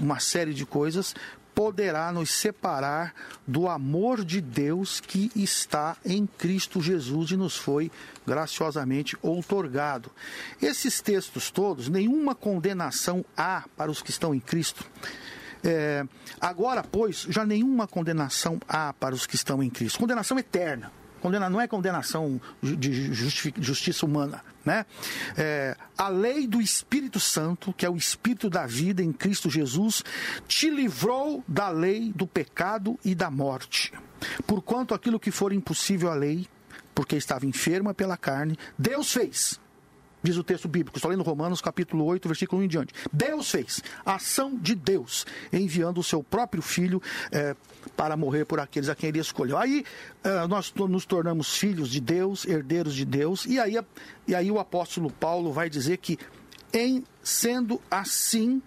[0.00, 1.14] uma série de coisas
[1.58, 3.12] poderá nos separar
[3.44, 7.90] do amor de Deus que está em Cristo Jesus e nos foi
[8.24, 10.08] graciosamente outorgado.
[10.62, 14.84] Esses textos todos, nenhuma condenação há para os que estão em Cristo.
[15.64, 16.06] É,
[16.40, 19.98] agora, pois, já nenhuma condenação há para os que estão em Cristo.
[19.98, 20.92] Condenação eterna.
[21.20, 24.44] Condena, não é condenação de justi- justiça humana.
[24.68, 24.84] Né?
[25.34, 30.04] É, a lei do Espírito Santo, que é o Espírito da vida em Cristo Jesus,
[30.46, 33.94] te livrou da lei do pecado e da morte.
[34.46, 36.46] Porquanto aquilo que for impossível à lei,
[36.94, 39.58] porque estava enferma pela carne, Deus fez.
[40.22, 42.94] Diz o texto bíblico, estou lendo Romanos capítulo 8, versículo 1 em diante.
[43.12, 47.00] Deus fez, a ação de Deus, enviando o seu próprio filho
[47.30, 47.54] eh,
[47.96, 49.56] para morrer por aqueles a quem ele escolheu.
[49.56, 49.84] Aí
[50.24, 53.78] eh, nós nos tornamos filhos de Deus, herdeiros de Deus, e aí,
[54.26, 56.18] e aí o apóstolo Paulo vai dizer que,
[56.72, 58.60] em sendo assim,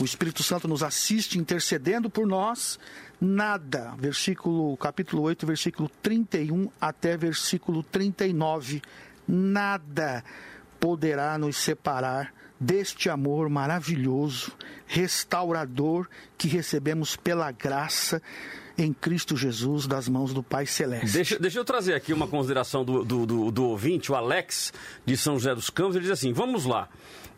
[0.00, 2.78] o Espírito Santo nos assiste intercedendo por nós.
[3.20, 8.82] Nada, versículo capítulo 8, versículo 31 até versículo 39.
[9.28, 10.24] Nada
[10.82, 14.50] poderá nos separar deste amor maravilhoso,
[14.84, 18.20] restaurador que recebemos pela graça
[18.76, 21.12] em Cristo Jesus das mãos do Pai Celeste.
[21.12, 24.72] Deixa, deixa eu trazer aqui uma consideração do, do, do, do ouvinte, o Alex,
[25.06, 25.94] de São José dos Campos.
[25.94, 26.88] Ele diz assim: Vamos lá.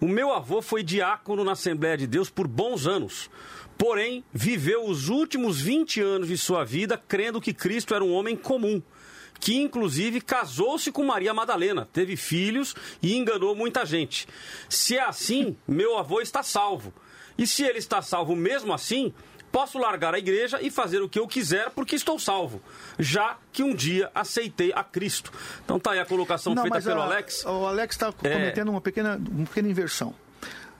[0.01, 3.29] O meu avô foi diácono na Assembleia de Deus por bons anos.
[3.77, 8.37] Porém, viveu os últimos 20 anos de sua vida crendo que Cristo era um homem
[8.37, 8.81] comum.
[9.41, 14.27] Que inclusive casou-se com Maria Madalena, teve filhos e enganou muita gente.
[14.69, 16.93] Se é assim, meu avô está salvo.
[17.37, 19.13] E se ele está salvo mesmo assim,
[19.53, 22.61] Posso largar a igreja e fazer o que eu quiser porque estou salvo,
[22.99, 25.31] já que um dia aceitei a Cristo.
[25.65, 27.45] Então tá aí a colocação feita pelo a- Alex.
[27.45, 28.33] O Alex está É.
[28.33, 30.13] cometendo uma pequena, uma pequena inversão.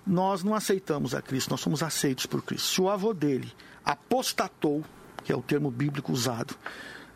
[0.05, 2.67] Nós não aceitamos a Cristo, nós somos aceitos por Cristo.
[2.67, 3.53] Se o avô dele
[3.85, 4.83] apostatou,
[5.23, 6.57] que é o termo bíblico usado,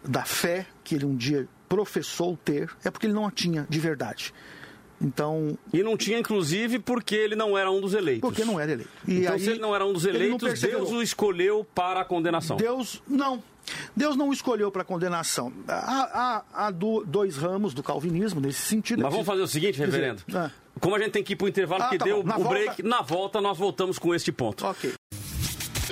[0.09, 3.79] da fé que ele um dia professou ter, é porque ele não a tinha de
[3.79, 4.33] verdade.
[5.01, 8.23] Então, E não tinha, inclusive, porque ele não era um dos eleitos.
[8.29, 8.91] porque não era eleito.
[9.07, 10.61] E Então, aí, se ele não era um dos eleitos.
[10.61, 12.57] Deus o escolheu para a condenação.
[12.57, 13.41] Deus não.
[13.95, 15.53] Deus não o escolheu para condenação.
[15.69, 19.03] Há, há- há do- dois ramos do calvinismo nesse sentido.
[19.03, 20.23] Mas vamos fazer o seguinte, Quer dizer, reverendo.
[20.35, 20.51] ah.
[20.81, 22.29] Como a gente tem que ir para o intervalo Ah, que tá deu bom.
[22.29, 24.65] Na o volta- break, na volta nós voltamos com este ponto.
[24.67, 24.95] Ok.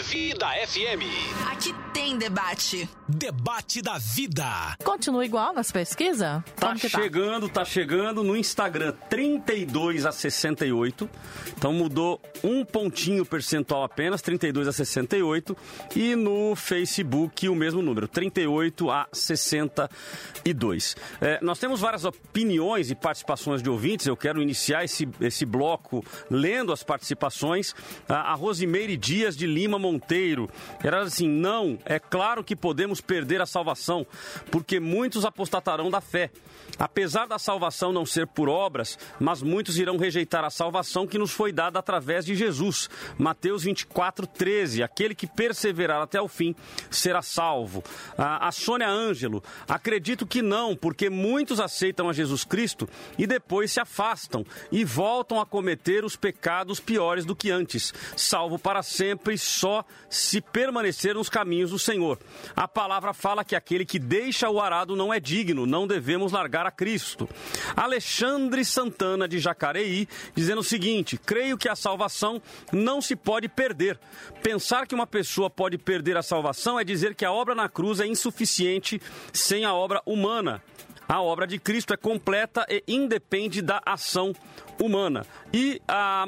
[0.03, 1.49] Vida FM.
[1.51, 2.87] Aqui tem debate.
[3.09, 4.77] Debate da vida.
[4.85, 6.43] Continua igual nas pesquisas?
[6.57, 6.77] Tá tá?
[6.77, 11.09] chegando, tá chegando no Instagram 32 a 68.
[11.57, 15.57] Então mudou um pontinho percentual apenas, 32 a 68.
[15.95, 20.97] E no Facebook o mesmo número, 38 a 62.
[21.23, 24.07] É, nós temos várias opiniões e participações de ouvintes.
[24.07, 27.75] Eu quero iniciar esse, esse bloco lendo as participações.
[28.07, 30.51] A, a Rosimeire Dias de Lima Monteiro.
[30.83, 34.07] Era assim: não, é claro que podemos perder a salvação,
[34.51, 36.31] porque muitos apostatarão da fé.
[36.79, 41.31] Apesar da salvação não ser por obras, mas muitos irão rejeitar a salvação que nos
[41.31, 42.91] foi dada através de Jesus.
[43.17, 44.83] Mateus 24, 13.
[44.83, 46.55] Aquele que perseverar até o fim
[46.91, 47.83] será salvo.
[48.19, 53.73] A, a Sônia Ângelo, acredito que não, porque muitos aceitam a Jesus Cristo e depois
[53.73, 57.95] se afastam e voltam a cometer os pecados piores do que antes.
[58.17, 59.76] Salvo para sempre, só
[60.09, 62.19] se permanecer nos caminhos do Senhor.
[62.55, 66.67] A palavra fala que aquele que deixa o arado não é digno, não devemos largar
[66.67, 67.29] a Cristo.
[67.77, 72.41] Alexandre Santana de Jacareí dizendo o seguinte: creio que a salvação
[72.73, 73.99] não se pode perder.
[74.43, 78.01] Pensar que uma pessoa pode perder a salvação é dizer que a obra na cruz
[78.01, 79.01] é insuficiente
[79.33, 80.63] sem a obra humana.
[81.09, 84.33] A obra de Cristo é completa e independe da ação
[84.81, 85.27] humana.
[85.53, 86.25] E a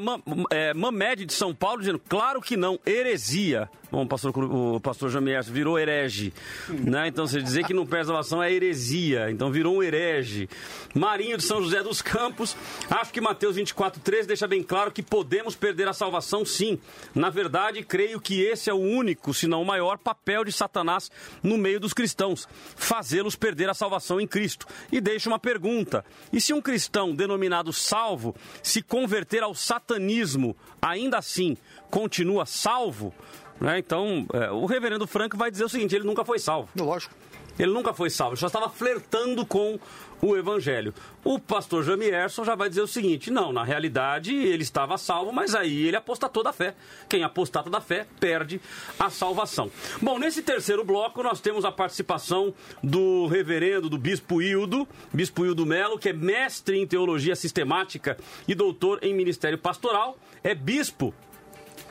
[0.51, 3.69] é, Mamed de São Paulo dizendo, claro que não, heresia.
[3.91, 6.33] Bom, o pastor, o pastor Jamier virou herege,
[6.69, 7.09] né?
[7.09, 10.47] Então, você dizer que não perde salvação é heresia, então virou um herege.
[10.95, 12.55] Marinho de São José dos Campos,
[12.91, 16.79] acho que Mateus 24, 13 deixa bem claro que podemos perder a salvação sim.
[17.15, 21.11] Na verdade, creio que esse é o único, se não o maior, papel de Satanás
[21.43, 22.47] no meio dos cristãos,
[22.77, 24.67] fazê-los perder a salvação em Cristo.
[24.93, 31.19] E deixa uma pergunta, e se um cristão denominado salvo se converter ao satanismo, ainda
[31.19, 31.57] assim
[31.91, 33.13] continua salvo?
[33.61, 33.79] Né?
[33.79, 36.69] Então, é, o reverendo Franco vai dizer o seguinte: ele nunca foi salvo.
[36.77, 37.15] Lógico.
[37.59, 39.81] Ele nunca foi salvo, ele só estava flertando com
[40.21, 40.93] o evangelho.
[41.25, 45.55] O pastor Jamierson já vai dizer o seguinte: não, na realidade ele estava salvo, mas
[45.55, 46.75] aí ele apostatou da fé.
[47.09, 48.61] Quem apostata da fé perde
[48.99, 49.71] a salvação.
[50.01, 55.67] Bom, nesse terceiro bloco nós temos a participação do reverendo, do bispo Hildo, bispo Hildo
[55.67, 58.17] Melo, que é mestre em teologia sistemática
[58.47, 61.15] e doutor em ministério pastoral, é bispo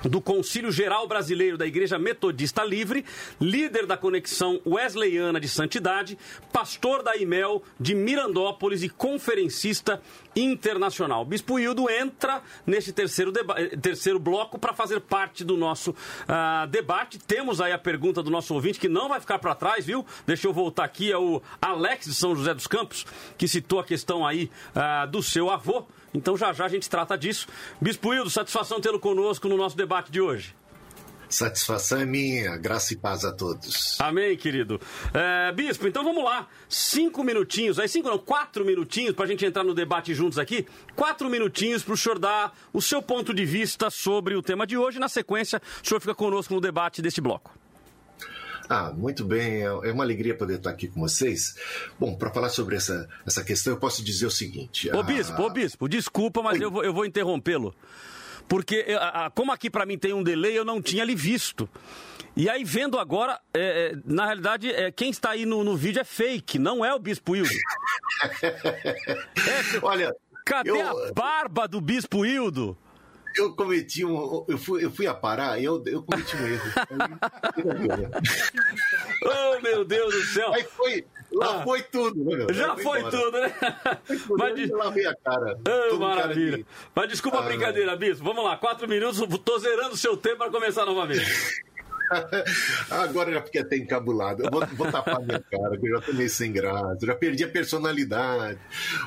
[0.03, 3.05] do Concílio Geral Brasileiro da Igreja Metodista Livre,
[3.39, 6.17] líder da Conexão Wesleyana de Santidade,
[6.51, 10.01] pastor da IMEL de Mirandópolis e conferencista
[10.35, 11.25] internacional.
[11.25, 13.31] Bispo Hildo entra neste terceiro,
[13.81, 17.17] terceiro bloco para fazer parte do nosso uh, debate.
[17.17, 20.05] Temos aí a pergunta do nosso ouvinte, que não vai ficar para trás, viu?
[20.25, 23.05] Deixa eu voltar aqui, é o Alex de São José dos Campos,
[23.37, 25.85] que citou a questão aí uh, do seu avô.
[26.13, 27.47] Então já já a gente trata disso.
[27.81, 30.55] Bispo Hildo, satisfação tê-lo conosco no nosso debate de hoje.
[31.29, 33.99] Satisfação é minha, graça e paz a todos.
[33.99, 34.79] Amém, querido.
[35.13, 36.47] É, Bispo, então vamos lá.
[36.69, 40.65] Cinco minutinhos, aí cinco não, quatro minutinhos para a gente entrar no debate juntos aqui.
[40.95, 44.77] Quatro minutinhos para o senhor dar o seu ponto de vista sobre o tema de
[44.77, 44.99] hoje.
[44.99, 47.51] Na sequência, o senhor fica conosco no debate deste bloco.
[48.69, 51.55] Ah, muito bem, é, é uma alegria poder estar aqui com vocês.
[51.99, 54.89] Bom, para falar sobre essa, essa questão, eu posso dizer o seguinte.
[54.93, 57.73] Ô, Bispo, ô, Bispo, desculpa, mas eu vou, eu vou interrompê-lo.
[58.47, 58.85] Porque,
[59.35, 61.69] como aqui para mim tem um delay, eu não tinha lhe visto.
[62.35, 66.03] E aí, vendo agora, é, na realidade, é, quem está aí no, no, vídeo é
[66.03, 67.49] fake, não é o Bispo Hildo.
[68.23, 70.15] É, Olha.
[70.43, 71.07] Cadê eu...
[71.07, 72.75] a barba do Bispo Hildo?
[73.37, 74.45] Eu cometi um.
[74.47, 76.71] Eu fui, eu fui a parar e eu, eu cometi um erro.
[79.57, 80.53] oh, meu Deus do céu!
[80.53, 81.05] Aí foi.
[81.31, 83.53] Lá ah, foi tudo, né, Já foi, foi tudo, né?
[84.29, 85.59] Mas, eu lavei a cara.
[85.91, 86.65] Oh, maravilha.
[86.95, 88.23] Mas desculpa ah, a brincadeira, Bispo.
[88.23, 91.25] Vamos lá, quatro minutos, tô zerando o seu tempo para começar novamente.
[92.89, 94.43] Agora já fiquei até encabulado.
[94.43, 97.43] Eu vou, vou tapar minha cara, que eu já tô meio sem graça, já perdi
[97.43, 98.59] a personalidade.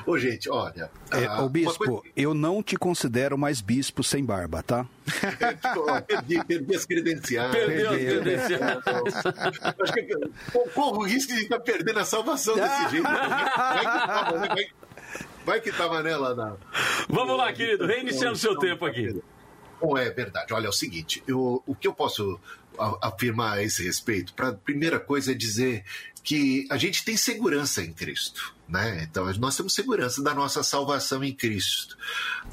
[0.05, 0.89] Ô, gente, olha.
[1.11, 2.01] É, ah, ô, bispo, coisa...
[2.15, 4.85] eu não te considero mais bispo sem barba, tá?
[6.07, 7.51] perdi, perdi as credenciais.
[7.51, 8.79] Perdeu as credenciais.
[9.81, 10.07] Acho que
[10.73, 13.03] corro o risco de estar perdendo a salvação desse jeito.
[13.03, 14.47] Vai que tava, né?
[14.47, 14.65] vai,
[15.45, 16.35] vai que tava nela.
[16.35, 16.55] Na...
[17.09, 19.21] Vamos lá, querido, reiniciando o seu tempo aqui.
[19.81, 20.53] Bom, é verdade.
[20.53, 22.39] Olha, é o seguinte, eu, o que eu posso
[23.01, 24.33] afirmar a esse respeito?
[24.33, 25.83] Pra, primeira coisa é dizer
[26.23, 28.53] que a gente tem segurança em Cristo.
[28.69, 29.05] Né?
[29.09, 31.97] Então, nós temos segurança da nossa salvação em Cristo.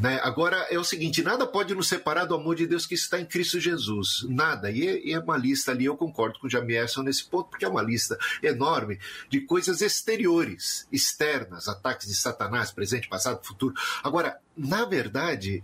[0.00, 0.18] Né?
[0.24, 3.24] Agora, é o seguinte: nada pode nos separar do amor de Deus que está em
[3.24, 4.26] Cristo Jesus.
[4.28, 4.68] Nada.
[4.68, 7.64] E é, e é uma lista ali, eu concordo com o Jamierson nesse ponto, porque
[7.64, 8.98] é uma lista enorme
[9.28, 13.74] de coisas exteriores, externas, ataques de Satanás, presente, passado, futuro.
[14.02, 15.62] Agora, na verdade,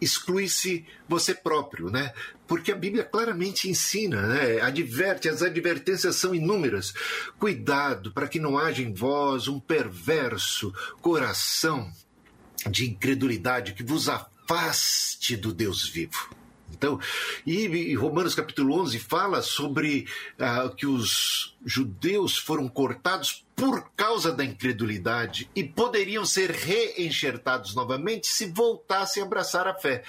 [0.00, 2.12] exclui-se você próprio, né?
[2.46, 4.60] Porque a Bíblia claramente ensina, né?
[4.60, 6.92] Adverte, as advertências são inúmeras.
[7.38, 11.90] Cuidado para que não haja em vós um perverso coração
[12.70, 16.30] de incredulidade que vos afaste do Deus vivo.
[16.76, 17.00] Então,
[17.46, 20.06] e Romanos capítulo 11 fala sobre
[20.38, 28.26] uh, que os judeus foram cortados por causa da incredulidade e poderiam ser reenxertados novamente
[28.26, 30.04] se voltassem a abraçar a fé.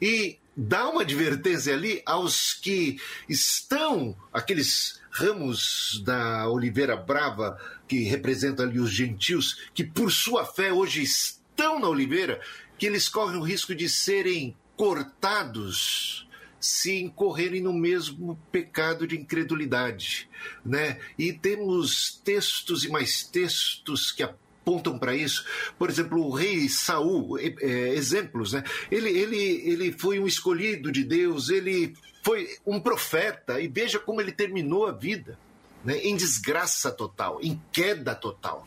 [0.00, 7.58] E dá uma advertência ali aos que estão, aqueles ramos da oliveira brava
[7.88, 12.40] que representam ali os gentios, que por sua fé hoje estão na oliveira,
[12.78, 16.28] que eles correm o risco de serem cortados
[16.58, 20.28] se incorrerem no mesmo pecado de incredulidade,
[20.64, 20.98] né?
[21.16, 25.46] E temos textos e mais textos que apontam para isso.
[25.78, 28.64] Por exemplo, o rei Saul, é, exemplos, né?
[28.90, 34.20] Ele, ele, ele foi um escolhido de Deus, ele foi um profeta e veja como
[34.20, 35.38] ele terminou a vida.
[35.84, 38.64] Né, em desgraça total, em queda total.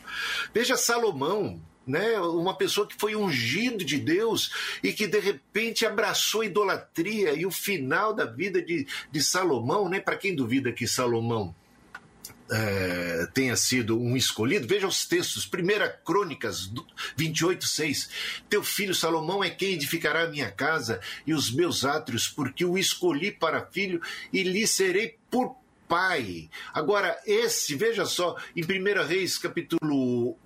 [0.52, 2.18] Veja Salomão, né?
[2.20, 4.50] Uma pessoa que foi ungido de Deus
[4.82, 9.88] e que de repente abraçou a idolatria e o final da vida de, de Salomão,
[9.88, 10.00] né?
[10.00, 11.54] Para quem duvida que Salomão
[12.50, 16.70] é, tenha sido um escolhido, veja os textos, 1 Crônicas
[17.16, 18.10] 28, 6.
[18.48, 22.78] Teu filho Salomão é quem edificará a minha casa e os meus átrios, porque o
[22.78, 24.00] escolhi para filho
[24.32, 25.56] e lhe serei por
[25.88, 26.50] pai.
[26.72, 30.36] Agora, esse, veja só, em 1 Reis, capítulo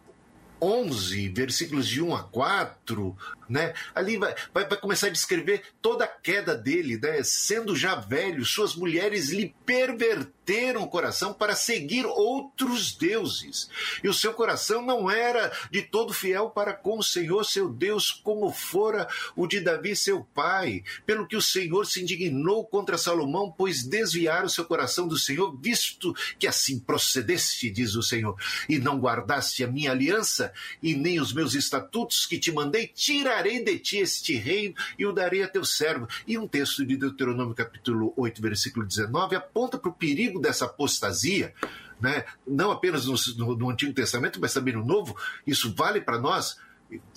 [0.60, 3.16] 11, versículos de 1 a 4,
[3.50, 3.74] né?
[3.94, 7.22] Ali vai, vai, vai, começar a descrever toda a queda dele, né?
[7.24, 13.68] Sendo já velho, suas mulheres lhe perverteram o coração para seguir outros deuses.
[14.02, 18.10] E o seu coração não era de todo fiel para com o Senhor, seu Deus,
[18.12, 20.84] como fora o de Davi, seu pai.
[21.04, 26.14] Pelo que o Senhor se indignou contra Salomão, pois desviaram seu coração do Senhor, visto
[26.38, 28.36] que assim procedeste, diz o Senhor,
[28.68, 33.39] e não guardaste a minha aliança e nem os meus estatutos que te mandei, tira
[33.40, 36.06] tirarei de ti este reino e o darei a teu servo.
[36.26, 41.54] E um texto de Deuteronômio capítulo 8, versículo 19, aponta para o perigo dessa apostasia,
[42.00, 42.24] né?
[42.46, 45.16] não apenas no, no, no Antigo Testamento, mas também no Novo.
[45.46, 46.58] Isso vale para nós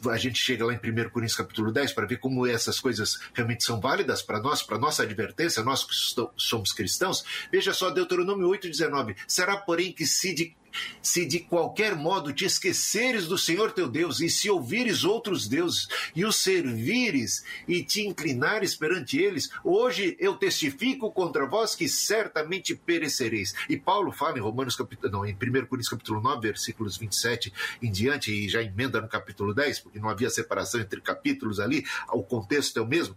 [0.07, 3.63] a gente chega lá em 1 Coríntios capítulo 10 para ver como essas coisas realmente
[3.63, 5.95] são válidas para nós, para nossa advertência, nós que
[6.37, 7.23] somos cristãos.
[7.51, 9.15] Veja só, Deuteronômio 8,19.
[9.27, 10.55] Será, porém, que se de
[11.01, 15.87] se de qualquer modo te esqueceres do Senhor teu Deus, e se ouvires outros deuses,
[16.15, 22.75] e os servires, e te inclinares perante eles, hoje eu testifico contra vós que certamente
[22.75, 23.53] perecereis.
[23.69, 27.91] E Paulo fala em Romanos capítulo, não, em 1 Coríntios capítulo 9, versículos 27 em
[27.91, 32.23] diante, e já emenda no capítulo 10, porque não havia separação entre capítulos ali, o
[32.23, 33.15] contexto é o mesmo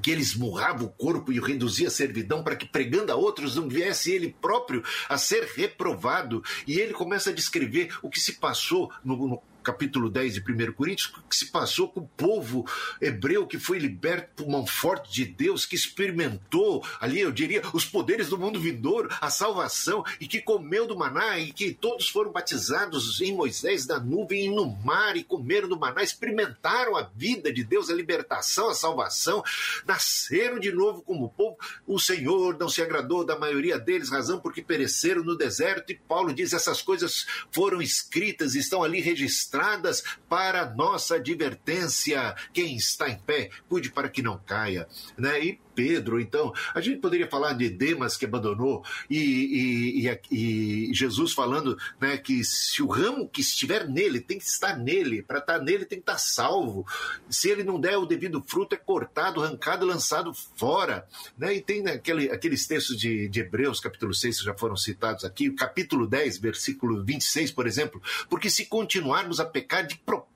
[0.00, 3.56] que ele esmurrava o corpo e o reduzia à servidão para que, pregando a outros,
[3.56, 6.42] não viesse ele próprio a ser reprovado.
[6.66, 10.72] E ele começa a descrever o que se passou no, no capítulo 10 de 1
[10.74, 12.64] Coríntios, que se passou com o povo
[13.00, 17.84] hebreu que foi liberto por mão forte de Deus, que experimentou ali, eu diria, os
[17.84, 22.30] poderes do mundo vindouro, a salvação, e que comeu do maná, e que todos foram
[22.30, 27.52] batizados em Moisés da nuvem e no mar, e comeram do maná, experimentaram a vida
[27.52, 29.42] de Deus, a libertação, a salvação,
[29.86, 31.56] nasceram de novo como povo.
[31.86, 36.34] O Senhor não se agradou da maioria deles, razão porque pereceram no deserto, e Paulo
[36.34, 42.34] diz: essas coisas foram escritas, estão ali registradas estradas para nossa advertência.
[42.52, 44.88] Quem está em pé, cuide para que não caia.
[45.16, 45.44] Né?
[45.44, 46.20] E Pedro.
[46.20, 51.76] Então, a gente poderia falar de Demas que abandonou e, e, e, e, Jesus falando
[52.00, 55.84] né, que se o ramo que estiver nele tem que estar nele, para estar nele
[55.84, 56.86] tem que estar salvo.
[57.28, 61.06] Se ele não der o devido fruto, é cortado, arrancado, lançado fora.
[61.36, 61.54] Né?
[61.54, 65.50] E tem aquele, aqueles textos de, de Hebreus, capítulo 6, que já foram citados aqui,
[65.50, 70.33] capítulo 10, versículo 26, por exemplo, porque se continuarmos a pecar de propósito,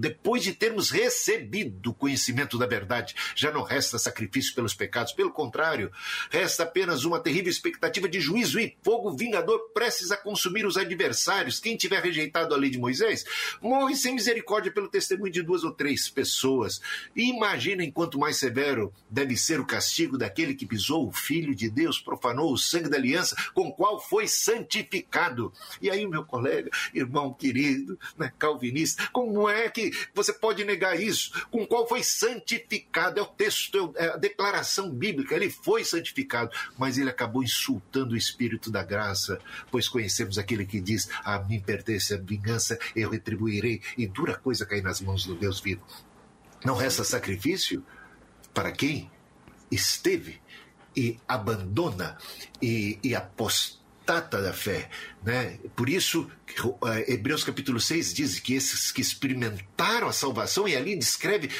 [0.00, 5.12] depois de termos recebido o conhecimento da verdade, já não resta sacrifício pelos pecados.
[5.12, 5.90] Pelo contrário,
[6.30, 11.60] resta apenas uma terrível expectativa de juízo e fogo vingador prestes a consumir os adversários.
[11.60, 13.24] Quem tiver rejeitado a lei de Moisés
[13.60, 16.80] morre sem misericórdia pelo testemunho de duas ou três pessoas.
[17.14, 21.68] E imaginem quanto mais severo deve ser o castigo daquele que pisou o Filho de
[21.68, 25.52] Deus, profanou o sangue da aliança com o qual foi santificado.
[25.80, 31.44] E aí, meu colega, irmão querido, né, calvinista, como é que você pode negar isso?
[31.50, 33.18] Com qual foi santificado?
[33.18, 38.16] É o texto, é a declaração bíblica, ele foi santificado, mas ele acabou insultando o
[38.16, 39.40] Espírito da graça,
[39.72, 44.64] pois conhecemos aquele que diz: A mim pertence a vingança, eu retribuirei, e dura coisa
[44.64, 45.84] cair nas mãos do Deus vivo.
[46.64, 47.84] Não resta sacrifício
[48.54, 49.10] para quem
[49.68, 50.40] esteve
[50.96, 52.16] e abandona
[52.62, 53.16] e, e
[54.04, 54.88] apostata da fé.
[55.22, 55.58] Né?
[55.74, 56.30] Por isso,
[56.86, 61.50] eh, Hebreus capítulo 6 diz que esses que experimentaram a salvação, e ali descreve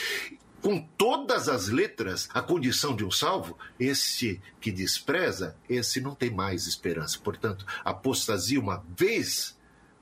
[0.61, 6.31] com todas as letras a condição de um salvo, esse que despreza, esse não tem
[6.31, 7.19] mais esperança.
[7.19, 9.54] Portanto, apostasia, uma vez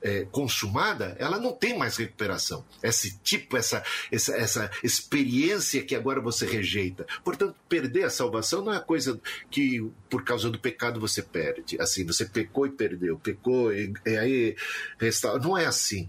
[0.03, 2.65] é, consumada, ela não tem mais recuperação.
[2.83, 7.07] Esse tipo, essa, essa, essa experiência que agora você rejeita.
[7.25, 11.81] Portanto, perder a salvação não é coisa que por causa do pecado você perde.
[11.81, 14.57] Assim, você pecou e perdeu, pecou e, e aí
[14.99, 15.41] restaura.
[15.41, 16.09] Não é assim.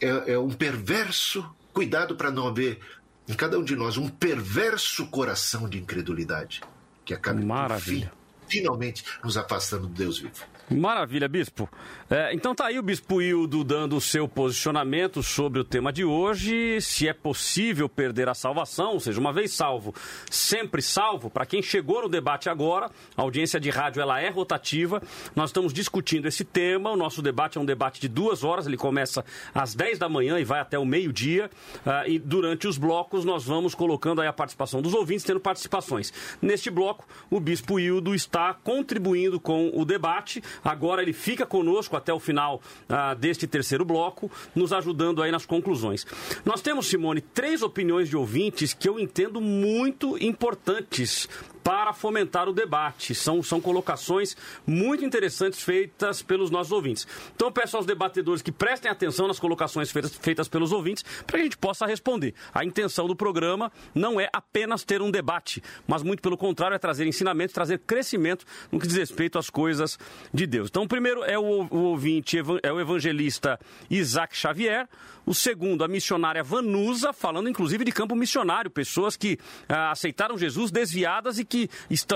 [0.00, 2.78] É, é um perverso cuidado para não haver
[3.26, 6.60] em cada um de nós um perverso coração de incredulidade
[7.04, 8.12] que acaba, Maravilha.
[8.46, 10.53] Fim, finalmente, nos afastando do Deus vivo.
[10.70, 11.68] Maravilha, Bispo.
[12.08, 16.04] É, então tá aí o Bispo Hildo dando o seu posicionamento sobre o tema de
[16.04, 16.80] hoje.
[16.80, 19.94] Se é possível perder a salvação, ou seja, uma vez salvo,
[20.30, 21.28] sempre salvo.
[21.28, 25.02] Para quem chegou no debate agora, a audiência de rádio ela é rotativa.
[25.36, 26.90] Nós estamos discutindo esse tema.
[26.90, 28.66] O nosso debate é um debate de duas horas.
[28.66, 31.50] Ele começa às 10 da manhã e vai até o meio-dia.
[31.84, 36.12] Uh, e durante os blocos nós vamos colocando aí a participação dos ouvintes, tendo participações.
[36.40, 40.42] Neste bloco, o Bispo Hildo está contribuindo com o debate.
[40.62, 45.46] Agora ele fica conosco até o final ah, deste terceiro bloco, nos ajudando aí nas
[45.46, 46.06] conclusões.
[46.44, 51.28] Nós temos, Simone, três opiniões de ouvintes que eu entendo muito importantes
[51.64, 53.14] para fomentar o debate.
[53.14, 54.36] São, são colocações
[54.66, 57.08] muito interessantes feitas pelos nossos ouvintes.
[57.34, 61.38] Então eu peço aos debatedores que prestem atenção nas colocações feitas, feitas pelos ouvintes para
[61.38, 62.34] que a gente possa responder.
[62.52, 66.78] A intenção do programa não é apenas ter um debate, mas muito pelo contrário, é
[66.78, 69.98] trazer ensinamento, trazer crescimento no que diz respeito às coisas
[70.32, 70.68] de Deus.
[70.68, 73.58] Então, o primeiro é o, o ouvinte, é o evangelista
[73.90, 74.88] Isaac Xavier.
[75.26, 79.38] O segundo, a missionária Vanusa, falando inclusive de campo missionário, pessoas que
[79.68, 81.70] ah, aceitaram Jesus desviadas e que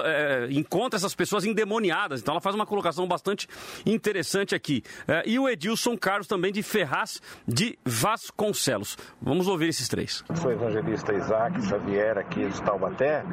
[0.05, 2.21] eh, encontram essas pessoas endemoniadas.
[2.21, 3.49] Então ela faz uma colocação bastante
[3.87, 4.83] interessante aqui.
[5.07, 8.99] Eh, e o Edilson Carlos também de Ferraz de Vasconcelos.
[9.23, 10.23] Vamos ouvir esses três.
[10.35, 13.25] Sou evangelista Isaac Xavier aqui de Taubaté,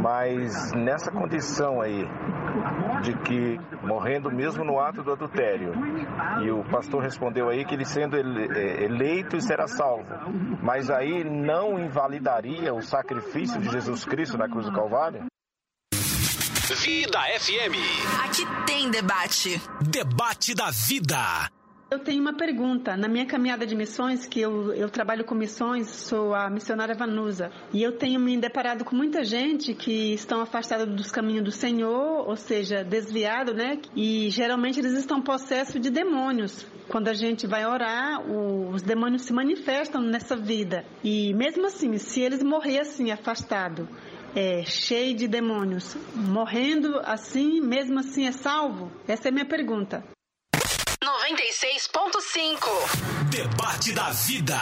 [0.00, 2.08] mas nessa condição aí
[3.02, 5.72] de que morrendo mesmo no ato do adultério,
[6.42, 10.06] e o pastor respondeu aí que ele sendo é, eleito será salvo.
[10.62, 15.26] Mas aí não invalidaria o sacrifício de Jesus Cristo na cruz do Calvário?
[16.74, 17.76] Vida FM.
[18.24, 19.60] Aqui tem debate.
[19.80, 21.50] Debate da vida.
[21.92, 22.96] Eu tenho uma pergunta.
[22.96, 27.50] Na minha caminhada de missões, que eu, eu trabalho com missões, sou a missionária Vanusa.
[27.70, 32.26] E eu tenho me deparado com muita gente que estão afastada dos caminhos do Senhor,
[32.26, 33.78] ou seja, desviado, né?
[33.94, 36.64] E geralmente eles estão possessos de demônios.
[36.88, 40.86] Quando a gente vai orar, os demônios se manifestam nessa vida.
[41.04, 43.86] E mesmo assim, se eles morrerem assim, afastado,
[44.34, 48.90] é, cheio de demônios, morrendo assim, mesmo assim é salvo?
[49.06, 50.02] Essa é a minha pergunta.
[51.02, 54.54] 96.5 Debate da Vida.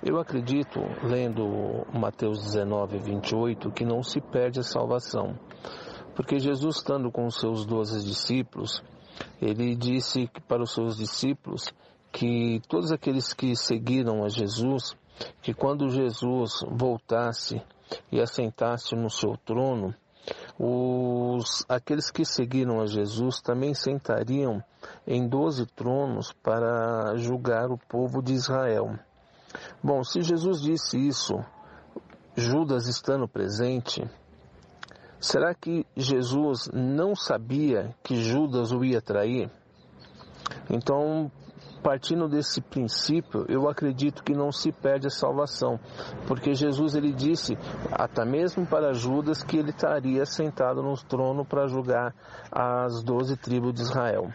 [0.00, 5.36] Eu acredito, lendo Mateus 19, 28, que não se perde a salvação.
[6.14, 8.80] Porque Jesus, estando com os seus doze discípulos,
[9.42, 11.74] ele disse para os seus discípulos
[12.12, 14.96] que todos aqueles que seguiram a Jesus,
[15.42, 17.60] que quando Jesus voltasse
[18.12, 19.92] e assentasse no seu trono,
[20.58, 24.62] os, aqueles que seguiram a Jesus também sentariam
[25.06, 28.98] em doze tronos para julgar o povo de Israel.
[29.82, 31.34] Bom, se Jesus disse isso,
[32.34, 34.02] Judas estando presente,
[35.20, 39.50] será que Jesus não sabia que Judas o ia trair?
[40.70, 41.30] Então,
[41.86, 45.78] partindo desse princípio, eu acredito que não se perde a salvação,
[46.26, 47.56] porque Jesus ele disse,
[47.92, 52.12] até mesmo para Judas, que ele estaria sentado no trono para julgar
[52.50, 54.32] as doze tribos de Israel.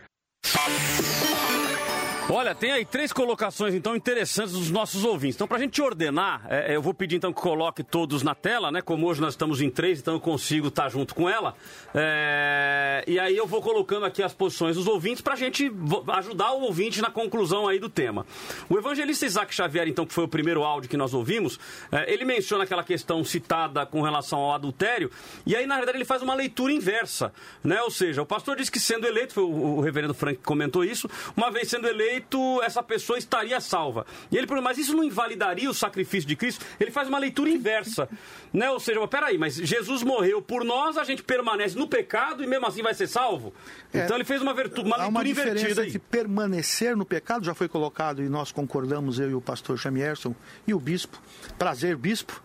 [2.29, 5.35] Olha, tem aí três colocações então interessantes dos nossos ouvintes.
[5.35, 8.71] Então, para a gente ordenar, é, eu vou pedir então que coloque todos na tela,
[8.71, 8.81] né?
[8.81, 11.55] Como hoje nós estamos em três, então eu consigo estar junto com ela.
[11.93, 15.69] É, e aí eu vou colocando aqui as posições dos ouvintes para a gente
[16.15, 18.25] ajudar o ouvinte na conclusão aí do tema.
[18.69, 21.59] O evangelista Isaac Xavier, então, que foi o primeiro áudio que nós ouvimos,
[21.91, 25.11] é, ele menciona aquela questão citada com relação ao adultério,
[25.45, 27.81] e aí, na verdade, ele faz uma leitura inversa, né?
[27.81, 30.83] Ou seja, o pastor disse que sendo eleito, foi o, o reverendo Frank que comentou
[30.85, 32.20] isso, uma vez sendo eleito,
[32.63, 34.05] essa pessoa estaria salva.
[34.31, 36.65] E ele pergunta, mas isso não invalidaria o sacrifício de Cristo?
[36.79, 38.07] Ele faz uma leitura inversa.
[38.53, 38.69] Né?
[38.69, 42.67] Ou seja, peraí, mas Jesus morreu por nós, a gente permanece no pecado e mesmo
[42.67, 43.53] assim vai ser salvo?
[43.93, 45.81] É, então ele fez uma, virtu, uma leitura uma invertida.
[45.83, 45.97] Aí.
[45.97, 50.35] permanecer no pecado já foi colocado e nós concordamos, eu e o pastor Jamierson
[50.67, 51.17] e o bispo,
[51.57, 52.43] prazer bispo,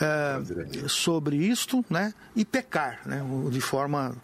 [0.00, 2.14] é, sobre isto, né?
[2.34, 3.22] E pecar, né?
[3.50, 4.16] De forma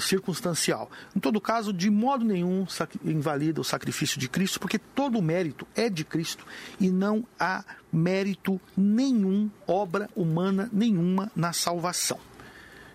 [0.00, 0.90] circunstancial.
[1.14, 2.66] Em todo caso, de modo nenhum
[3.04, 6.46] invalida o sacrifício de Cristo, porque todo o mérito é de Cristo
[6.80, 12.18] e não há mérito nenhum, obra humana nenhuma na salvação.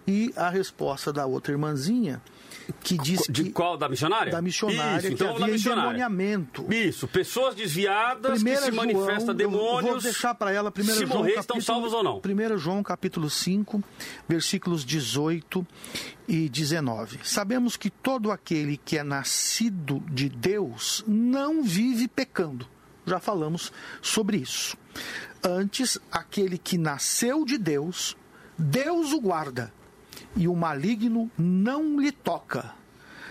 [0.08, 2.22] E a resposta da outra irmãzinha
[2.82, 4.32] que diz de que, qual da missionária?
[4.32, 5.00] Da missionária.
[5.00, 6.74] Isso, então que havia endemoniamento.
[6.74, 9.92] Isso, pessoas desviadas Primeira que se manifestam demônios.
[9.92, 12.18] Vou deixar para ela primeiro se João, morrer capítulo, estão salvos ou não?
[12.18, 13.84] 1 João capítulo 5,
[14.28, 15.66] versículos 18
[16.28, 17.20] e 19.
[17.24, 22.68] Sabemos que todo aquele que é nascido de Deus não vive pecando.
[23.06, 23.72] Já falamos
[24.02, 24.78] sobre isso.
[25.44, 28.16] Antes, aquele que nasceu de Deus,
[28.58, 29.74] Deus o guarda
[30.36, 32.74] e o maligno não lhe toca.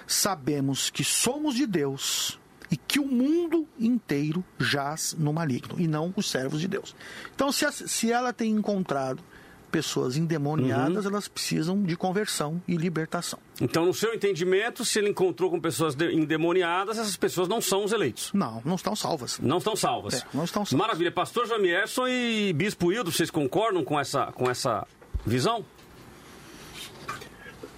[0.06, 2.38] sabemos que somos de Deus
[2.70, 6.94] e que o mundo inteiro jaz no maligno, e não os servos de Deus.
[7.34, 9.22] Então, se, a, se ela tem encontrado
[9.70, 11.10] pessoas endemoniadas, Uhum.
[11.10, 13.38] elas precisam de conversão e libertação.
[13.60, 17.84] Então, no seu entendimento, se ele encontrou com pessoas de- endemoniadas, essas pessoas não são
[17.84, 18.30] os eleitos.
[18.32, 19.38] Não, não estão salvas.
[19.38, 20.14] Não estão salvas.
[20.14, 20.86] É, não estão salvas.
[20.86, 21.12] Maravilha.
[21.12, 24.86] Pastor Jamierson e Bispo Hildo, vocês concordam com essa, com essa
[25.26, 25.64] visão?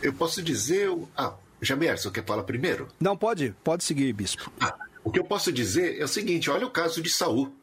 [0.03, 0.91] Eu posso dizer.
[1.17, 2.89] Ah, Jamerson, quer falar primeiro?
[2.99, 4.51] Não, pode, pode seguir, bispo.
[4.61, 4.75] Ah,
[5.05, 7.55] o que eu posso dizer é o seguinte: olha o caso de Saul.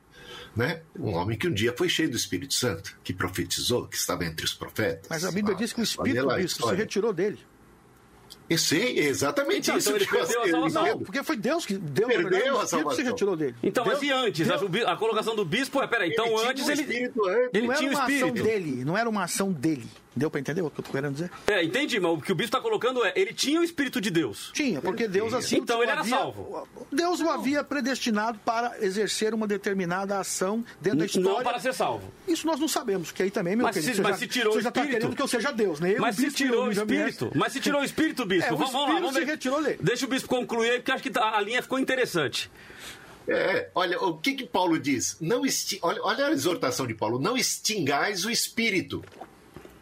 [0.56, 0.82] Né?
[0.98, 4.44] Um homem que um dia foi cheio do Espírito Santo, que profetizou, que estava entre
[4.44, 5.06] os profetas.
[5.08, 7.38] Mas a Bíblia Ah, diz que o Espírito lá Bispo, se retirou dele.
[8.50, 9.90] E sim, exatamente Então, isso.
[9.90, 10.84] então ele que eu- perdeu a ele salvação.
[10.84, 11.02] perdeu.
[11.06, 13.06] Porque foi Deus que deu Perdeu a o Espírito se salvação.
[13.06, 13.56] retirou dele.
[13.62, 14.48] Então, mas Deus- e antes?
[14.48, 16.82] Deus- A, colocação do bispo é, peraí, então Ele tinha antes um ele.
[16.82, 17.50] espírito antes.
[17.54, 18.44] Ele não era tinha o uma ação espírito.
[18.44, 19.88] dele, não era uma ação dele.
[20.16, 21.30] Deu pra entender o que eu tô querendo dizer?
[21.46, 24.10] É, entendi, mas o que o bispo está colocando é, ele tinha o espírito de
[24.10, 24.50] Deus.
[24.52, 26.68] Tinha, porque Deus assim Então o ele era havia- salvo.
[26.92, 31.30] Deus o havia predestinado para exercer uma determinada ação dentro da história.
[31.30, 32.12] Não para ser salvo.
[32.28, 34.28] Isso nós não sabemos, que aí também, meu Mas querido, se- você mas já, se
[34.28, 35.00] tirou você o já está espírito.
[35.02, 35.94] querendo que eu seja Deus, né?
[35.96, 38.37] Eu, Mas se tirou o já espírito, mas se tirou o espírito, bispo.
[38.46, 39.26] É, o vamos, vamos lá, vamos se ver.
[39.32, 39.78] retirou dele.
[39.82, 42.50] Deixa o bispo concluir aí, porque acho que tá- a linha ficou interessante.
[43.28, 45.18] É, olha, o que que Paulo diz?
[45.20, 45.80] Não exti...
[45.82, 47.20] olha, olha a exortação de Paulo.
[47.20, 49.04] Não extingais o espírito.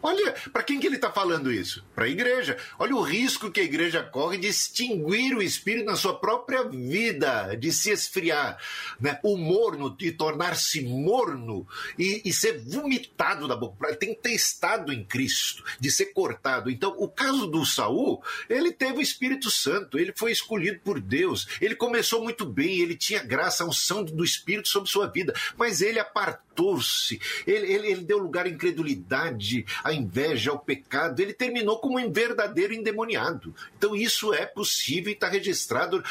[0.06, 1.84] Olha, para quem que ele está falando isso?
[1.92, 2.56] Para a igreja.
[2.78, 7.56] Olha o risco que a igreja corre de extinguir o espírito na sua própria vida,
[7.56, 8.56] de se esfriar,
[9.00, 9.18] né?
[9.24, 11.66] O morno, de tornar-se morno
[11.98, 13.96] e, e ser vomitado da boca.
[13.96, 16.70] Tem que ter estado em Cristo, de ser cortado.
[16.70, 21.48] Então, o caso do Saul, ele teve o Espírito Santo, ele foi escolhido por Deus,
[21.60, 25.80] ele começou muito bem, ele tinha graça, a unção do Espírito sobre sua vida, mas
[25.80, 31.78] ele apartou-se, ele, ele, ele deu lugar à incredulidade, à inveja, ao pecado, ele terminou
[31.78, 33.54] como um verdadeiro endemoniado.
[33.76, 36.02] Então, isso é possível e está registrado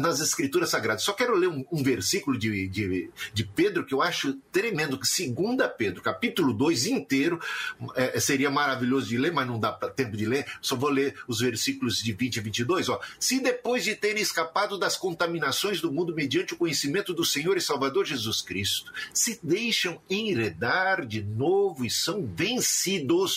[0.00, 1.02] nas Escrituras Sagradas.
[1.02, 5.06] Só quero ler um, um versículo de, de, de Pedro que eu acho tremendo, que
[5.06, 7.40] 2 Pedro, capítulo 2 inteiro,
[7.94, 11.40] é, seria maravilhoso de ler, mas não dá tempo de ler, só vou ler os
[11.40, 12.88] versículos de 20 a 22.
[12.88, 13.00] Ó.
[13.18, 17.60] Se depois de terem escapado das contaminações do mundo mediante o conhecimento do Senhor e
[17.60, 23.31] Salvador Jesus Cristo, se deixam enredar de novo e são vencidos,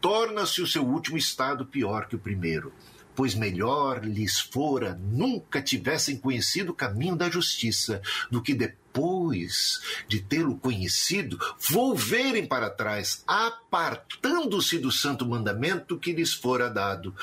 [0.00, 2.72] torna-se o seu último estado pior que o primeiro
[3.14, 10.20] pois melhor lhes fora nunca tivessem conhecido o caminho da justiça, do que depois de
[10.20, 17.14] tê-lo conhecido, volverem para trás, apartando-se do santo mandamento que lhes fora dado.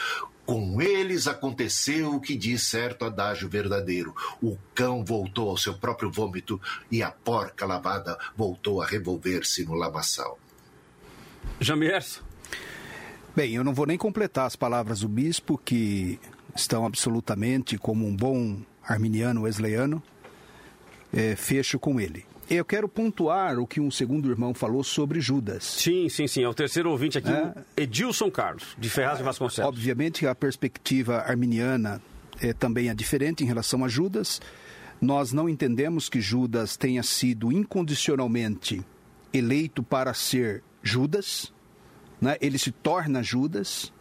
[0.45, 6.11] Com eles aconteceu o que diz certo adágio verdadeiro: o cão voltou ao seu próprio
[6.11, 6.59] vômito
[6.89, 10.39] e a porca lavada voltou a revolver-se no lamaçal.
[11.59, 12.21] Jamierson.
[13.35, 16.19] Bem, eu não vou nem completar as palavras do bispo, que
[16.55, 20.01] estão absolutamente como um bom arminiano wesleyano.
[21.13, 22.25] É, fecho com ele.
[22.49, 25.63] Eu quero pontuar o que um segundo irmão falou sobre Judas.
[25.63, 26.43] Sim, sim, sim.
[26.43, 27.53] É o terceiro ouvinte aqui, É.
[27.77, 29.69] Edilson Carlos, de Ferraz de Vasconcelos.
[29.69, 32.01] Obviamente a perspectiva arminiana
[32.41, 34.41] é, também é diferente em relação a Judas.
[34.99, 38.81] Nós não entendemos que Judas tenha sido incondicionalmente
[39.33, 41.51] eleito para ser Judas,
[42.19, 42.37] né?
[42.41, 43.91] ele se torna Judas.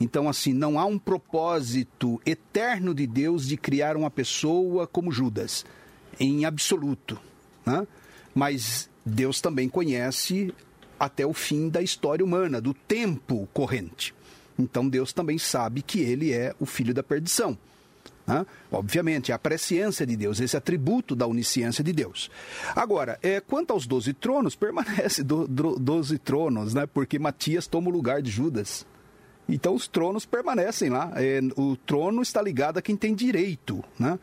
[0.00, 5.64] Então, assim, não há um propósito eterno de Deus de criar uma pessoa como Judas,
[6.18, 7.20] em absoluto.
[7.66, 7.86] né?
[8.34, 10.54] Mas Deus também conhece
[10.98, 14.14] até o fim da história humana, do tempo corrente.
[14.58, 17.58] Então, Deus também sabe que ele é o filho da perdição.
[18.26, 18.46] Né?
[18.70, 22.30] Obviamente, é a presciência de Deus, esse atributo da onisciência de Deus.
[22.74, 26.86] Agora, é, quanto aos doze tronos, permanece do, do, doze tronos, né?
[26.86, 28.86] porque Matias toma o lugar de Judas.
[29.48, 31.12] Então os tronos permanecem lá.
[31.16, 33.82] É, o trono está ligado a quem tem direito.
[33.98, 34.18] Né?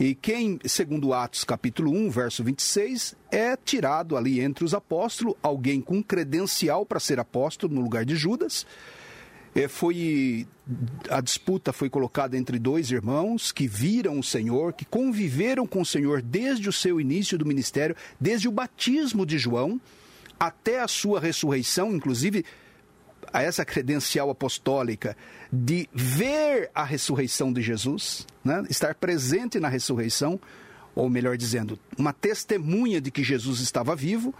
[0.00, 5.80] E quem, segundo Atos capítulo 1, verso 26, é tirado ali entre os apóstolos, alguém
[5.80, 8.66] com credencial para ser apóstolo no lugar de Judas.
[9.54, 10.46] É, foi
[11.10, 15.86] a disputa foi colocada entre dois irmãos que viram o Senhor, que conviveram com o
[15.86, 19.80] Senhor desde o seu início do ministério, desde o batismo de João
[20.38, 22.44] até a sua ressurreição, inclusive
[23.32, 25.16] a essa credencial apostólica
[25.52, 28.64] de ver a ressurreição de Jesus, né?
[28.68, 30.40] estar presente na ressurreição,
[30.94, 34.34] ou melhor dizendo, uma testemunha de que Jesus estava vivo,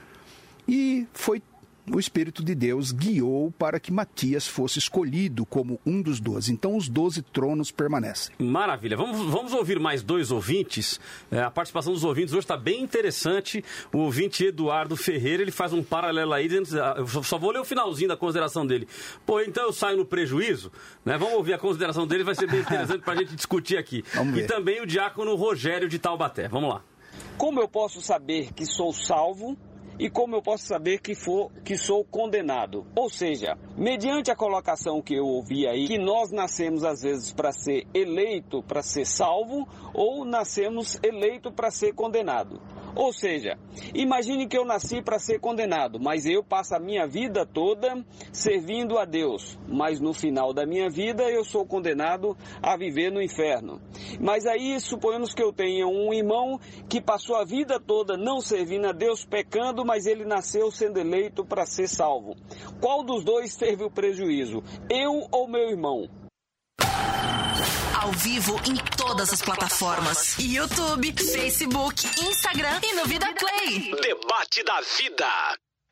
[0.68, 1.42] e foi
[1.90, 6.52] o Espírito de Deus guiou para que Matias fosse escolhido como um dos doze.
[6.52, 8.34] Então, os doze tronos permanecem.
[8.38, 8.96] Maravilha.
[8.96, 11.00] Vamos, vamos ouvir mais dois ouvintes.
[11.30, 13.64] É, a participação dos ouvintes hoje está bem interessante.
[13.92, 16.46] O ouvinte Eduardo Ferreira ele faz um paralelo aí.
[16.46, 18.86] Dizendo, ah, eu só vou ler o finalzinho da consideração dele.
[19.26, 20.70] Pô, então eu saio no prejuízo?
[21.04, 21.18] Né?
[21.18, 24.04] Vamos ouvir a consideração dele, vai ser bem interessante para a gente discutir aqui.
[24.36, 26.48] E também o diácono Rogério de Taubaté.
[26.48, 26.82] Vamos lá.
[27.36, 29.58] Como eu posso saber que sou salvo
[29.98, 32.86] e como eu posso saber que, for, que sou condenado?
[32.96, 37.52] Ou seja, mediante a colocação que eu ouvi aí, que nós nascemos às vezes para
[37.52, 42.60] ser eleito, para ser salvo, ou nascemos eleito para ser condenado.
[42.94, 43.56] Ou seja,
[43.94, 48.98] imagine que eu nasci para ser condenado, mas eu passo a minha vida toda servindo
[48.98, 53.80] a Deus, mas no final da minha vida eu sou condenado a viver no inferno.
[54.20, 58.86] Mas aí suponhamos que eu tenha um irmão que passou a vida toda não servindo
[58.86, 62.36] a Deus, pecando, mas ele nasceu sendo eleito para ser salvo.
[62.80, 64.62] Qual dos dois teve o prejuízo?
[64.90, 66.21] Eu ou meu irmão?
[68.02, 73.92] Ao vivo em todas as plataformas: YouTube, Facebook, Instagram e no Vida Play.
[73.92, 75.24] Debate da vida.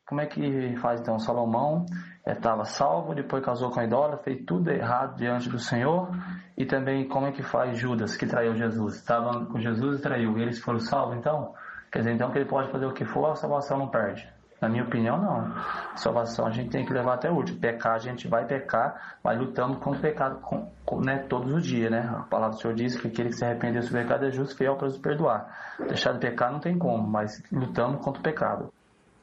[0.05, 1.85] Como é que faz então Salomão?
[2.27, 6.09] Estava salvo, depois casou com a idólatra, fez tudo errado diante do Senhor.
[6.57, 8.95] E também como é que faz Judas, que traiu Jesus?
[8.95, 10.37] Estava com Jesus e traiu.
[10.37, 11.55] E eles foram salvos então?
[11.89, 14.27] Quer dizer, então que ele pode fazer o que for, a salvação não perde.
[14.61, 15.51] Na minha opinião, não.
[15.95, 17.59] Salvação a gente tem que levar até o último.
[17.59, 21.65] Pecar, a gente vai pecar, vai lutando com o pecado com, com, né, todos os
[21.65, 22.07] dias, né?
[22.15, 24.57] A palavra do Senhor diz que aquele que se arrepender do pecado é justo e
[24.57, 25.75] fiel para nos perdoar.
[25.79, 28.71] Deixar de pecar não tem como, mas lutando contra o pecado.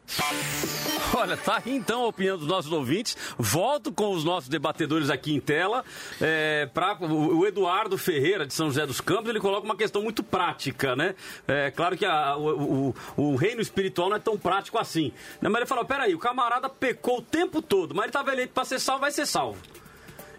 [1.15, 3.17] Olha, tá aí então a opinião dos nossos ouvintes.
[3.39, 5.85] Volto com os nossos debatedores aqui em tela.
[6.21, 10.23] É, pra, o Eduardo Ferreira, de São José dos Campos, ele coloca uma questão muito
[10.23, 11.15] prática, né?
[11.47, 15.13] É claro que a, o, o, o, reino espiritual não é tão prático assim.
[15.41, 18.65] Mas ele falou: peraí, o camarada pecou o tempo todo, mas ele estava eleito para
[18.65, 19.59] ser salvo, vai ser salvo.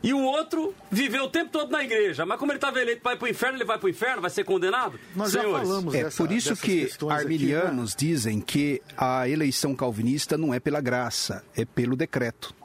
[0.01, 2.25] E o outro viveu o tempo todo na igreja.
[2.25, 4.21] Mas como ele estava eleito para ir para o inferno, ele vai para o inferno,
[4.21, 4.97] vai ser condenado?
[5.15, 5.51] Nós Senhores.
[5.51, 8.11] já falamos É dessa, por isso que arminianos aqui, né?
[8.11, 12.55] dizem que a eleição calvinista não é pela graça, é pelo decreto.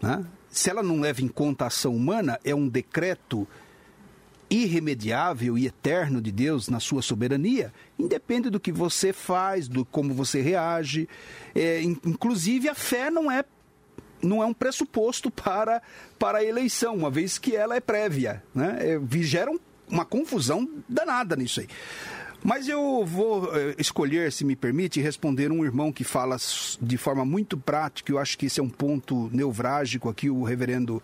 [0.00, 0.24] Né?
[0.48, 3.48] Se ela não leva em conta a ação humana, é um decreto
[4.48, 10.12] irremediável e eterno de Deus na sua soberania, independe do que você faz, do como
[10.12, 11.08] você reage.
[11.54, 13.44] É, inclusive, a fé não é
[14.22, 15.82] não é um pressuposto para,
[16.18, 18.42] para a eleição, uma vez que ela é prévia.
[18.54, 18.78] Né?
[18.80, 19.50] É, gera
[19.88, 21.68] uma confusão danada nisso aí.
[22.44, 26.36] Mas eu vou eh, escolher, se me permite, responder um irmão que fala
[26.80, 31.00] de forma muito prática, eu acho que esse é um ponto nevrálgico aqui, o reverendo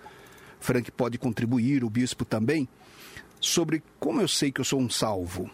[0.59, 2.69] Frank pode contribuir, o bispo também,
[3.41, 5.49] sobre como eu sei que eu sou um salvo.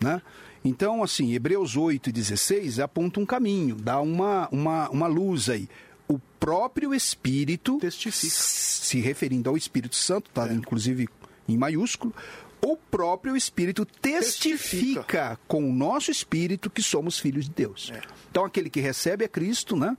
[0.00, 0.20] Né?
[0.64, 5.68] Então, assim, Hebreus 8 e 16 aponta um caminho, dá uma, uma, uma luz aí
[6.08, 8.32] o próprio Espírito, Testifica.
[8.32, 10.54] se referindo ao Espírito Santo, está é.
[10.54, 11.08] inclusive
[11.48, 12.14] em maiúsculo,
[12.60, 17.92] o próprio Espírito testifica, testifica, com o nosso Espírito que somos filhos de Deus.
[17.94, 18.00] É.
[18.30, 19.96] Então, aquele que recebe é Cristo, né?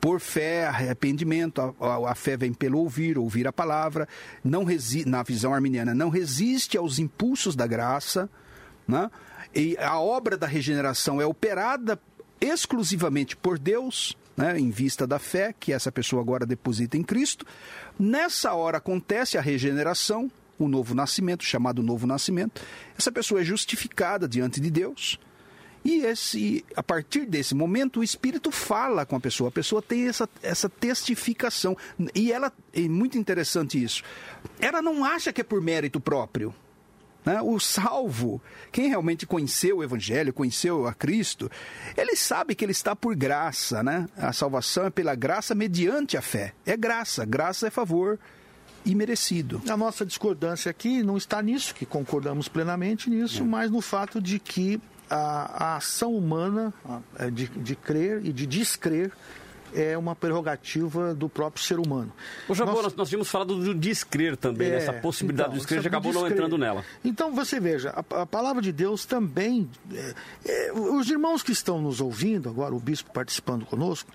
[0.00, 4.08] Por fé, arrependimento, a, a, a, fé vem pelo ouvir, ouvir a palavra,
[4.44, 8.30] não resi na visão arminiana, não resiste aos impulsos da graça,
[8.86, 9.10] né?
[9.54, 12.00] E a obra da regeneração é operada
[12.40, 17.44] exclusivamente por Deus, né, em vista da fé que essa pessoa agora deposita em Cristo.
[17.98, 22.62] Nessa hora acontece a regeneração, o novo nascimento, chamado novo nascimento.
[22.96, 25.18] Essa pessoa é justificada diante de Deus.
[25.84, 29.48] E esse, a partir desse momento, o Espírito fala com a pessoa.
[29.48, 31.76] A pessoa tem essa, essa testificação.
[32.14, 34.02] E ela, é muito interessante isso.
[34.60, 36.54] Ela não acha que é por mérito próprio.
[37.24, 37.40] Né?
[37.42, 38.40] O salvo,
[38.72, 41.50] quem realmente conheceu o Evangelho, conheceu a Cristo,
[41.96, 43.82] ele sabe que ele está por graça.
[43.82, 44.06] Né?
[44.16, 46.54] A salvação é pela graça mediante a fé.
[46.64, 48.18] É graça, graça é favor
[48.84, 49.60] imerecido.
[49.68, 53.46] A nossa discordância aqui não está nisso, que concordamos plenamente nisso, é.
[53.46, 54.80] mas no fato de que
[55.10, 56.72] a, a ação humana
[57.18, 59.12] é, de, de crer e de descrer
[59.74, 62.12] é uma prerrogativa do próprio ser humano.
[62.48, 65.60] O Jabô, nós, nós, nós tínhamos falado do descrer também, é, essa possibilidade então, do
[65.60, 66.28] descrer, já acabou descrer.
[66.28, 66.84] não entrando nela.
[67.04, 69.68] Então, você veja, a, a palavra de Deus também.
[69.92, 70.14] É,
[70.46, 74.10] é, os irmãos que estão nos ouvindo, agora o bispo participando conosco,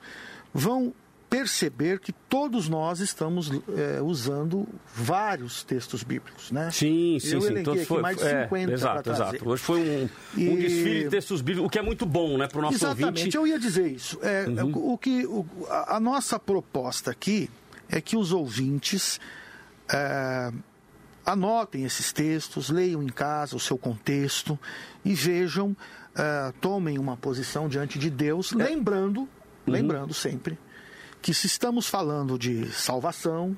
[0.54, 0.94] vão
[1.34, 6.70] perceber que todos nós estamos é, usando vários textos bíblicos, né?
[6.70, 7.64] Sim, sim, Eu sim.
[7.64, 9.50] Todos aqui mais de 50 é, Exato, exato.
[9.50, 10.50] Hoje foi um, e...
[10.50, 13.18] um, desfile de textos bíblicos, o que é muito bom, né, para o nosso Exatamente,
[13.18, 13.36] ouvinte.
[13.36, 14.20] eu ia dizer isso.
[14.22, 14.94] É, uhum.
[14.94, 17.50] o que, o, a, a, nossa proposta aqui
[17.90, 19.20] é que os ouvintes
[19.92, 20.52] é,
[21.26, 24.60] anotem esses textos, leiam em casa o seu contexto
[25.04, 25.76] e vejam,
[26.16, 29.28] é, tomem uma posição diante de Deus, lembrando, uhum.
[29.66, 30.60] lembrando sempre
[31.24, 33.58] que se estamos falando de salvação,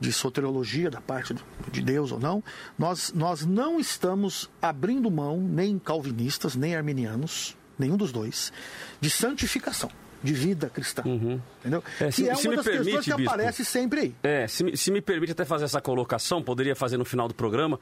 [0.00, 1.32] de soteriologia da parte
[1.70, 2.42] de Deus ou não,
[2.76, 8.52] nós, nós não estamos abrindo mão, nem calvinistas, nem arminianos, nenhum dos dois,
[9.00, 9.90] de santificação
[10.24, 11.02] de vida cristã.
[11.04, 11.40] Uhum.
[11.60, 11.82] Entendeu?
[12.00, 14.14] É, se, que é se uma me das permite, questões que bispo, aparece sempre aí.
[14.22, 17.34] É, se, me- se me permite até fazer essa colocação, poderia fazer no final do
[17.34, 17.78] programa,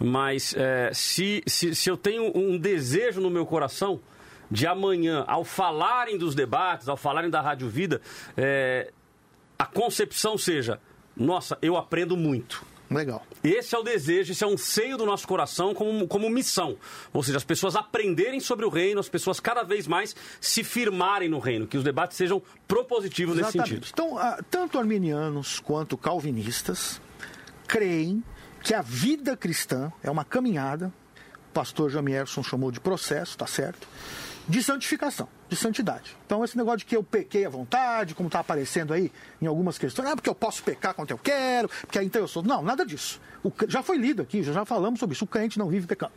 [0.00, 4.00] mas é, se, se, se eu tenho um desejo no meu coração
[4.50, 8.00] de amanhã, ao falarem dos debates, ao falarem da Rádio Vida,
[8.36, 8.92] é,
[9.58, 10.80] a concepção seja,
[11.16, 12.64] nossa, eu aprendo muito.
[12.90, 13.26] Legal.
[13.42, 16.76] Esse é o desejo, esse é um seio do nosso coração como, como missão.
[17.12, 21.28] Ou seja, as pessoas aprenderem sobre o reino, as pessoas cada vez mais se firmarem
[21.28, 23.86] no reino, que os debates sejam propositivos nesse Exatamente.
[23.86, 23.92] sentido.
[23.92, 27.00] Então, ah, tanto arminianos quanto calvinistas
[27.66, 28.22] creem
[28.62, 30.92] que a vida cristã é uma caminhada,
[31.50, 33.88] o pastor Jamierson chamou de processo, tá certo,
[34.48, 36.16] de santificação, de santidade.
[36.24, 39.78] Então, esse negócio de que eu pequei à vontade, como está aparecendo aí em algumas
[39.78, 42.42] questões, ah, porque eu posso pecar quanto eu quero, porque então eu sou.
[42.42, 43.20] Não, nada disso.
[43.44, 45.24] O já foi lido aqui, já, já falamos sobre isso.
[45.24, 46.12] O crente não vive pecando.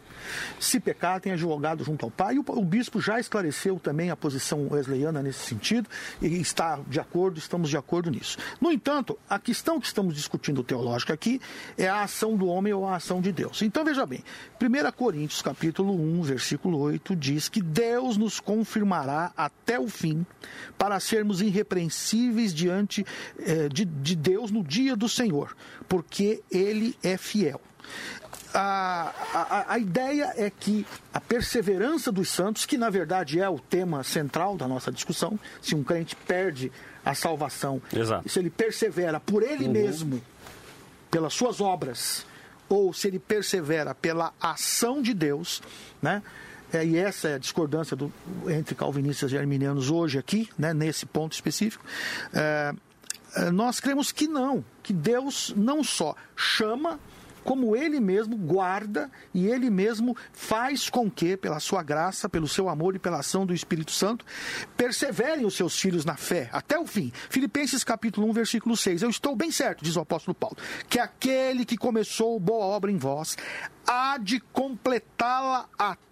[0.59, 2.35] Se pecar, tem advogado junto ao Pai.
[2.35, 5.87] E o, o bispo já esclareceu também a posição wesleyana nesse sentido
[6.21, 8.37] e está de acordo, estamos de acordo nisso.
[8.59, 11.39] No entanto, a questão que estamos discutindo teológica aqui
[11.77, 13.61] é a ação do homem ou a ação de Deus.
[13.61, 14.23] Então veja bem,
[14.61, 20.25] 1 Coríntios capítulo 1, versículo 8 diz que Deus nos confirmará até o fim
[20.77, 23.05] para sermos irrepreensíveis diante
[23.39, 25.55] eh, de, de Deus no dia do Senhor,
[25.87, 27.59] porque Ele é fiel.
[28.53, 33.59] A, a, a ideia é que a perseverança dos santos, que na verdade é o
[33.59, 36.71] tema central da nossa discussão, se um crente perde
[37.05, 38.27] a salvação, Exato.
[38.27, 39.71] se ele persevera por ele Uhum.
[39.71, 40.21] mesmo,
[41.11, 42.25] pelas suas obras,
[42.67, 45.61] ou se ele persevera pela ação de Deus,
[46.01, 46.21] né?
[46.71, 48.11] É, e essa é a discordância do-
[48.47, 51.83] entre calvinistas e arminianos hoje aqui, né, nesse ponto específico.
[52.33, 52.73] É,
[53.35, 56.99] é, nós cremos que não, que Deus não só chama,
[57.43, 62.69] como Ele mesmo guarda e Ele mesmo faz com que, pela sua graça, pelo seu
[62.69, 64.23] amor e pela ação do Espírito Santo,
[64.77, 67.11] perseverem os seus filhos na fé até o fim.
[67.29, 69.01] Filipenses capítulo 1, versículo 6.
[69.01, 72.97] Eu estou bem certo, diz o apóstolo Paulo, que aquele que começou boa obra em
[72.97, 73.35] vós
[73.87, 76.08] há de completá-la até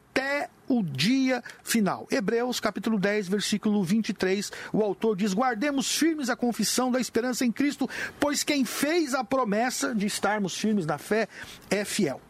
[0.67, 2.07] o dia final.
[2.11, 7.51] Hebreus capítulo 10, versículo 23, o autor diz: Guardemos firmes a confissão da esperança em
[7.51, 7.89] Cristo,
[8.19, 11.27] pois quem fez a promessa de estarmos firmes na fé
[11.69, 12.21] é fiel.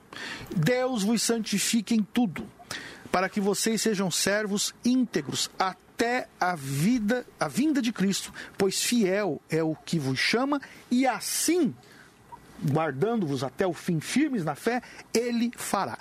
[0.55, 2.47] Deus vos santifique em tudo,
[3.11, 9.41] para que vocês sejam servos íntegros até a vida, a vinda de Cristo, pois fiel
[9.49, 10.61] é o que vos chama
[10.91, 11.73] e assim
[12.63, 14.81] guardando-vos até o fim firmes na fé,
[15.13, 15.97] ele fará.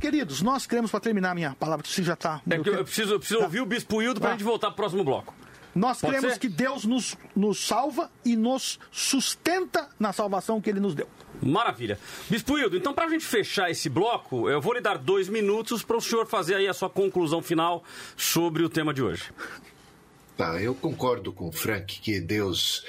[0.00, 2.40] Queridos, nós queremos, para terminar minha palavra, que você já está.
[2.48, 4.74] É que eu preciso, eu preciso ouvir o Bispo Hildo para a gente voltar para
[4.74, 5.34] o próximo bloco.
[5.74, 6.40] Nós Pode cremos ser?
[6.40, 11.08] que Deus nos, nos salva e nos sustenta na salvação que ele nos deu.
[11.40, 11.98] Maravilha.
[12.28, 15.82] Bispo Hildo, então para a gente fechar esse bloco, eu vou lhe dar dois minutos
[15.82, 17.84] para o senhor fazer aí a sua conclusão final
[18.16, 19.30] sobre o tema de hoje.
[20.36, 22.84] Tá, eu concordo com o Frank que Deus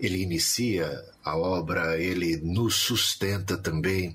[0.00, 4.14] ele inicia a obra, ele nos sustenta também,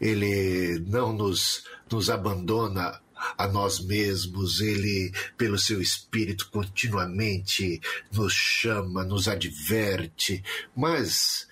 [0.00, 3.00] ele não nos, nos abandona
[3.38, 7.80] a nós mesmos, ele, pelo seu espírito, continuamente
[8.12, 10.42] nos chama, nos adverte,
[10.76, 11.48] mas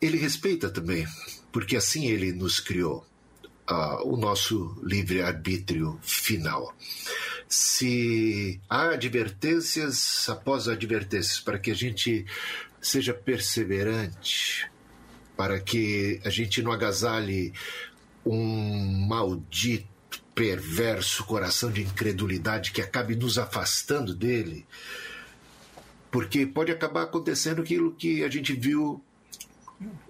[0.00, 1.06] ele respeita também,
[1.50, 3.04] porque assim ele nos criou.
[3.66, 6.74] ah, o nosso livre-arbítrio final.
[7.48, 12.24] Se há advertências após advertências, para que a gente
[12.86, 14.70] seja perseverante,
[15.36, 17.52] para que a gente não agasalhe
[18.24, 19.94] um maldito,
[20.34, 24.66] perverso coração de incredulidade que acabe nos afastando dele,
[26.10, 29.02] porque pode acabar acontecendo aquilo que a gente viu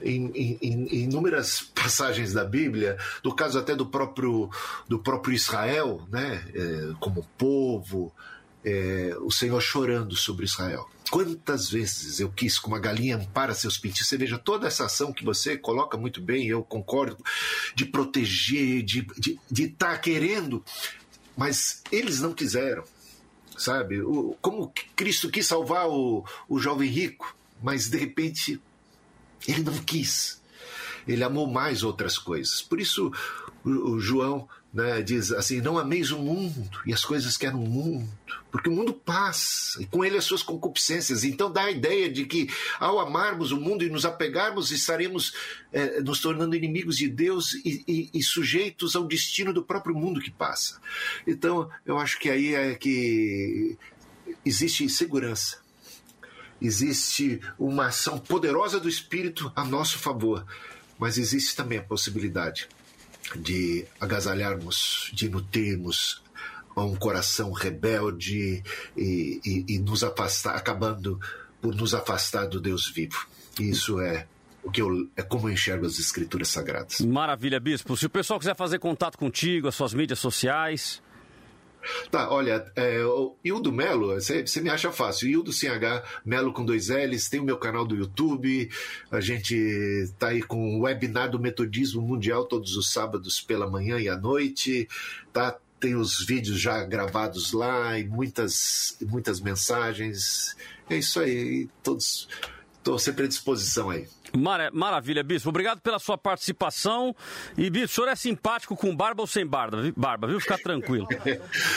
[0.00, 4.50] em, em- em- inúmeras passagens da Bíblia, no caso até do próprio,
[4.88, 8.12] do próprio Israel, né, é, como povo,
[8.64, 10.88] é, o Senhor chorando sobre Israel.
[11.10, 15.12] Quantas vezes eu quis, como a galinha ampara seus pintinhos, você veja toda essa ação
[15.12, 17.24] que você coloca muito bem, eu concordo,
[17.74, 20.64] de proteger, de estar de tá querendo,
[21.36, 22.82] mas eles não quiseram,
[23.56, 24.00] sabe?
[24.00, 28.60] O, como Cristo quis salvar o, o jovem rico, mas de repente
[29.46, 30.42] ele não quis.
[31.06, 32.60] Ele amou mais outras coisas.
[32.60, 33.12] Por isso,
[33.64, 37.50] o, o João né, diz assim: Não ameis o mundo e as coisas que há
[37.50, 38.06] no mundo,
[38.52, 41.24] porque o mundo passa e com ele as suas concupiscências.
[41.24, 42.48] Então dá a ideia de que
[42.78, 45.32] ao amarmos o mundo e nos apegarmos, estaremos
[45.72, 50.20] eh, nos tornando inimigos de Deus e, e- e sujeitos ao destino do próprio mundo
[50.20, 50.78] que passa.
[51.26, 53.78] Então eu acho que aí é que
[54.44, 55.64] existe segurança
[56.60, 60.42] existe uma ação poderosa do Espírito a nosso favor,
[60.98, 62.66] mas existe também a possibilidade
[63.34, 66.22] de agasalharmos, de nutrirmos
[66.76, 68.62] um coração rebelde
[68.96, 71.18] e, e, e nos afastar, acabando
[71.60, 73.26] por nos afastar do Deus vivo.
[73.58, 74.26] Isso é
[74.62, 77.00] o que eu, é como eu enxergo as escrituras sagradas.
[77.00, 77.96] Maravilha, bispo.
[77.96, 81.02] Se o pessoal quiser fazer contato contigo, as suas mídias sociais.
[82.10, 85.28] Tá, olha, é, o Hildo Melo, você me acha fácil.
[85.28, 88.70] Hildo sem H, Melo com dois L's, tem o meu canal do YouTube.
[89.10, 93.98] A gente tá aí com o webinar do Metodismo Mundial todos os sábados pela manhã
[93.98, 94.88] e à noite.
[95.32, 100.56] Tá, tem os vídeos já gravados lá e muitas, muitas mensagens.
[100.88, 102.28] É isso aí, todos.
[102.78, 104.06] Estou sempre à disposição aí.
[104.36, 105.48] Mara, maravilha, Bispo.
[105.48, 107.14] Obrigado pela sua participação.
[107.56, 110.40] E, Bispo, o senhor é simpático com barba ou sem barba, barba viu?
[110.40, 111.06] Ficar tranquilo.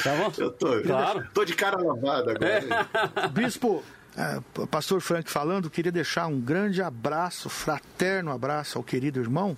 [0.03, 0.31] Tá bom?
[0.37, 1.27] Eu tô, claro.
[1.33, 2.47] tô de cara lavada agora.
[2.47, 3.27] É.
[3.29, 3.83] Bispo,
[4.15, 9.57] é, pastor Frank falando, queria deixar um grande abraço, fraterno abraço ao querido irmão.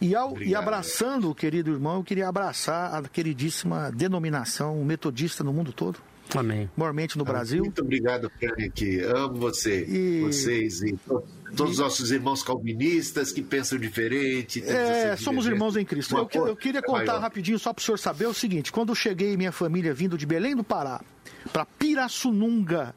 [0.00, 5.52] E, ao, e abraçando o querido irmão, eu queria abraçar a queridíssima denominação metodista no
[5.52, 5.98] mundo todo.
[6.36, 6.70] Amém.
[6.76, 7.64] Mormente no Brasil.
[7.64, 9.00] Muito obrigado, Frank.
[9.00, 10.20] Amo você, e...
[10.20, 14.62] vocês e todos os nossos irmãos calvinistas que pensam diferente.
[14.64, 16.28] É, somos irmãos em Cristo.
[16.32, 17.20] Eu, eu, queria contar maior.
[17.20, 20.26] rapidinho, só para o senhor saber o seguinte: quando eu cheguei minha família vindo de
[20.26, 21.00] Belém do Pará
[21.52, 22.94] para Pirassununga,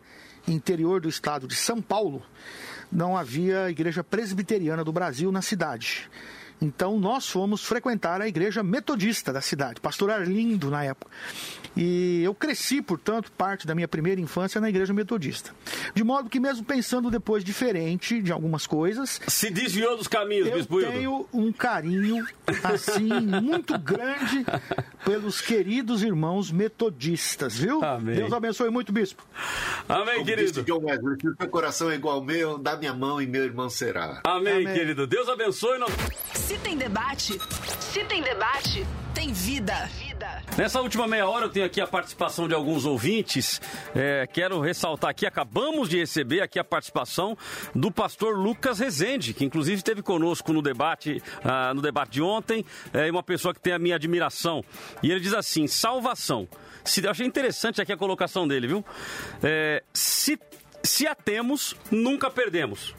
[0.47, 2.21] interior do estado de São Paulo,
[2.91, 6.09] não havia igreja presbiteriana do Brasil na cidade.
[6.61, 11.11] Então nós fomos frequentar a igreja metodista da cidade, pastor Arlindo na época.
[11.75, 15.51] E eu cresci, portanto, parte da minha primeira infância na igreja metodista.
[15.95, 19.21] De modo que, mesmo pensando depois diferente de algumas coisas.
[19.27, 22.27] Se desviou dos caminhos, eu Bispo tenho um carinho,
[22.63, 23.09] assim,
[23.41, 24.45] muito grande
[25.05, 27.83] pelos queridos irmãos metodistas, viu?
[27.83, 28.15] Amém.
[28.15, 29.23] Deus abençoe muito, Bispo.
[29.87, 30.51] Amém, Como querido.
[30.51, 33.25] Disse John Wesley, se o seu coração é igual ao meu, dá minha mão e
[33.25, 34.21] meu irmão será.
[34.25, 34.73] Amém, Amém.
[34.73, 35.07] querido.
[35.07, 35.79] Deus abençoe.
[36.51, 37.39] Se tem debate,
[37.79, 39.89] se tem debate, tem vida.
[40.57, 43.61] Nessa última meia hora eu tenho aqui a participação de alguns ouvintes.
[43.95, 47.37] É, quero ressaltar aqui, acabamos de receber aqui a participação
[47.73, 52.65] do pastor Lucas Rezende, que inclusive esteve conosco no debate, uh, no debate de ontem,
[52.91, 54.61] é uma pessoa que tem a minha admiração.
[55.01, 56.49] E ele diz assim: salvação.
[56.83, 58.85] Se, eu achei interessante aqui a colocação dele, viu?
[59.41, 60.37] É, se,
[60.83, 62.93] se a temos, nunca perdemos.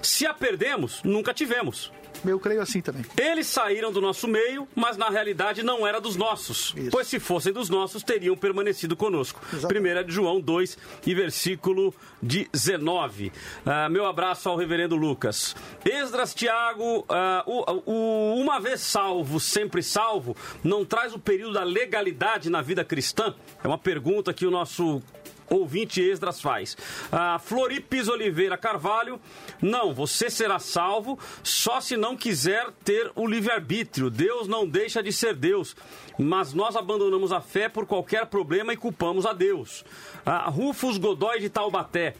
[0.00, 1.92] Se a perdemos, nunca tivemos.
[2.24, 3.04] Eu creio assim também.
[3.16, 6.74] Eles saíram do nosso meio, mas na realidade não era dos nossos.
[6.76, 6.90] Isso.
[6.90, 9.40] Pois se fossem dos nossos, teriam permanecido conosco.
[9.68, 10.76] Primeira de João 2
[11.06, 13.28] e versículo 19.
[13.28, 15.56] Uh, meu abraço ao reverendo Lucas.
[15.84, 17.04] Esdras Tiago, uh,
[17.46, 22.84] o, o, uma vez salvo, sempre salvo, não traz o período da legalidade na vida
[22.84, 23.34] cristã?
[23.62, 25.02] É uma pergunta que o nosso
[25.50, 26.76] ouvinte Esdras faz.
[27.10, 29.20] Ah, Floripes Oliveira Carvalho,
[29.60, 34.08] não, você será salvo só se não quiser ter o livre-arbítrio.
[34.08, 35.76] Deus não deixa de ser Deus,
[36.18, 39.84] mas nós abandonamos a fé por qualquer problema e culpamos a Deus.
[40.24, 42.14] Ah, Rufus Godoy de Taubaté.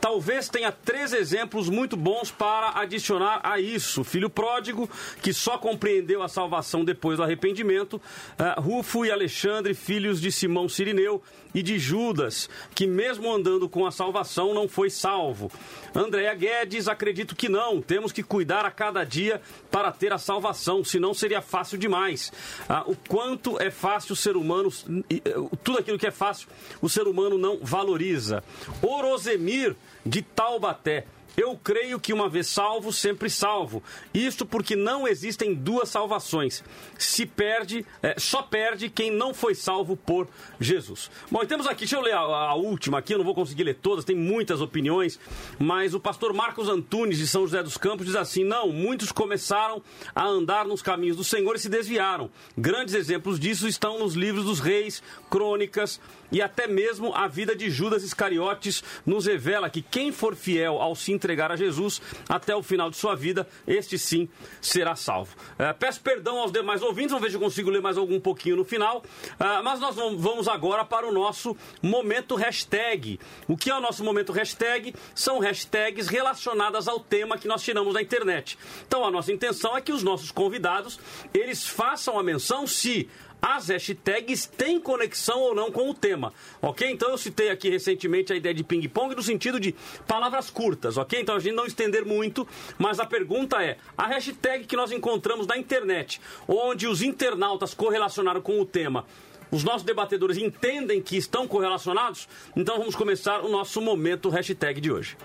[0.00, 4.04] Talvez tenha três exemplos muito bons para adicionar a isso.
[4.04, 4.88] Filho pródigo,
[5.22, 7.94] que só compreendeu a salvação depois do arrependimento.
[7.94, 11.22] Uh, Rufo e Alexandre, filhos de Simão Sirineu
[11.56, 15.50] e de Judas, que mesmo andando com a salvação não foi salvo.
[15.94, 17.80] Andréa Guedes, acredito que não.
[17.80, 19.40] Temos que cuidar a cada dia
[19.70, 22.30] para ter a salvação, senão seria fácil demais.
[22.68, 24.70] Ah, o quanto é fácil o ser humano,
[25.08, 25.22] eh,
[25.64, 26.46] tudo aquilo que é fácil,
[26.82, 28.44] o ser humano não valoriza.
[28.82, 29.74] Orozemir
[30.06, 31.06] de Taubaté.
[31.36, 33.82] Eu creio que uma vez salvo, sempre salvo.
[34.14, 36.64] Isto porque não existem duas salvações.
[36.96, 40.26] Se perde, é, só perde quem não foi salvo por
[40.58, 41.10] Jesus.
[41.30, 43.64] Bom, e temos aqui, deixa eu ler a, a, última aqui, eu não vou conseguir
[43.64, 45.20] ler todas, tem muitas opiniões,
[45.58, 49.82] mas o pastor Marcos Antunes de São José dos Campos diz assim: não, muitos começaram
[50.14, 52.30] a andar nos caminhos do Senhor e se desviaram.
[52.56, 56.00] Grandes exemplos disso estão nos livros dos reis, crônicas,
[56.30, 60.94] e até mesmo a vida de Judas Iscariotes nos revela que quem for fiel ao
[60.94, 64.28] se entregar a Jesus até o final de sua vida, este sim
[64.60, 65.34] será salvo.
[65.58, 68.56] É, peço perdão aos demais ouvintes, vamos ver se eu consigo ler mais algum pouquinho
[68.56, 69.02] no final,
[69.38, 73.18] é, mas nós vamos agora para o nosso momento hashtag.
[73.48, 74.94] O que é o nosso momento hashtag?
[75.14, 78.58] São hashtags relacionadas ao tema que nós tiramos da internet.
[78.86, 80.98] Então a nossa intenção é que os nossos convidados,
[81.32, 83.08] eles façam a menção se
[83.40, 86.90] as hashtags têm conexão ou não com o tema, ok?
[86.90, 89.74] Então eu citei aqui recentemente a ideia de ping-pong no sentido de
[90.06, 91.20] palavras curtas, ok?
[91.20, 92.46] Então a gente não estender muito,
[92.78, 98.40] mas a pergunta é: a hashtag que nós encontramos na internet, onde os internautas correlacionaram
[98.40, 99.04] com o tema,
[99.50, 102.28] Os nossos debatedores entendem que estão correlacionados?
[102.56, 105.16] Então vamos começar o nosso momento hashtag de hoje.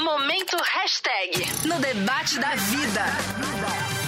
[0.00, 4.05] Momento hashtag no debate da vida.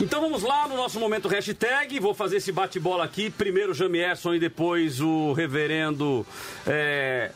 [0.00, 1.98] Então vamos lá no nosso momento hashtag.
[1.98, 3.30] Vou fazer esse bate-bola aqui.
[3.30, 6.26] Primeiro o Jamierson e depois o reverendo.
[6.66, 7.32] É...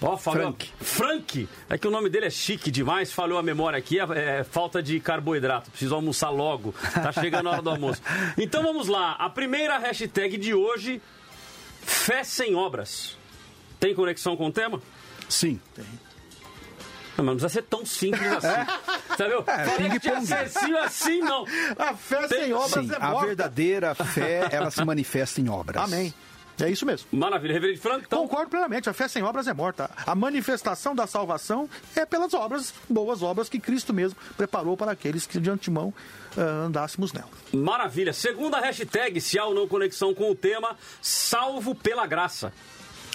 [0.00, 0.40] Ó, falou.
[0.40, 0.72] Frank.
[0.80, 1.48] Frank.
[1.68, 3.12] É que o nome dele é chique demais.
[3.12, 3.98] Falhou a memória aqui.
[3.98, 5.70] É, é falta de carboidrato.
[5.70, 6.72] Preciso almoçar logo.
[6.92, 8.00] Tá chegando a hora do almoço.
[8.38, 9.12] Então vamos lá.
[9.12, 11.02] A primeira hashtag de hoje:
[11.82, 13.16] Fé sem obras.
[13.80, 14.80] Tem conexão com o tema?
[15.28, 15.60] Sim.
[17.16, 18.70] Não, mas não precisa ser tão simples assim.
[19.16, 19.34] Sabe?
[19.46, 20.32] É, que tinha ping-pong.
[20.34, 21.44] acessível assim, não.
[21.78, 23.26] A fé Tem- sem obras Sim, é a morta.
[23.26, 25.82] verdadeira fé, ela se manifesta em obras.
[25.82, 26.12] Amém.
[26.60, 27.08] É isso mesmo.
[27.10, 27.52] Maravilha.
[27.52, 28.20] Reverendo Frank, então.
[28.20, 28.88] Concordo plenamente.
[28.88, 29.90] A fé sem obras é morta.
[30.06, 35.26] A manifestação da salvação é pelas obras, boas obras que Cristo mesmo preparou para aqueles
[35.26, 35.92] que de antemão
[36.36, 37.28] ah, andássemos nela.
[37.52, 38.12] Maravilha.
[38.12, 42.52] Segunda hashtag, se há ou não conexão com o tema, salvo pela graça.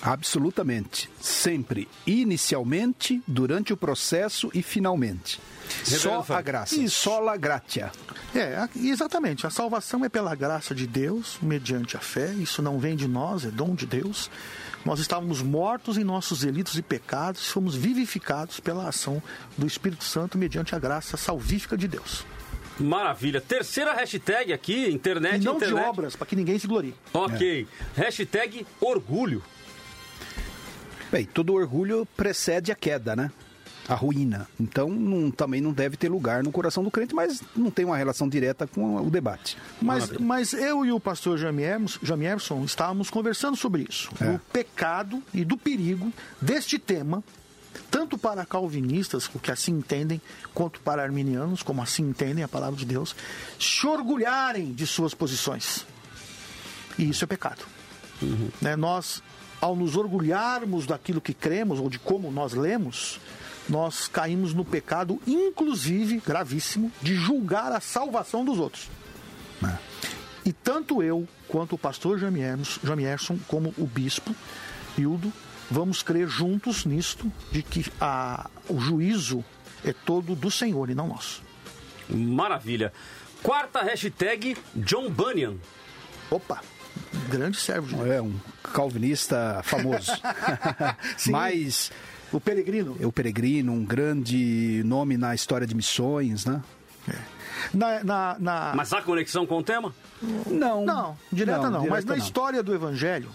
[0.01, 1.09] Absolutamente.
[1.19, 1.87] Sempre.
[2.07, 5.39] Inicialmente, durante o processo e finalmente.
[5.83, 6.75] Só a graça.
[6.75, 7.91] E sola gratia.
[8.33, 9.45] É, a- exatamente.
[9.45, 12.33] A salvação é pela graça de Deus, mediante a fé.
[12.33, 14.31] Isso não vem de nós, é dom de Deus.
[14.85, 19.21] Nós estávamos mortos em nossos delitos e pecados, fomos vivificados pela ação
[19.57, 22.25] do Espírito Santo mediante a graça salvífica de Deus.
[22.79, 23.41] Maravilha.
[23.41, 25.41] Terceira hashtag aqui, internet.
[25.41, 25.83] e não internet.
[25.83, 26.95] de obras, para que ninguém se glorie.
[27.13, 27.67] Ok.
[27.95, 29.43] Hashtag orgulho.
[31.11, 33.31] Bem, todo orgulho precede a queda, né?
[33.87, 34.47] A ruína.
[34.59, 37.97] Então, não- também não deve ter lugar no coração do crente, mas não tem uma
[37.97, 39.57] relação direta com o debate.
[39.81, 44.09] Mas, mas eu e o pastor Jamierson, estávamos conversando sobre isso.
[44.21, 44.29] É.
[44.29, 47.23] O pecado e do perigo deste tema,
[47.89, 50.21] tanto para calvinistas, que assim entendem,
[50.53, 53.15] quanto para arminianos, como assim entendem a palavra de Deus,
[53.59, 55.83] se orgulharem de suas posições.
[56.95, 57.63] E isso é pecado.
[58.61, 59.23] Né, Nós,
[59.61, 63.19] ao nos orgulharmos daquilo que cremos ou de como nós lemos,
[63.67, 68.89] nós caímos no pecado, inclusive gravíssimo, de julgar a salvação dos outros.
[70.45, 74.35] E tanto eu quanto o pastor Jamierson como o bispo
[74.97, 75.31] Hildo,
[75.69, 79.43] vamos crer juntos nisto, de que a, o juízo
[79.83, 81.43] é todo do Senhor e não nosso.
[82.09, 82.91] Maravilha.
[83.43, 85.55] Quarta hashtag, John Bunyan.
[86.29, 86.61] Opa,
[87.29, 88.07] grande servo de Deus.
[88.09, 88.33] É um
[88.73, 90.11] calvinista famoso.
[91.29, 91.91] Mas
[92.31, 92.95] O peregrino.
[93.01, 96.61] o peregrino, um grande nome na história de missões, né?
[97.73, 99.93] Na, na, na- Mas há conexão com o tema?
[100.47, 100.85] Não.
[100.85, 101.79] Não, direta não.
[101.87, 103.29] Mas direta na história do Evangelho,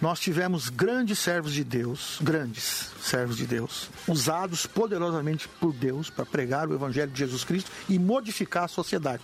[0.00, 6.24] nós tivemos grandes servos de Deus, grandes servos de Deus, usados poderosamente por Deus para
[6.24, 9.22] pregar o Evangelho de Jesus Cristo e modificar a sociedade.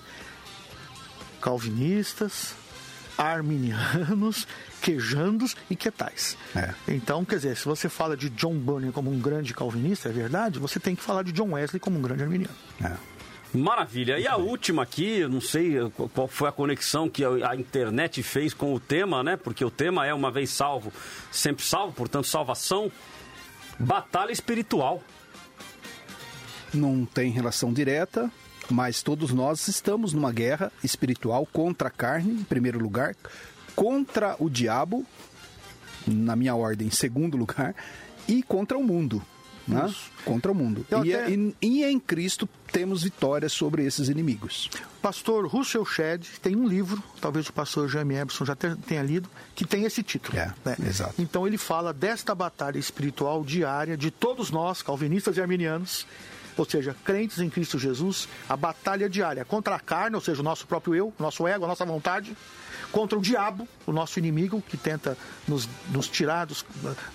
[1.40, 2.54] Calvinistas,
[3.16, 4.46] arminianos,
[4.82, 6.36] quejandos e quetais.
[6.54, 6.72] É.
[6.88, 10.58] Então, quer dizer, se você fala de John Bunyan como um grande calvinista, é verdade,
[10.58, 12.54] você tem que falar de John Wesley como um grande arminiano.
[12.82, 12.92] É.
[13.56, 14.18] Maravilha.
[14.18, 17.54] E a última aqui, eu não sei eh, qual- foi a conexão que a a
[17.56, 19.36] internet fez com o tema, né?
[19.36, 20.92] Porque o tema é uma vez salvo,
[21.30, 22.90] sempre salvo, portanto, salvação.
[23.78, 25.00] Batalha espiritual.
[26.72, 28.28] Não tem relação direta,
[28.70, 33.14] mas todos nós estamos numa guerra espiritual contra a carne, em primeiro lugar,
[33.76, 35.04] contra o diabo,
[36.06, 37.74] na minha ordem, em segundo lugar,
[38.28, 39.22] e contra o mundo.
[39.66, 39.90] Né?
[40.26, 40.84] Contra o mundo.
[40.90, 44.68] Eu E, até- e- e em Cristo temos vitória sobre esses inimigos.
[45.00, 49.26] Pastor Russell Shedd tem um livro, talvez o pastor Jaime Eberson já te- tenha lido,
[49.54, 50.36] que tem esse título.
[50.38, 50.76] É, né?
[50.86, 51.14] exato.
[51.18, 56.06] Então ele fala desta batalha espiritual diária de todos nós, calvinistas e arminianos,
[56.56, 60.44] ou seja, crentes em Cristo Jesus, a batalha diária contra a carne, ou seja, o
[60.44, 62.36] nosso próprio eu, o nosso ego, a nossa vontade,
[62.92, 65.16] contra o diabo, o nosso inimigo, que tenta
[65.48, 66.64] nos, nos tirar dos-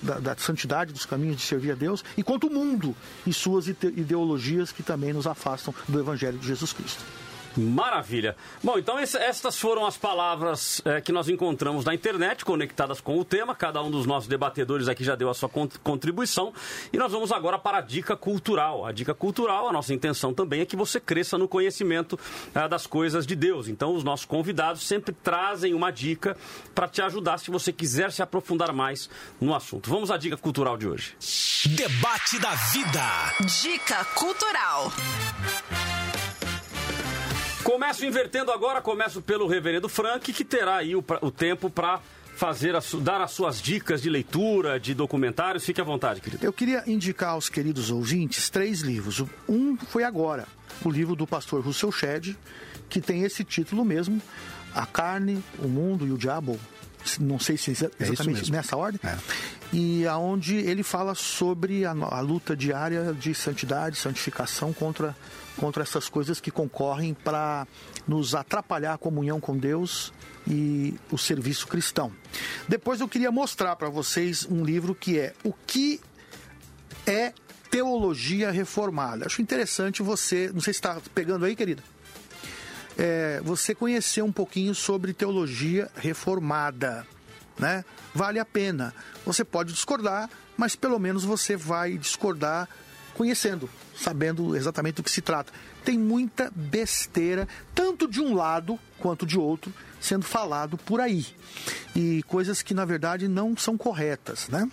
[0.01, 2.95] da, da santidade, dos caminhos de servir a Deus, e contra o mundo
[3.25, 7.03] e suas ide- ideologias que também nos afastam do Evangelho de Jesus Cristo.
[7.59, 8.35] Maravilha.
[8.63, 13.17] Bom, então esse- estas foram as palavras eh, que nós encontramos na internet, conectadas com
[13.19, 13.53] o tema.
[13.53, 16.53] Cada um dos nossos debatedores aqui já deu a sua con- contribuição.
[16.93, 18.85] E nós vamos agora para a dica cultural.
[18.85, 22.17] A dica cultural, a nossa intenção também é que você cresça no conhecimento
[22.55, 23.67] ah, das coisas de Deus.
[23.67, 26.37] Então, os nossos convidados sempre trazem uma dica
[26.73, 29.09] para te ajudar se você quiser se aprofundar mais
[29.41, 29.89] no assunto.
[29.89, 31.15] Vamos à dica cultural de hoje.
[31.65, 33.01] Debate da vida.
[33.61, 34.91] Dica cultural.
[37.69, 42.01] Começo invertendo agora, começo pelo reverendo Frank, que terá aí o, o tempo para
[42.35, 45.63] fazer a dar as suas dicas de leitura, de documentários.
[45.63, 46.43] Fique à vontade, querido.
[46.43, 49.23] Eu queria indicar aos queridos ouvintes três livros.
[49.47, 50.47] Um foi agora,
[50.83, 52.35] o livro do pastor Russell Shedd,
[52.89, 54.19] que tem esse título mesmo,
[54.73, 56.59] A carne, o mundo e o diabo.
[57.19, 58.55] Não sei se é exatamente mesmo.
[58.55, 58.99] nessa ordem.
[59.71, 65.15] E aonde ele fala sobre a, a luta diária de santidade, santificação contra,
[65.59, 67.67] contra essas coisas que concorrem para
[68.07, 70.13] nos atrapalhar a comunhão com Deus
[70.47, 72.11] e o serviço cristão.
[72.67, 75.99] Depois eu queria mostrar para vocês um livro que é O que
[77.05, 77.33] é
[77.69, 79.25] teologia reformada.
[79.25, 81.83] Acho interessante você, não sei se está pegando aí, querida,
[82.97, 87.05] é, você conhecer um pouquinho sobre teologia reformada,
[87.57, 87.83] né?
[88.15, 88.93] Vale a pena.
[89.25, 92.67] Você pode discordar, mas pelo menos você vai discordar
[93.13, 93.69] conhecendo,
[93.99, 95.51] sabendo exatamente do que se trata.
[95.83, 101.25] Tem muita besteira, tanto de um lado quanto de outro, sendo falado por aí.
[101.95, 104.69] E coisas que, na verdade, não são corretas, né?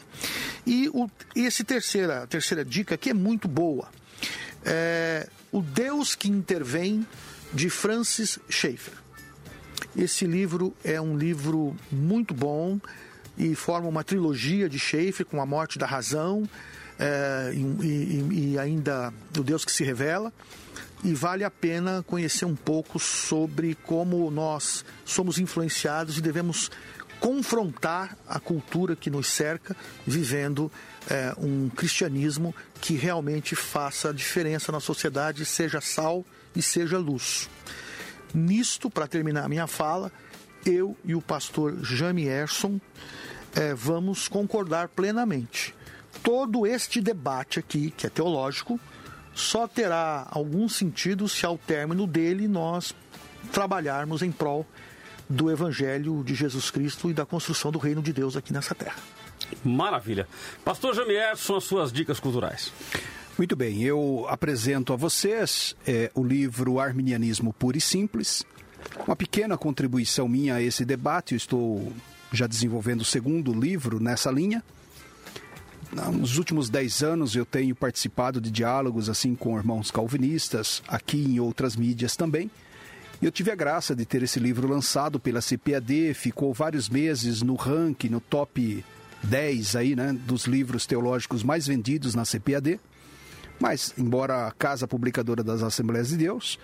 [0.67, 3.89] E, o, esse terceira, terceira dica aqui é muito boa.
[4.65, 7.07] É, o Deus que intervém,
[7.53, 8.95] de Francis Schaeffer.
[9.97, 12.79] Esse livro é um livro muito bom
[13.39, 16.49] e forma uma trilogia de Schaeffer com a morte da razão
[16.99, 20.33] é, e, e- e ainda o Deus que se revela.
[21.05, 26.71] E vale a pena conhecer um pouco sobre como nós somos influenciados e devemos
[27.21, 30.71] confrontar a cultura que nos cerca, vivendo
[31.09, 36.25] é, um cristianismo que realmente faça a diferença na sociedade, seja sal
[36.55, 37.49] e seja luz.
[38.35, 40.11] Nisto, para terminar a minha fala,
[40.65, 42.81] eu e o pastor Jamie Erson
[43.55, 45.75] eh, vamos concordar plenamente.
[46.27, 48.81] Todo este debate aqui, que é teológico,
[49.33, 52.93] só terá algum sentido se ao término dele nós
[53.53, 54.67] trabalharmos em prol
[55.31, 58.97] do Evangelho de Jesus Cristo e da construção do reino de Deus aqui nessa terra.
[59.65, 60.27] Maravilha.
[60.65, 62.73] Pastor Jamier, são as suas dicas culturais.
[63.39, 68.45] Muito bem, eu apresento a vocês eh, o livro Arminianismo Puro e Simples.
[69.07, 71.93] Uma pequena contribuição minha a esse debate, eu estou
[72.33, 74.65] já desenvolvendo o segundo livro nessa linha.
[75.93, 81.41] Nos últimos dez anos eu tenho participado de diálogos assim com irmãos calvinistas, aqui em
[81.41, 82.51] outras mídias também.
[83.21, 87.41] E eu tive a graça de ter esse livro lançado pela CPAD, ficou vários meses
[87.41, 88.85] no ranking, no top
[89.23, 92.79] 10 aí, né, dos livros teológicos mais vendidos na CPAD.
[93.59, 96.59] Mas, embora a Casa Publicadora das Assembleias de Deus,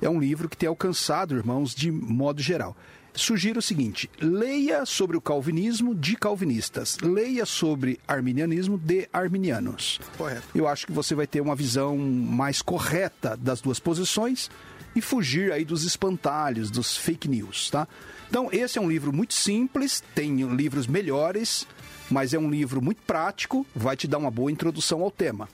[0.00, 2.74] é um livro que tem alcançado, irmãos, de modo geral.
[3.20, 10.00] Sugiro o seguinte: leia sobre o calvinismo de calvinistas, leia sobre arminianismo de arminianos.
[10.16, 10.42] Correto.
[10.54, 14.50] Eu acho que você vai ter uma visão mais correta das duas posições
[14.96, 17.86] e fugir aí dos espantalhos, dos fake news, tá?
[18.30, 21.66] Então, esse é um livro muito simples, tem livros melhores,
[22.10, 25.46] mas é um livro muito prático, vai te dar uma boa introdução ao tema.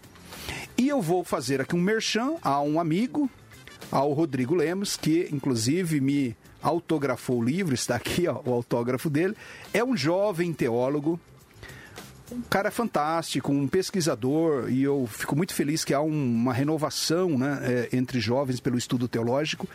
[0.78, 3.28] E eu vou fazer aqui um merchan a um amigo,
[3.90, 6.36] ao Rodrigo Lemos, que inclusive me
[6.68, 9.36] autografou o livro, está aqui ó, o autógrafo dele.
[9.72, 11.18] É um jovem teólogo,
[12.32, 17.38] um cara fantástico, um pesquisador, e eu fico muito feliz que há um- uma renovação
[17.38, 17.60] né,
[17.92, 19.68] é, entre jovens pelo estudo teológico.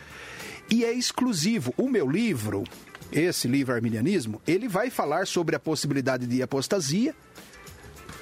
[0.70, 1.72] E é exclusivo.
[1.78, 2.62] O meu livro,
[3.10, 7.14] esse livro Arminianismo, ele vai falar sobre a possibilidade de apostasia,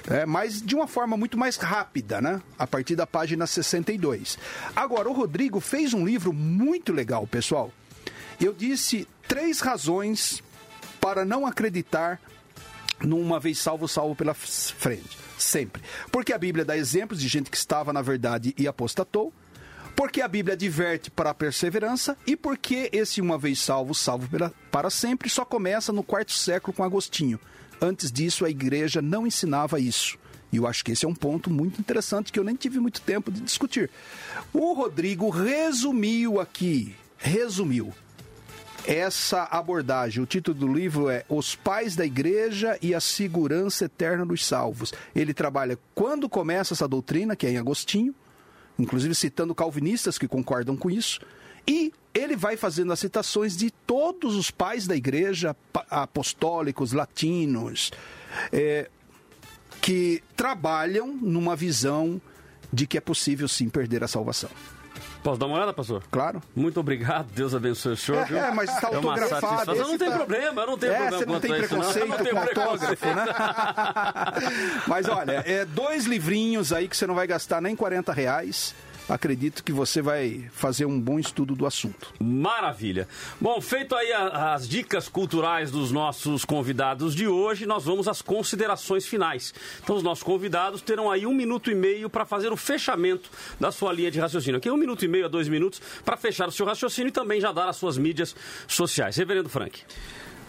[0.09, 2.41] é, mas de uma forma muito mais rápida, né?
[2.57, 4.37] A partir da página 62.
[4.75, 7.71] Agora, o Rodrigo fez um livro muito legal, pessoal.
[8.41, 10.41] Eu disse três razões
[10.99, 12.19] para não acreditar
[12.99, 15.17] numa vez salvo, salvo pela frente.
[15.37, 15.81] Sempre.
[16.11, 19.33] Porque a Bíblia dá exemplos de gente que estava na verdade e apostatou.
[19.95, 24.53] Porque a Bíblia adverte para a perseverança e porque esse uma vez salvo, salvo pela-
[24.71, 27.39] para sempre só começa no quarto século com Agostinho.
[27.79, 30.17] Antes disso, a igreja não ensinava isso.
[30.51, 33.01] E eu acho que esse é um ponto muito interessante que eu nem tive muito
[33.01, 33.89] tempo de discutir.
[34.53, 37.93] O Rodrigo resumiu aqui, resumiu
[38.85, 40.23] essa abordagem.
[40.23, 44.93] O título do livro é Os Pais da Igreja e a Segurança Eterna dos Salvos.
[45.15, 48.13] Ele trabalha quando começa essa doutrina, que é em Agostinho,
[48.77, 51.19] inclusive citando calvinistas que concordam com isso,
[51.67, 55.55] e ele vai fazendo as citações de todos os pais da igreja,
[55.89, 57.91] apostólicos, latinos,
[58.51, 58.89] é,
[59.81, 62.21] que trabalham numa visão
[62.73, 64.49] de que é possível sim perder a salvação.
[65.23, 66.01] Posso dar uma olhada, pastor?
[66.09, 66.41] Claro.
[66.55, 68.25] Muito obrigado, Deus abençoe o senhor.
[68.31, 69.75] É, é, mas está É autografado.
[69.75, 71.81] Não tem tá- problema, eu não tenho é, problema Você não tem a isso, não.
[71.93, 72.59] Preconceito com preconceito.
[72.59, 73.25] autógrafo, né?
[74.87, 78.73] mas olha, é dois livrinhos aí que você não vai gastar nem 40 reais.
[79.11, 82.13] Acredito que você vai fazer um bom estudo do assunto.
[82.19, 83.07] Maravilha.
[83.39, 88.21] Bom, feito aí a, as dicas culturais dos nossos convidados de hoje, nós vamos às
[88.21, 89.53] considerações finais.
[89.83, 93.29] Então, os nossos convidados terão aí um minuto e meio para fazer o fechamento
[93.59, 94.57] da sua linha de raciocínio.
[94.57, 97.41] Aqui um minuto e meio a dois minutos para fechar o seu raciocínio e também
[97.41, 98.33] já dar as suas mídias
[98.67, 99.17] sociais.
[99.17, 99.81] Reverendo Frank.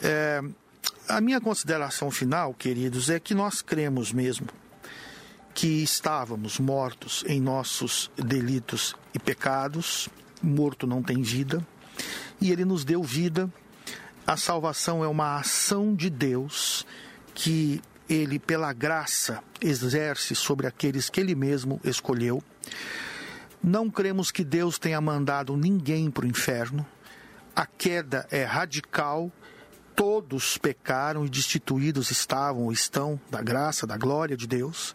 [0.00, 0.42] É,
[1.08, 4.46] a minha consideração final, queridos, é que nós cremos mesmo
[5.54, 10.08] que estávamos mortos em nossos delitos e pecados,
[10.42, 11.66] morto não tem vida,
[12.40, 13.50] e ele nos deu vida.
[14.26, 16.84] A salvação é uma ação de Deus
[17.34, 22.42] que ele, pela graça, exerce sobre aqueles que ele mesmo escolheu.
[23.62, 26.86] Não cremos que Deus tenha mandado ninguém para o inferno.
[27.54, 29.32] A queda é radical.
[29.94, 34.94] Todos pecaram e destituídos estavam ou estão da graça, da glória de Deus.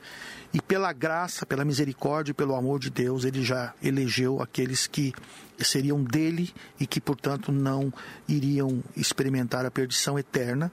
[0.54, 5.14] E pela graça, pela misericórdia e pelo amor de Deus, ele já elegeu aqueles que
[5.60, 7.94] seriam dele e que, portanto, não
[8.28, 10.72] iriam experimentar a perdição eterna.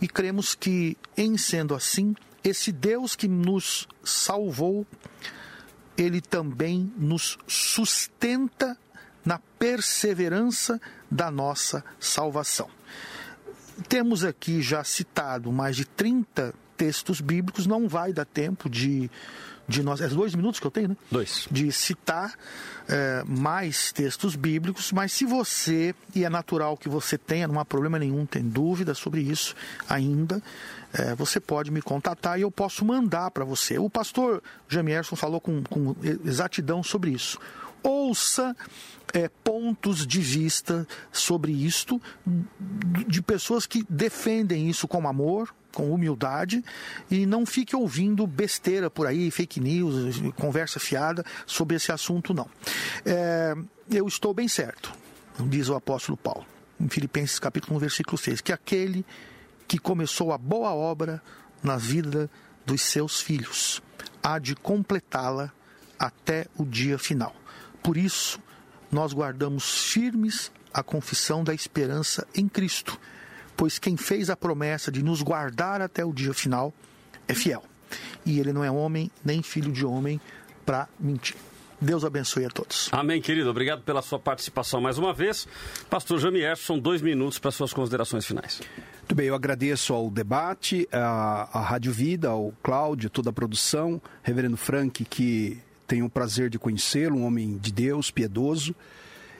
[0.00, 4.86] E cremos que, em sendo assim, esse Deus que nos salvou,
[5.96, 8.76] ele também nos sustenta
[9.22, 10.80] na perseverança
[11.10, 12.70] da nossa salvação.
[13.88, 19.10] Temos aqui já citado mais de 30 textos bíblicos, não vai dar tempo de,
[19.68, 20.00] de nós.
[20.00, 20.96] É dois minutos que eu tenho, né?
[21.10, 21.46] Dois.
[21.50, 22.32] De citar
[22.88, 27.66] é, mais textos bíblicos, mas se você, e é natural que você tenha, não há
[27.66, 29.54] problema nenhum, tem dúvida sobre isso
[29.86, 30.42] ainda,
[30.94, 33.78] é, você pode me contatar e eu posso mandar para você.
[33.78, 35.94] O pastor Jamierson falou com, com
[36.24, 37.38] exatidão sobre isso.
[37.82, 38.56] Ouça
[39.12, 42.00] é, pontos de vista sobre isto
[43.06, 46.64] de pessoas que defendem isso com amor, com humildade
[47.10, 52.48] e não fique ouvindo besteira por aí, fake news, conversa fiada sobre esse assunto, não.
[53.04, 53.54] É,
[53.90, 54.92] eu estou bem certo,
[55.46, 56.46] diz o apóstolo Paulo,
[56.78, 59.04] em Filipenses capítulo 1, versículo 6, que aquele
[59.66, 61.22] que começou a boa obra
[61.62, 62.30] na vida
[62.66, 63.82] dos seus filhos
[64.22, 65.52] há de completá-la
[65.98, 67.34] até o dia final.
[67.82, 68.40] Por isso,
[68.90, 72.98] nós guardamos firmes a confissão da esperança em Cristo
[73.60, 76.72] pois quem fez a promessa de nos guardar até o dia final
[77.28, 77.62] é fiel.
[78.24, 80.18] E ele não é homem nem filho de homem
[80.64, 81.36] para mentir.
[81.78, 82.88] Deus abençoe a todos.
[82.90, 83.50] Amém, querido.
[83.50, 85.46] Obrigado pela sua participação mais uma vez.
[85.90, 88.62] Pastor Jamier, são dois minutos para suas considerações finais.
[89.00, 94.00] Muito bem, eu agradeço ao debate, à, à Rádio Vida, ao Cláudio, toda a produção,
[94.22, 98.74] Reverendo Frank, que tenho o prazer de conhecê-lo, um homem de Deus, piedoso.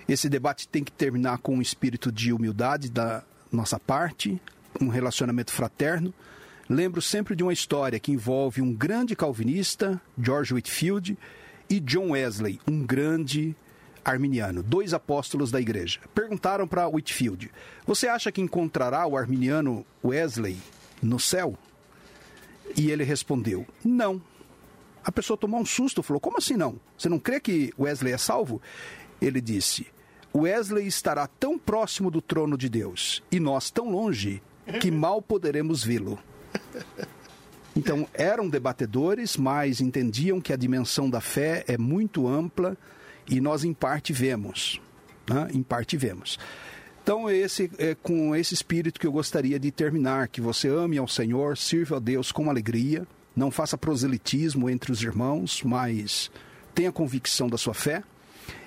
[0.06, 4.40] Esse debate tem que terminar com um espírito de humildade da, nossa parte,
[4.80, 6.12] um relacionamento fraterno.
[6.68, 11.18] Lembro sempre de uma história que envolve um grande calvinista, George Whitfield,
[11.68, 13.54] e John Wesley, um grande
[14.04, 16.00] arminiano, dois apóstolos da igreja.
[16.14, 17.50] Perguntaram para Whitfield:
[17.86, 20.58] Você acha que encontrará o arminiano Wesley
[21.02, 21.56] no céu?
[22.76, 24.20] E ele respondeu: Não.
[25.02, 26.78] A pessoa tomou um susto, falou: Como assim não?
[26.96, 28.60] Você não crê que Wesley é salvo?
[29.20, 29.86] Ele disse:
[30.34, 34.42] Wesley estará tão próximo do trono de Deus e nós tão longe
[34.80, 36.18] que mal poderemos vê-lo.
[37.74, 42.76] Então, eram debatedores, mas entendiam que a dimensão da fé é muito ampla
[43.28, 44.80] e nós, em parte, vemos.
[45.28, 45.48] Né?
[45.52, 46.38] Em parte, vemos.
[47.02, 51.08] Então, esse, é com esse espírito que eu gostaria de terminar: que você ame ao
[51.08, 56.30] Senhor, sirva a Deus com alegria, não faça proselitismo entre os irmãos, mas
[56.74, 58.02] tenha convicção da sua fé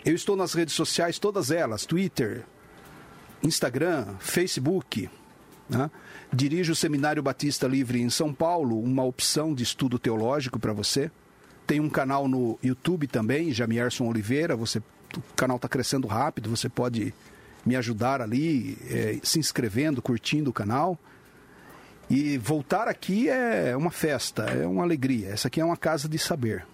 [0.05, 2.43] eu estou nas redes sociais, todas elas: Twitter,
[3.41, 5.09] Instagram, Facebook.
[5.69, 5.89] Né?
[6.31, 11.11] Dirijo o Seminário Batista Livre em São Paulo, uma opção de estudo teológico para você.
[11.65, 14.55] Tem um canal no YouTube também, Jamierson Oliveira.
[14.55, 17.13] Você, o canal está crescendo rápido, você pode
[17.65, 20.99] me ajudar ali, é, se inscrevendo, curtindo o canal.
[22.09, 25.29] E voltar aqui é uma festa, é uma alegria.
[25.29, 26.65] Essa aqui é uma casa de saber.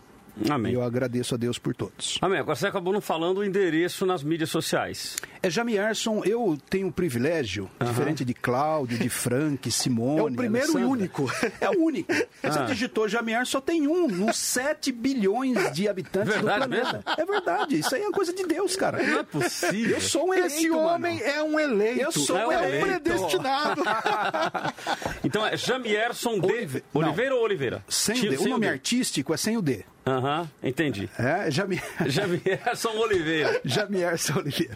[0.49, 0.71] Amém.
[0.71, 2.17] E eu agradeço a Deus por todos.
[2.21, 2.39] Amém.
[2.39, 5.17] Agora você acabou não falando o endereço nas mídias sociais.
[5.41, 10.19] É Jamierson, eu tenho o privilégio, diferente de Cláudio, de Frank, Simone.
[10.19, 11.31] É o primeiro e Alessandra, único.
[11.59, 12.11] É o único.
[12.43, 12.63] Você Ah.
[12.65, 17.03] digitou Jamier, só tem um nos 7 bilhões de habitantes Verdade do planeta.
[17.17, 19.01] É verdade, isso aí é uma coisa de Deus, cara.
[19.01, 19.95] Não é possível.
[19.95, 21.27] Eu sou um eleito, Esse homem mano.
[21.29, 22.01] é um eleito.
[22.01, 22.85] Eu sou É um eleito.
[22.85, 23.81] predestinado.
[25.23, 27.01] Então é Jamierson de Olive- não.
[27.01, 27.83] Oliveira ou Oliveira?
[27.87, 28.37] Sem o D.
[28.37, 28.71] O nome D.
[28.71, 29.83] artístico é sem o D.
[30.09, 31.07] Aham, entendi.
[31.19, 31.83] É, Jamier...
[32.07, 33.61] Jamierson Oliveira.
[33.63, 34.73] Jamierson Oliveira.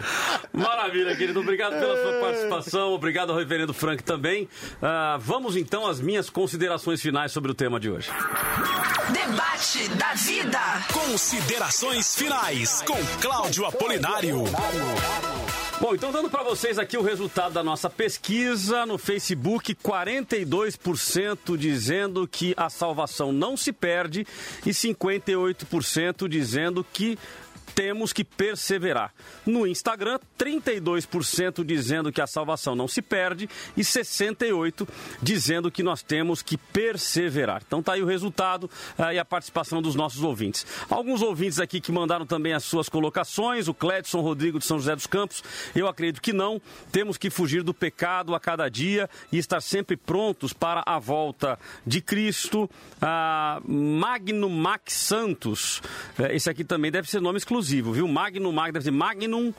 [0.53, 1.39] Maravilha, querido.
[1.39, 2.91] Obrigado pela sua participação.
[2.93, 4.47] Obrigado ao reverendo Frank também.
[4.81, 8.11] Ah, vamos então às minhas considerações finais sobre o tema de hoje.
[9.11, 10.60] Debate da vida.
[10.93, 14.43] Considerações finais com Cláudio Apolinário.
[15.82, 22.28] Bom, então dando para vocês aqui o resultado da nossa pesquisa no Facebook, 42% dizendo
[22.28, 24.26] que a salvação não se perde
[24.66, 27.18] e 58% dizendo que
[27.76, 29.14] temos que perseverar.
[29.45, 34.88] No Instagram, 32% dizendo que a salvação não se perde e 68%
[35.22, 37.64] dizendo que nós temos que perseverar.
[37.65, 40.65] Então tá aí o resultado ah, e a participação dos nossos ouvintes.
[40.90, 44.95] Alguns ouvintes aqui que mandaram também as suas colocações, o Cledson Rodrigo de São José
[44.95, 45.44] dos Campos,
[45.76, 46.61] eu acredito que não.
[46.91, 51.57] Temos que fugir do pecado a cada dia e estar sempre prontos para a volta
[51.85, 52.69] de Cristo.
[53.02, 55.81] Ah, Magno Max Santos,
[56.19, 57.52] eh, esse aqui também deve ser nome exclusivo,
[57.93, 58.07] viu?
[58.07, 59.53] Magno Mag, deve ser Magnum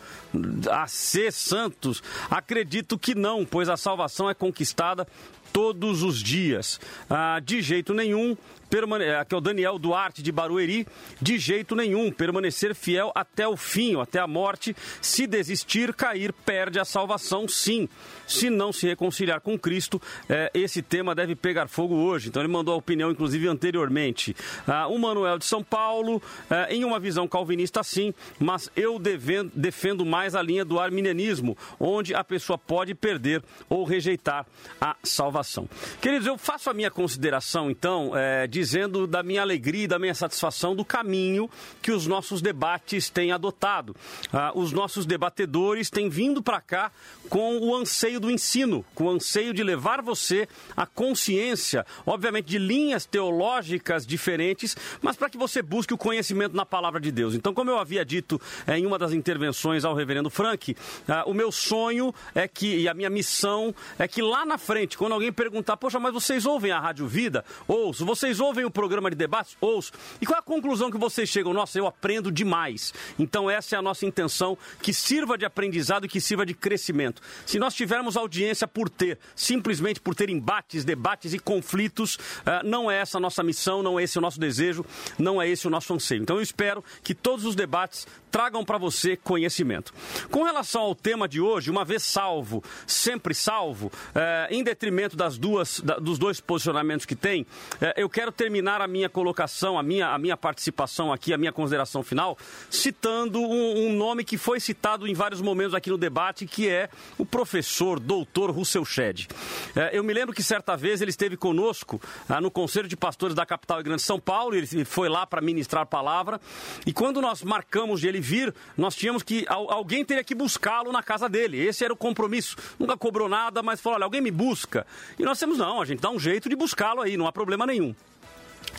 [0.71, 2.03] AC Santos.
[2.31, 5.07] Acredito que não, pois a salvação é conquistada
[5.53, 6.81] todos os dias.
[7.09, 8.37] Ah, de jeito nenhum,
[8.75, 9.09] permane...
[9.11, 10.85] aqui é o Daniel Duarte de Barueri,
[11.23, 14.75] de jeito nenhum, permanecer fiel até o fim, até a morte.
[15.01, 17.89] Se desistir, cair, perde a salvação, sim.
[18.27, 22.29] Se não se reconciliar com Cristo, eh, esse tema deve pegar fogo hoje.
[22.31, 24.35] Então ele mandou a opinião, inclusive, anteriormente.
[24.67, 26.21] Ah, o Manuel de São Paulo,
[26.51, 31.57] eh, em uma visão calvinista, sim, mas eu deven- defendo mais a linha do arminianismo,
[31.79, 34.45] onde a pessoa pode perder ou rejeitar
[34.81, 35.69] a salvação.
[36.01, 40.15] Queridos, eu faço a minha consideração, então, eh, dizendo da minha alegria e da minha
[40.15, 41.51] satisfação do caminho
[41.83, 43.95] que os nossos debates têm adotado.
[44.33, 46.91] Ah, os nossos debatedores têm vindo para cá
[47.29, 52.59] com o anseio do ensino, com o anseio de levar você à consciência, obviamente, de
[52.59, 57.35] linhas teológicas diferentes, mas para que você busque o conhecimento na palavra de Deus.
[57.35, 60.75] Então, como eu havia dito eh, em uma das intervenções ao reverendo Frank,
[61.07, 64.97] ah, o meu sonho é que, e a minha missão é que lá na frente,
[64.97, 67.45] quando alguém perguntar, poxa, mas vocês ouvem a Rádio Vida?
[67.69, 68.07] Ouço.
[68.07, 69.57] Vocês ouvem o programa de debates?
[69.61, 69.93] Ouço.
[70.21, 71.53] E qual é a conclusão que vocês chegam?
[71.53, 72.93] Nossa, eu aprendo demais.
[73.19, 77.23] Então, essa é a nossa intenção, que sirva de aprendizado e que sirva de crescimento.
[77.47, 82.91] Se nós tivermos audiência por ter, simplesmente por ter embates, debates e conflitos, ah, não
[82.91, 84.85] é essa a nossa missão, não é esse o nosso desejo,
[85.19, 86.23] não é esse o nosso anseio.
[86.23, 89.95] Então, eu espero que todos os debates tragam para você conhecimento.
[90.29, 95.39] Com relação ao tema de hoje, uma vez salvo, sempre salvo, eh, em detrimento das
[95.39, 97.47] duas, da- dos dois posicionamentos que tem,
[97.81, 101.53] eh, eu quero terminar a minha colocação, a minha, a minha participação aqui, a minha
[101.53, 102.37] consideração final,
[102.69, 106.89] citando um, um nome que foi citado em vários momentos aqui no debate, que é
[107.17, 109.29] o professor doutor Russell Shedd.
[109.77, 113.37] Eh, eu me lembro que certa vez ele esteve conosco ah, no Conselho de Pastores
[113.37, 116.41] da capital e grande São Paulo, ele foi lá para ministrar a palavra,
[116.85, 120.91] e quando nós marcamos de ele vir, nós tínhamos que, al- alguém teria que buscá-lo
[120.91, 124.31] na casa dele, esse era o compromisso, nunca cobrou nada, mas falou, olha, alguém me
[124.31, 124.87] busca,
[125.19, 127.67] e nós temos, não, a gente dá um jeito de buscá-lo aí, não há problema
[127.67, 127.95] nenhum.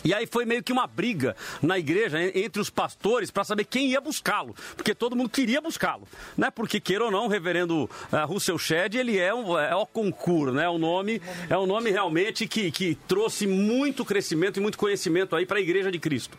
[0.04, 3.64] E aí foi meio que uma briga na igreja en- entre os pastores para saber
[3.64, 6.06] quem ia buscá-lo, porque todo mundo queria buscá-lo,
[6.36, 6.50] né?
[6.50, 10.52] Porque queira ou não, o reverendo ah, Russell Shedd, ele é um é o concurso,
[10.54, 10.68] né?
[10.68, 15.44] O nome é um nome realmente que, que trouxe muito crescimento e muito conhecimento aí
[15.46, 16.36] para a igreja de Cristo.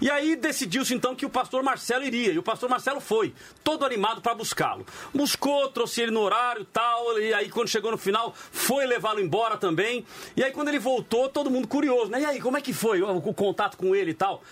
[0.00, 3.84] E aí decidiu-se então que o pastor Marcelo iria, e o pastor Marcelo foi, todo
[3.84, 4.86] animado para buscá-lo.
[5.14, 9.56] Buscou, trouxe ele no horário, tal, e aí quando chegou no final, foi levá-lo embora
[9.56, 10.04] também.
[10.36, 12.20] E aí quando ele voltou, todo mundo curioso, né?
[12.22, 14.42] E aí, como é que foi o, o contato com ele e tal?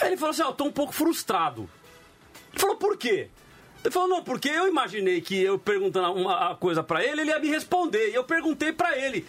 [0.00, 1.68] Aí ele falou assim: Ó, eu tô um pouco frustrado.
[2.52, 3.28] Ele falou, por quê?
[3.84, 7.38] Ele falou, não, porque eu imaginei que eu perguntando uma coisa pra ele, ele ia
[7.38, 8.10] me responder.
[8.10, 9.26] E eu perguntei pra ele,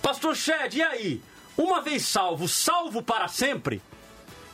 [0.00, 1.22] Pastor Shed, e aí?
[1.56, 3.80] Uma vez salvo, salvo para sempre?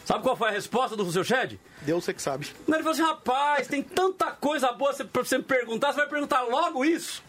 [0.05, 1.59] Sabe qual foi a resposta do seu Shed?
[1.82, 2.48] Deus você que sabe.
[2.66, 6.42] Ele falou assim, rapaz, tem tanta coisa boa pra você me perguntar, você vai perguntar
[6.42, 7.22] logo isso?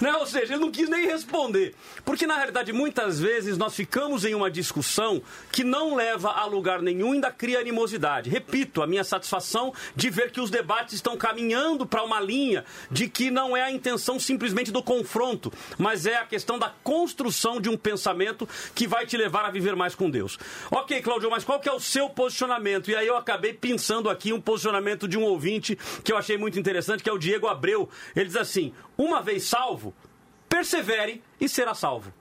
[0.00, 0.12] Né?
[0.14, 1.74] Ou seja, ele não quis nem responder.
[2.04, 5.22] Porque, na realidade, muitas vezes nós ficamos em uma discussão
[5.52, 8.30] que não leva a lugar nenhum e ainda cria animosidade.
[8.30, 13.08] Repito, a minha satisfação de ver que os debates estão caminhando para uma linha de
[13.08, 17.68] que não é a intenção simplesmente do confronto, mas é a questão da construção de
[17.68, 20.38] um pensamento que vai te levar a viver mais com Deus.
[20.70, 22.90] Ok, Claudio, mas qual que é o seu posicionamento?
[22.90, 26.58] E aí eu acabei pensando aqui um posicionamento de um ouvinte que eu achei muito
[26.58, 27.88] interessante, que é o Diego Abreu.
[28.16, 29.59] Ele diz assim: uma vez salvo,
[30.48, 32.12] persevere e será salvo.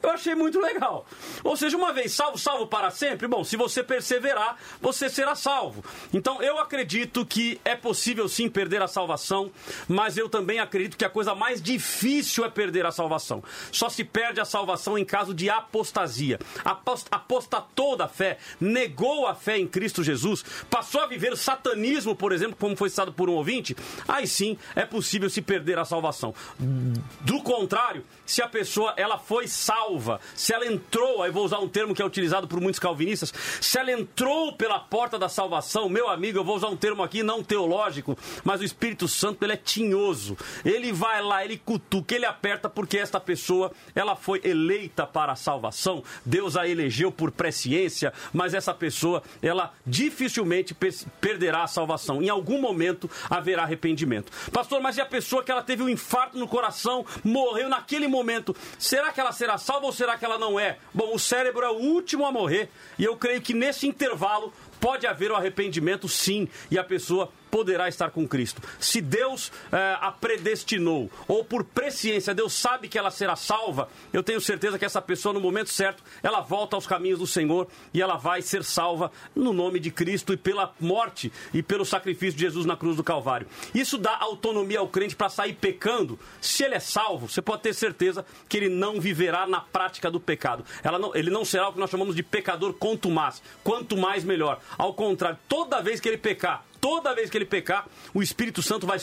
[0.00, 1.04] Eu achei muito legal.
[1.42, 3.26] Ou seja, uma vez salvo, salvo para sempre.
[3.26, 5.84] Bom, se você perseverar, você será salvo.
[6.12, 9.50] Então, eu acredito que é possível sim perder a salvação,
[9.88, 13.42] mas eu também acredito que a coisa mais difícil é perder a salvação.
[13.72, 16.38] Só se perde a salvação em caso de apostasia.
[16.64, 22.14] Apost apostatou da fé, negou a fé em Cristo Jesus, passou a viver o satanismo,
[22.14, 23.76] por exemplo, como foi citado por um ouvinte.
[24.06, 26.34] Aí sim é possível se perder a salvação.
[26.58, 31.58] Do contrário, se a pessoa ela foi salva salva, se ela entrou, aí vou usar
[31.58, 35.88] um termo que é utilizado por muitos calvinistas, se ela entrou pela porta da salvação,
[35.88, 39.54] meu amigo, eu vou usar um termo aqui não teológico, mas o Espírito Santo ele
[39.54, 40.36] é tinhoso.
[40.64, 45.36] Ele vai lá, ele cutuca, ele aperta porque esta pessoa, ela foi eleita para a
[45.36, 46.02] salvação.
[46.24, 50.76] Deus a elegeu por presciência, mas essa pessoa, ela dificilmente
[51.20, 52.22] perderá a salvação.
[52.22, 54.30] Em algum momento haverá arrependimento.
[54.52, 58.54] Pastor, mas e a pessoa que ela teve um infarto no coração, morreu naquele momento,
[58.78, 59.77] será que ela será salva?
[59.86, 60.78] Ou será que ela não é?
[60.92, 62.68] Bom, o cérebro é o último a morrer
[62.98, 67.88] e eu creio que nesse intervalo pode haver o arrependimento sim e a pessoa poderá
[67.88, 68.62] estar com Cristo.
[68.78, 74.22] Se Deus é, a predestinou, ou por presciência, Deus sabe que ela será salva, eu
[74.22, 78.00] tenho certeza que essa pessoa, no momento certo, ela volta aos caminhos do Senhor e
[78.00, 82.44] ela vai ser salva no nome de Cristo e pela morte e pelo sacrifício de
[82.44, 83.46] Jesus na cruz do Calvário.
[83.74, 86.18] Isso dá autonomia ao crente para sair pecando.
[86.40, 90.20] Se ele é salvo, você pode ter certeza que ele não viverá na prática do
[90.20, 90.64] pecado.
[90.84, 93.42] Não, ele não será o que nós chamamos de pecador contumaz.
[93.62, 94.60] Quanto mais, melhor.
[94.76, 98.86] Ao contrário, toda vez que ele pecar, toda vez que ele pecar, o Espírito Santo
[98.86, 98.98] vai,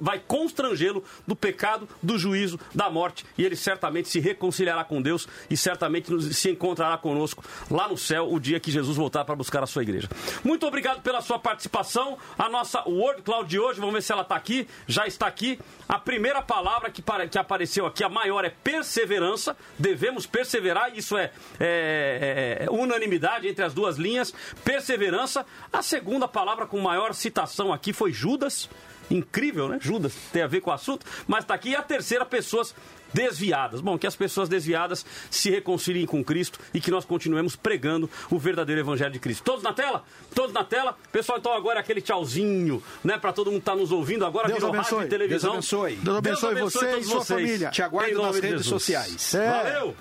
[0.00, 5.26] vai constrangê-lo do pecado, do juízo, da morte, e ele certamente se reconciliará com Deus
[5.50, 9.62] e certamente se encontrará conosco lá no céu o dia que Jesus voltar para buscar
[9.62, 10.08] a sua igreja.
[10.42, 12.18] Muito obrigado pela sua participação.
[12.38, 15.58] A nossa Word Cloud de hoje, vamos ver se ela está aqui, já está aqui.
[15.88, 19.56] A primeira palavra que, que apareceu aqui, a maior, é perseverança.
[19.78, 21.30] Devemos perseverar, isso é,
[21.60, 24.32] é, é unanimidade entre as duas linhas.
[24.64, 25.44] Perseverança.
[25.72, 28.68] A segunda palavra com maior maior citação aqui foi Judas.
[29.10, 29.78] Incrível, né?
[29.78, 31.04] Judas tem a ver com o assunto.
[31.26, 32.74] Mas está aqui a terceira, pessoas
[33.12, 33.82] desviadas.
[33.82, 38.38] Bom, que as pessoas desviadas se reconciliem com Cristo e que nós continuemos pregando o
[38.38, 39.44] verdadeiro Evangelho de Cristo.
[39.44, 40.04] Todos na tela?
[40.34, 40.96] Todos na tela?
[41.12, 43.18] Pessoal, então agora aquele tchauzinho, né?
[43.18, 45.52] Para todo mundo que tá nos ouvindo agora, Deus virou abençoe, rádio e televisão.
[45.52, 45.96] Deus abençoe.
[45.96, 47.40] Deus abençoe, Deus abençoe você e sua vocês.
[47.40, 47.70] família.
[47.70, 49.34] Te aguardo nas redes sociais.
[49.34, 49.50] É.
[49.50, 49.96] Valeu!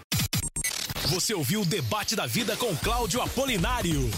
[1.08, 4.10] Você ouviu o Debate da Vida com Cláudio Apolinário.